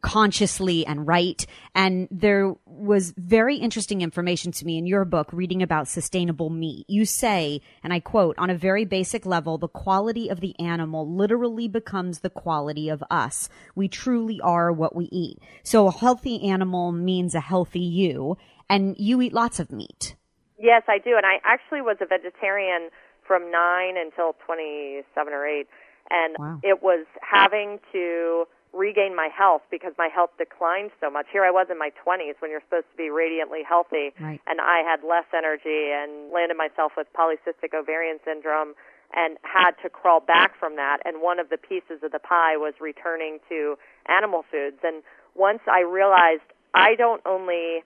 consciously 0.00 0.86
and 0.86 1.06
right. 1.06 1.46
And 1.74 2.08
there 2.10 2.54
was 2.66 3.12
very 3.16 3.56
interesting 3.56 4.00
information 4.00 4.52
to 4.52 4.64
me 4.64 4.78
in 4.78 4.86
your 4.86 5.04
book 5.04 5.28
reading 5.32 5.62
about 5.62 5.88
sustainable 5.88 6.50
meat. 6.50 6.86
You 6.88 7.04
say, 7.04 7.60
and 7.82 7.92
I 7.92 8.00
quote, 8.00 8.38
on 8.38 8.50
a 8.50 8.56
very 8.56 8.84
basic 8.84 9.26
level, 9.26 9.58
the 9.58 9.68
quality 9.68 10.28
of 10.28 10.40
the 10.40 10.58
animal 10.58 11.08
literally 11.08 11.68
becomes 11.68 12.20
the 12.20 12.30
quality 12.30 12.88
of 12.88 13.02
us. 13.10 13.48
We 13.74 13.88
truly 13.88 14.40
are 14.40 14.72
what 14.72 14.96
we 14.96 15.06
eat. 15.12 15.38
So 15.62 15.86
a 15.86 15.92
healthy 15.92 16.48
animal 16.48 16.92
means 16.92 17.34
a 17.34 17.40
healthy 17.40 17.80
you, 17.80 18.36
and 18.68 18.96
you 18.98 19.20
eat 19.20 19.32
lots 19.32 19.60
of 19.60 19.70
meat. 19.70 20.16
Yes, 20.58 20.82
I 20.88 20.98
do. 20.98 21.16
And 21.16 21.26
I 21.26 21.40
actually 21.44 21.82
was 21.82 21.98
a 22.00 22.06
vegetarian 22.06 22.88
from 23.26 23.50
9 23.50 23.96
until 23.96 24.34
27 24.46 25.32
or 25.32 25.46
8. 25.46 25.66
And 26.10 26.36
Wow. 26.38 26.60
it 26.62 26.82
was 26.82 27.06
having 27.22 27.80
to 27.92 28.46
regain 28.74 29.14
my 29.14 29.28
health 29.28 29.62
because 29.70 29.92
my 29.98 30.08
health 30.08 30.30
declined 30.36 30.90
so 31.00 31.08
much. 31.10 31.26
Here 31.32 31.44
I 31.44 31.50
was 31.50 31.68
in 31.70 31.78
my 31.78 31.90
20s 32.04 32.34
when 32.40 32.50
you're 32.50 32.62
supposed 32.68 32.90
to 32.90 32.96
be 32.96 33.10
radiantly 33.10 33.62
healthy, 33.62 34.12
Right. 34.20 34.40
and 34.46 34.60
I 34.60 34.82
had 34.82 35.02
less 35.04 35.26
energy 35.32 35.92
and 35.92 36.30
landed 36.32 36.56
myself 36.56 36.92
with 36.96 37.06
polycystic 37.12 37.72
ovarian 37.74 38.18
syndrome 38.24 38.74
and 39.14 39.38
had 39.42 39.72
to 39.82 39.88
crawl 39.88 40.20
back 40.20 40.56
from 40.58 40.76
that. 40.76 40.98
And 41.04 41.22
one 41.22 41.38
of 41.38 41.48
the 41.48 41.58
pieces 41.58 42.02
of 42.02 42.10
the 42.10 42.18
pie 42.18 42.56
was 42.56 42.74
returning 42.80 43.38
to 43.48 43.78
animal 44.06 44.44
foods. 44.50 44.78
And 44.82 45.02
once 45.34 45.60
I 45.70 45.80
realized 45.80 46.42
I 46.74 46.96
don't 46.96 47.22
only 47.24 47.84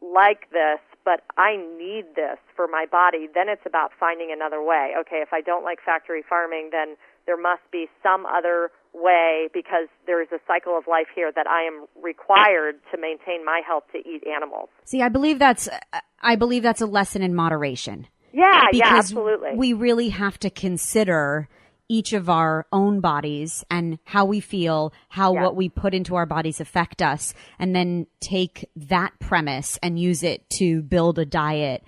like 0.00 0.48
this, 0.50 0.80
but 1.04 1.22
I 1.36 1.56
need 1.56 2.14
this 2.14 2.38
for 2.56 2.66
my 2.66 2.86
body, 2.86 3.28
then 3.34 3.48
it's 3.48 3.64
about 3.66 3.92
finding 3.98 4.32
another 4.32 4.62
way. 4.62 4.94
Okay, 5.00 5.20
if 5.20 5.32
I 5.32 5.40
don't 5.42 5.64
like 5.64 5.80
factory 5.84 6.22
farming, 6.26 6.70
then 6.72 6.96
there 7.26 7.36
must 7.36 7.62
be 7.70 7.88
some 8.02 8.24
other 8.24 8.70
way 8.94 9.48
because 9.52 9.88
there 10.06 10.20
is 10.22 10.28
a 10.32 10.38
cycle 10.46 10.76
of 10.76 10.84
life 10.86 11.06
here 11.14 11.30
that 11.34 11.46
I 11.46 11.62
am 11.62 11.86
required 12.02 12.76
to 12.92 13.00
maintain 13.00 13.44
my 13.44 13.62
health 13.66 13.84
to 13.92 13.98
eat 13.98 14.22
animals. 14.26 14.68
See, 14.84 15.02
I 15.02 15.08
believe 15.08 15.38
that's, 15.38 15.68
I 16.20 16.36
believe 16.36 16.62
that's 16.62 16.80
a 16.80 16.86
lesson 16.86 17.22
in 17.22 17.34
moderation. 17.34 18.06
Yeah, 18.32 18.66
yeah, 18.72 18.96
absolutely. 18.96 19.50
we 19.56 19.72
really 19.72 20.10
have 20.10 20.38
to 20.40 20.50
consider 20.50 21.48
each 21.88 22.12
of 22.12 22.30
our 22.30 22.66
own 22.72 23.00
bodies 23.00 23.64
and 23.68 23.98
how 24.04 24.24
we 24.24 24.38
feel, 24.38 24.92
how 25.08 25.34
Yeah. 25.34 25.42
what 25.42 25.56
we 25.56 25.68
put 25.68 25.92
into 25.92 26.14
our 26.14 26.26
bodies 26.26 26.60
affect 26.60 27.02
us, 27.02 27.34
and 27.58 27.74
then 27.74 28.06
take 28.20 28.68
that 28.76 29.18
premise 29.18 29.76
and 29.82 29.98
use 29.98 30.22
it 30.22 30.48
to 30.50 30.82
build 30.82 31.18
a 31.18 31.24
diet 31.26 31.82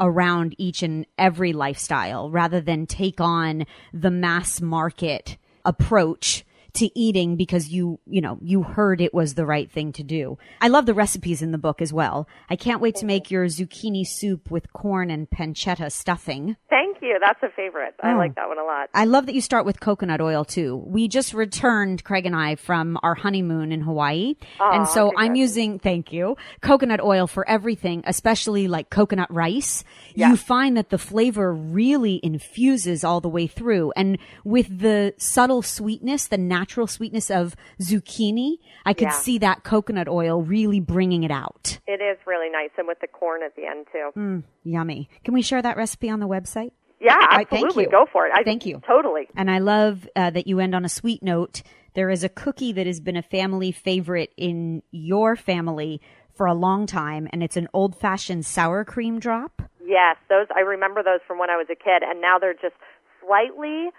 around 0.00 0.54
each 0.56 0.82
and 0.82 1.04
every 1.18 1.52
lifestyle 1.52 2.30
rather 2.30 2.62
than 2.62 2.86
take 2.86 3.20
on 3.20 3.66
the 3.92 4.10
mass 4.10 4.62
market 4.62 5.36
approach 5.64 6.44
to 6.74 6.98
eating 6.98 7.36
because 7.36 7.68
you, 7.68 8.00
you 8.06 8.20
know, 8.20 8.38
you 8.40 8.62
heard 8.62 9.00
it 9.00 9.12
was 9.12 9.34
the 9.34 9.44
right 9.44 9.70
thing 9.70 9.92
to 9.92 10.02
do. 10.02 10.38
I 10.60 10.68
love 10.68 10.86
the 10.86 10.94
recipes 10.94 11.42
in 11.42 11.52
the 11.52 11.58
book 11.58 11.82
as 11.82 11.92
well. 11.92 12.26
I 12.48 12.56
can't 12.56 12.80
wait 12.80 12.94
to 12.96 13.06
make 13.06 13.30
your 13.30 13.44
zucchini 13.46 14.06
soup 14.06 14.50
with 14.50 14.72
corn 14.72 15.10
and 15.10 15.28
pancetta 15.28 15.92
stuffing. 15.92 16.56
Thank 16.70 16.98
you. 17.02 17.18
That's 17.20 17.42
a 17.42 17.50
favorite. 17.54 17.94
I 18.02 18.14
Oh. 18.14 18.16
like 18.16 18.34
that 18.36 18.48
one 18.48 18.58
a 18.58 18.64
lot. 18.64 18.88
I 18.94 19.04
love 19.04 19.26
that 19.26 19.34
you 19.34 19.40
start 19.42 19.66
with 19.66 19.80
coconut 19.80 20.20
oil 20.22 20.44
too. 20.46 20.82
We 20.86 21.08
just 21.08 21.34
returned, 21.34 22.04
Craig 22.04 22.24
and 22.24 22.34
I, 22.34 22.54
from 22.56 22.98
our 23.02 23.14
honeymoon 23.14 23.70
in 23.70 23.82
Hawaii. 23.82 24.36
and 24.58 24.88
so 24.88 25.12
I'm 25.16 25.34
using, 25.34 25.78
thank 25.78 26.10
you, 26.12 26.36
coconut 26.62 27.00
oil 27.00 27.26
for 27.26 27.46
everything, 27.48 28.02
especially 28.06 28.66
like 28.66 28.88
coconut 28.88 29.30
rice. 29.32 29.84
You 30.14 30.36
find 30.36 30.76
that 30.78 30.88
the 30.90 30.98
flavor 30.98 31.52
really 31.52 32.18
infuses 32.22 33.04
all 33.04 33.20
the 33.20 33.28
way 33.28 33.46
through. 33.46 33.92
And 33.96 34.16
with 34.44 34.78
the 34.80 35.12
subtle 35.18 35.60
sweetness, 35.62 36.28
the 36.28 36.38
natural 36.38 36.61
sweetness 36.86 37.30
of 37.30 37.54
zucchini, 37.80 38.58
I 38.84 38.92
could 38.94 39.08
Yeah. 39.08 39.10
see 39.10 39.38
that 39.38 39.64
coconut 39.64 40.08
oil 40.08 40.42
really 40.42 40.80
bringing 40.80 41.22
it 41.24 41.30
out. 41.30 41.78
It 41.86 42.00
is 42.00 42.18
really 42.26 42.50
nice, 42.50 42.70
and 42.78 42.86
with 42.88 43.00
the 43.00 43.06
corn 43.06 43.42
at 43.42 43.54
the 43.56 43.66
end 43.66 43.86
too. 43.92 44.10
Mm, 44.16 44.42
Yummy. 44.64 45.08
Can 45.24 45.34
we 45.34 45.42
share 45.42 45.62
that 45.62 45.76
recipe 45.76 46.08
on 46.10 46.20
the 46.20 46.28
website? 46.28 46.72
Yeah, 47.00 47.16
right, 47.16 47.46
absolutely. 47.50 47.86
Go 47.86 48.06
for 48.12 48.26
it. 48.26 48.32
I, 48.34 48.44
Thank 48.44 48.64
you. 48.64 48.80
Totally. 48.86 49.28
And 49.36 49.50
I 49.50 49.58
love 49.58 50.08
uh, 50.14 50.30
that 50.30 50.46
you 50.46 50.60
end 50.60 50.74
on 50.74 50.84
a 50.84 50.88
sweet 50.88 51.20
note. 51.22 51.62
There 51.94 52.10
is 52.10 52.22
a 52.22 52.28
cookie 52.28 52.72
that 52.72 52.86
has 52.86 53.00
been 53.00 53.16
a 53.16 53.22
family 53.22 53.72
favorite 53.72 54.32
in 54.36 54.82
your 54.92 55.34
family 55.34 56.00
for 56.32 56.46
a 56.46 56.54
long 56.54 56.86
time, 56.86 57.28
and 57.32 57.42
it's 57.42 57.56
an 57.56 57.68
old 57.74 57.96
fashioned 57.96 58.46
sour 58.46 58.84
cream 58.84 59.18
drop. 59.18 59.62
Yes, 59.84 60.16
those 60.28 60.46
I 60.54 60.60
remember 60.60 61.02
those 61.02 61.20
from 61.26 61.38
when 61.38 61.50
I 61.50 61.56
was 61.56 61.66
a 61.70 61.74
kid, 61.74 62.02
and 62.02 62.20
now 62.20 62.38
they're 62.38 62.54
just 62.54 62.76
slightly 63.26 63.90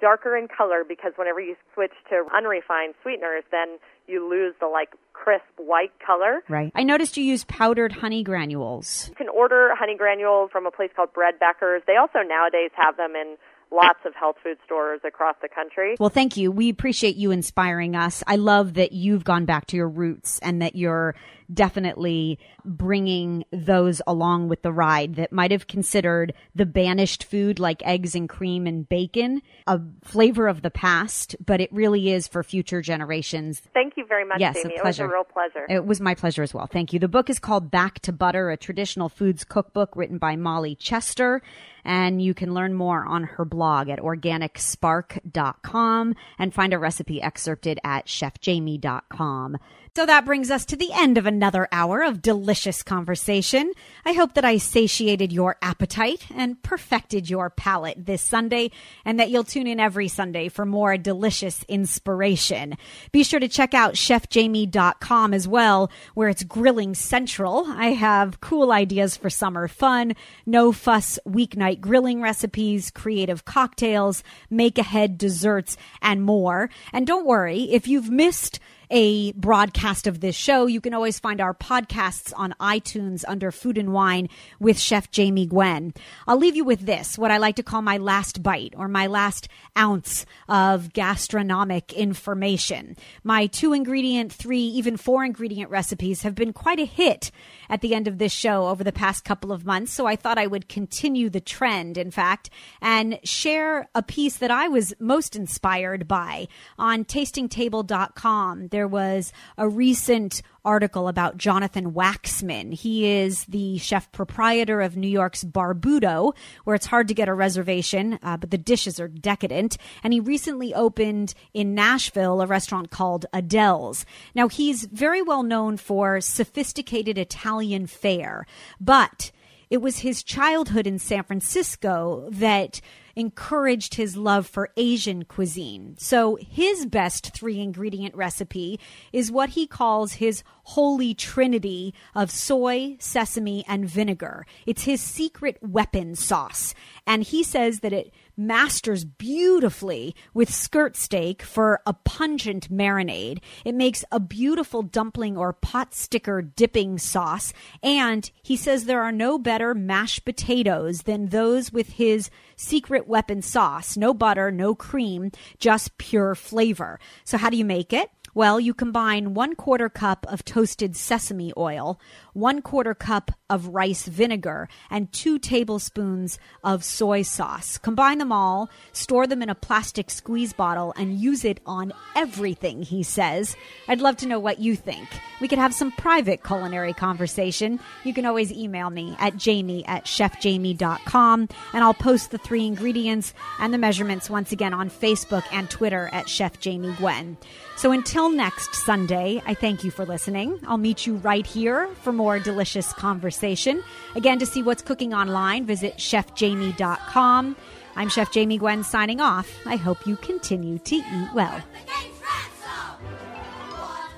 darker 0.00 0.36
in 0.36 0.48
color 0.48 0.84
because 0.86 1.12
whenever 1.16 1.40
you 1.40 1.56
switch 1.74 1.92
to 2.08 2.24
unrefined 2.34 2.94
sweeteners, 3.02 3.44
then 3.50 3.78
you 4.06 4.28
lose 4.28 4.54
the 4.60 4.66
like 4.66 4.90
crisp 5.12 5.44
white 5.58 5.92
color. 6.04 6.42
Right. 6.48 6.72
I 6.74 6.82
noticed 6.82 7.16
you 7.16 7.24
use 7.24 7.44
powdered 7.44 7.92
honey 7.92 8.22
granules. 8.22 9.08
You 9.08 9.14
can 9.14 9.28
order 9.28 9.70
honey 9.78 9.96
granules 9.96 10.50
from 10.50 10.66
a 10.66 10.70
place 10.70 10.90
called 10.94 11.12
Bread 11.12 11.38
Becker's. 11.38 11.82
They 11.86 11.96
also 11.96 12.20
nowadays 12.26 12.70
have 12.74 12.96
them 12.96 13.14
in 13.14 13.36
lots 13.72 14.00
of 14.04 14.14
health 14.14 14.36
food 14.42 14.58
stores 14.64 15.00
across 15.06 15.36
the 15.42 15.48
country. 15.48 15.96
Well, 16.00 16.08
thank 16.08 16.36
you. 16.36 16.50
We 16.50 16.70
appreciate 16.70 17.16
you 17.16 17.30
inspiring 17.30 17.94
us. 17.94 18.22
I 18.26 18.36
love 18.36 18.74
that 18.74 18.92
you've 18.92 19.24
gone 19.24 19.44
back 19.44 19.66
to 19.66 19.76
your 19.76 19.88
roots 19.88 20.38
and 20.40 20.60
that 20.60 20.74
you're 20.74 21.14
definitely 21.52 22.38
bringing 22.64 23.44
those 23.52 24.00
along 24.06 24.48
with 24.48 24.62
the 24.62 24.72
ride 24.72 25.16
that 25.16 25.32
might 25.32 25.50
have 25.50 25.66
considered 25.66 26.32
the 26.54 26.66
banished 26.66 27.24
food 27.24 27.58
like 27.58 27.82
eggs 27.84 28.14
and 28.14 28.28
cream 28.28 28.66
and 28.66 28.88
bacon 28.88 29.42
a 29.66 29.80
flavor 30.02 30.48
of 30.48 30.62
the 30.62 30.70
past, 30.70 31.36
but 31.44 31.60
it 31.60 31.70
really 31.72 32.10
is 32.10 32.26
for 32.26 32.42
future 32.42 32.82
generations. 32.82 33.62
Thank 33.72 33.96
you 33.96 34.04
very 34.06 34.24
much, 34.24 34.40
Yes, 34.40 34.56
a 34.56 34.66
Amy. 34.66 34.74
It 34.76 34.84
was 34.84 34.98
a 34.98 35.06
real 35.06 35.24
pleasure. 35.24 35.66
It 35.68 35.86
was 35.86 36.00
my 36.00 36.14
pleasure 36.14 36.42
as 36.42 36.52
well. 36.52 36.66
Thank 36.66 36.92
you. 36.92 36.98
The 36.98 37.08
book 37.08 37.30
is 37.30 37.38
called 37.38 37.70
Back 37.70 38.00
to 38.00 38.12
Butter, 38.12 38.50
a 38.50 38.56
traditional 38.56 39.08
foods 39.08 39.44
cookbook 39.44 39.94
written 39.94 40.18
by 40.18 40.34
Molly 40.36 40.74
Chester. 40.74 41.42
And 41.84 42.20
you 42.20 42.34
can 42.34 42.52
learn 42.52 42.74
more 42.74 43.06
on 43.06 43.22
her 43.24 43.44
blog 43.44 43.88
at 43.88 44.00
organicspark.com 44.00 46.14
and 46.38 46.54
find 46.54 46.74
a 46.74 46.78
recipe 46.78 47.22
excerpted 47.22 47.78
at 47.84 48.06
chefjamie.com. 48.06 49.58
So 49.96 50.06
that 50.06 50.24
brings 50.24 50.52
us 50.52 50.64
to 50.66 50.76
the 50.76 50.92
end 50.92 51.18
of 51.18 51.26
another 51.26 51.66
hour 51.72 52.02
of 52.02 52.22
delicious 52.22 52.84
conversation. 52.84 53.72
I 54.04 54.12
hope 54.12 54.34
that 54.34 54.44
I 54.44 54.58
satiated 54.58 55.32
your 55.32 55.56
appetite 55.62 56.26
and 56.32 56.62
perfected 56.62 57.28
your 57.28 57.50
palate 57.50 58.06
this 58.06 58.22
Sunday 58.22 58.70
and 59.04 59.18
that 59.18 59.30
you'll 59.30 59.42
tune 59.42 59.66
in 59.66 59.80
every 59.80 60.06
Sunday 60.06 60.48
for 60.48 60.64
more 60.64 60.96
delicious 60.96 61.64
inspiration. 61.64 62.76
Be 63.10 63.24
sure 63.24 63.40
to 63.40 63.48
check 63.48 63.74
out 63.74 63.94
chefjamie.com 63.94 65.34
as 65.34 65.48
well, 65.48 65.90
where 66.14 66.28
it's 66.28 66.44
grilling 66.44 66.94
central. 66.94 67.64
I 67.66 67.88
have 67.88 68.40
cool 68.40 68.70
ideas 68.70 69.16
for 69.16 69.28
summer 69.28 69.66
fun, 69.66 70.14
no 70.46 70.70
fuss 70.70 71.18
weeknight 71.26 71.80
grilling 71.80 72.22
recipes, 72.22 72.92
creative 72.92 73.44
cocktails, 73.44 74.22
make 74.48 74.78
ahead 74.78 75.18
desserts, 75.18 75.76
and 76.00 76.22
more. 76.22 76.70
And 76.92 77.08
don't 77.08 77.26
worry, 77.26 77.64
if 77.72 77.88
you've 77.88 78.08
missed 78.08 78.60
a 78.90 79.32
broadcast 79.32 80.06
of 80.06 80.20
this 80.20 80.34
show, 80.34 80.66
you 80.66 80.80
can 80.80 80.94
always 80.94 81.18
find 81.18 81.40
our 81.40 81.54
podcasts 81.54 82.32
on 82.36 82.54
iTunes 82.60 83.24
under 83.28 83.52
Food 83.52 83.78
and 83.78 83.92
Wine 83.92 84.28
with 84.58 84.78
Chef 84.78 85.10
Jamie 85.10 85.46
Gwen. 85.46 85.94
I'll 86.26 86.36
leave 86.36 86.56
you 86.56 86.64
with 86.64 86.80
this, 86.86 87.16
what 87.16 87.30
I 87.30 87.38
like 87.38 87.56
to 87.56 87.62
call 87.62 87.82
my 87.82 87.98
last 87.98 88.42
bite 88.42 88.74
or 88.76 88.88
my 88.88 89.06
last 89.06 89.48
ounce 89.78 90.26
of 90.48 90.92
gastronomic 90.92 91.92
information. 91.92 92.96
My 93.22 93.46
two 93.46 93.72
ingredient, 93.72 94.32
three, 94.32 94.62
even 94.62 94.96
four 94.96 95.24
ingredient 95.24 95.70
recipes 95.70 96.22
have 96.22 96.34
been 96.34 96.52
quite 96.52 96.80
a 96.80 96.84
hit 96.84 97.30
at 97.68 97.80
the 97.80 97.94
end 97.94 98.08
of 98.08 98.18
this 98.18 98.32
show 98.32 98.66
over 98.66 98.82
the 98.82 98.92
past 98.92 99.24
couple 99.24 99.52
of 99.52 99.64
months. 99.64 99.92
So 99.92 100.06
I 100.06 100.16
thought 100.16 100.38
I 100.38 100.46
would 100.46 100.68
continue 100.68 101.30
the 101.30 101.40
trend, 101.40 101.96
in 101.96 102.10
fact, 102.10 102.50
and 102.82 103.20
share 103.22 103.88
a 103.94 104.02
piece 104.02 104.36
that 104.38 104.50
I 104.50 104.68
was 104.68 104.92
most 104.98 105.36
inspired 105.36 106.08
by 106.08 106.48
on 106.78 107.04
tastingtable.com. 107.04 108.68
There 108.68 108.79
was 108.86 109.32
a 109.56 109.68
recent 109.68 110.42
article 110.64 111.08
about 111.08 111.36
Jonathan 111.36 111.92
Waxman. 111.92 112.74
He 112.74 113.06
is 113.06 113.44
the 113.46 113.78
chef 113.78 114.10
proprietor 114.12 114.80
of 114.80 114.96
New 114.96 115.08
York's 115.08 115.44
Barbuto, 115.44 116.34
where 116.64 116.76
it's 116.76 116.86
hard 116.86 117.08
to 117.08 117.14
get 117.14 117.28
a 117.28 117.34
reservation, 117.34 118.18
uh, 118.22 118.36
but 118.36 118.50
the 118.50 118.58
dishes 118.58 119.00
are 119.00 119.08
decadent. 119.08 119.76
And 120.02 120.12
he 120.12 120.20
recently 120.20 120.74
opened 120.74 121.34
in 121.54 121.74
Nashville 121.74 122.42
a 122.42 122.46
restaurant 122.46 122.90
called 122.90 123.26
Adele's. 123.32 124.04
Now, 124.34 124.48
he's 124.48 124.84
very 124.84 125.22
well 125.22 125.42
known 125.42 125.76
for 125.76 126.20
sophisticated 126.20 127.16
Italian 127.18 127.86
fare, 127.86 128.46
but 128.80 129.30
it 129.70 129.80
was 129.80 130.00
his 130.00 130.22
childhood 130.22 130.86
in 130.86 130.98
San 130.98 131.22
Francisco 131.22 132.28
that 132.30 132.80
encouraged 133.20 133.94
his 133.94 134.16
love 134.16 134.46
for 134.46 134.70
Asian 134.76 135.24
cuisine. 135.24 135.94
So 135.98 136.36
his 136.40 136.86
best 136.86 137.32
three 137.34 137.60
ingredient 137.60 138.14
recipe 138.14 138.80
is 139.12 139.30
what 139.30 139.50
he 139.50 139.66
calls 139.66 140.14
his 140.14 140.42
holy 140.64 141.14
trinity 141.14 141.94
of 142.14 142.30
soy, 142.30 142.96
sesame, 142.98 143.64
and 143.68 143.88
vinegar. 143.88 144.46
It's 144.66 144.84
his 144.84 145.00
secret 145.00 145.58
weapon 145.60 146.14
sauce. 146.14 146.74
And 147.06 147.22
he 147.22 147.42
says 147.42 147.80
that 147.80 147.92
it 147.92 148.12
masters 148.40 149.04
beautifully 149.04 150.14
with 150.32 150.52
skirt 150.52 150.96
steak 150.96 151.42
for 151.42 151.80
a 151.86 151.92
pungent 151.92 152.72
marinade. 152.72 153.40
It 153.64 153.74
makes 153.74 154.04
a 154.10 154.18
beautiful 154.18 154.82
dumpling 154.82 155.36
or 155.36 155.52
pot 155.52 155.94
sticker 155.94 156.40
dipping 156.42 156.98
sauce. 156.98 157.52
And 157.82 158.30
he 158.42 158.56
says 158.56 158.84
there 158.84 159.02
are 159.02 159.12
no 159.12 159.38
better 159.38 159.74
mashed 159.74 160.24
potatoes 160.24 161.02
than 161.02 161.26
those 161.26 161.72
with 161.72 161.90
his 161.90 162.30
secret 162.56 163.06
weapon 163.06 163.42
sauce. 163.42 163.96
No 163.96 164.14
butter, 164.14 164.50
no 164.50 164.74
cream, 164.74 165.30
just 165.58 165.98
pure 165.98 166.34
flavor. 166.34 166.98
So, 167.24 167.38
how 167.38 167.50
do 167.50 167.56
you 167.56 167.64
make 167.64 167.92
it? 167.92 168.10
Well, 168.40 168.58
you 168.58 168.72
combine 168.72 169.34
one 169.34 169.54
quarter 169.54 169.90
cup 169.90 170.24
of 170.26 170.46
toasted 170.46 170.96
sesame 170.96 171.52
oil, 171.58 172.00
one 172.32 172.62
quarter 172.62 172.94
cup 172.94 173.32
of 173.50 173.66
rice 173.66 174.06
vinegar, 174.06 174.66
and 174.88 175.12
two 175.12 175.38
tablespoons 175.38 176.38
of 176.64 176.82
soy 176.82 177.20
sauce. 177.20 177.76
Combine 177.76 178.16
them 178.16 178.32
all, 178.32 178.70
store 178.92 179.26
them 179.26 179.42
in 179.42 179.50
a 179.50 179.54
plastic 179.54 180.08
squeeze 180.08 180.54
bottle, 180.54 180.94
and 180.96 181.20
use 181.20 181.44
it 181.44 181.60
on 181.66 181.92
everything, 182.16 182.80
he 182.80 183.02
says. 183.02 183.56
I'd 183.88 184.00
love 184.00 184.16
to 184.18 184.26
know 184.26 184.38
what 184.38 184.58
you 184.58 184.74
think. 184.74 185.06
We 185.42 185.48
could 185.48 185.58
have 185.58 185.74
some 185.74 185.92
private 185.92 186.42
culinary 186.42 186.94
conversation. 186.94 187.78
You 188.04 188.14
can 188.14 188.24
always 188.24 188.50
email 188.52 188.88
me 188.88 189.16
at 189.18 189.36
jamie 189.36 189.84
at 189.84 190.06
chefjamie.com, 190.06 191.48
and 191.74 191.84
I'll 191.84 191.92
post 191.92 192.30
the 192.30 192.38
three 192.38 192.66
ingredients 192.66 193.34
and 193.58 193.74
the 193.74 193.78
measurements 193.78 194.30
once 194.30 194.50
again 194.50 194.72
on 194.72 194.88
Facebook 194.88 195.44
and 195.52 195.68
Twitter 195.68 196.08
at 196.10 196.26
Chef 196.26 196.58
Jamie 196.58 196.94
Gwen. 196.96 197.36
So 197.80 197.92
until 197.92 198.28
next 198.28 198.74
Sunday, 198.74 199.40
I 199.46 199.54
thank 199.54 199.84
you 199.84 199.90
for 199.90 200.04
listening. 200.04 200.60
I'll 200.66 200.76
meet 200.76 201.06
you 201.06 201.14
right 201.16 201.46
here 201.46 201.88
for 202.02 202.12
more 202.12 202.38
delicious 202.38 202.92
conversation. 202.92 203.82
Again, 204.14 204.38
to 204.40 204.44
see 204.44 204.62
what's 204.62 204.82
cooking 204.82 205.14
online, 205.14 205.64
visit 205.64 205.96
chefjamie.com. 205.96 207.56
I'm 207.96 208.08
Chef 208.10 208.30
Jamie 208.32 208.58
Gwen 208.58 208.84
signing 208.84 209.22
off. 209.22 209.50
I 209.64 209.76
hope 209.76 210.06
you 210.06 210.16
continue 210.16 210.78
to 210.78 210.96
eat 210.96 211.28
well. 211.34 211.58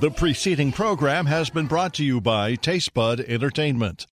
The 0.00 0.10
preceding 0.10 0.72
program 0.72 1.26
has 1.26 1.48
been 1.48 1.68
brought 1.68 1.94
to 1.94 2.04
you 2.04 2.20
by 2.20 2.56
Tastebud 2.56 3.20
Entertainment. 3.28 4.08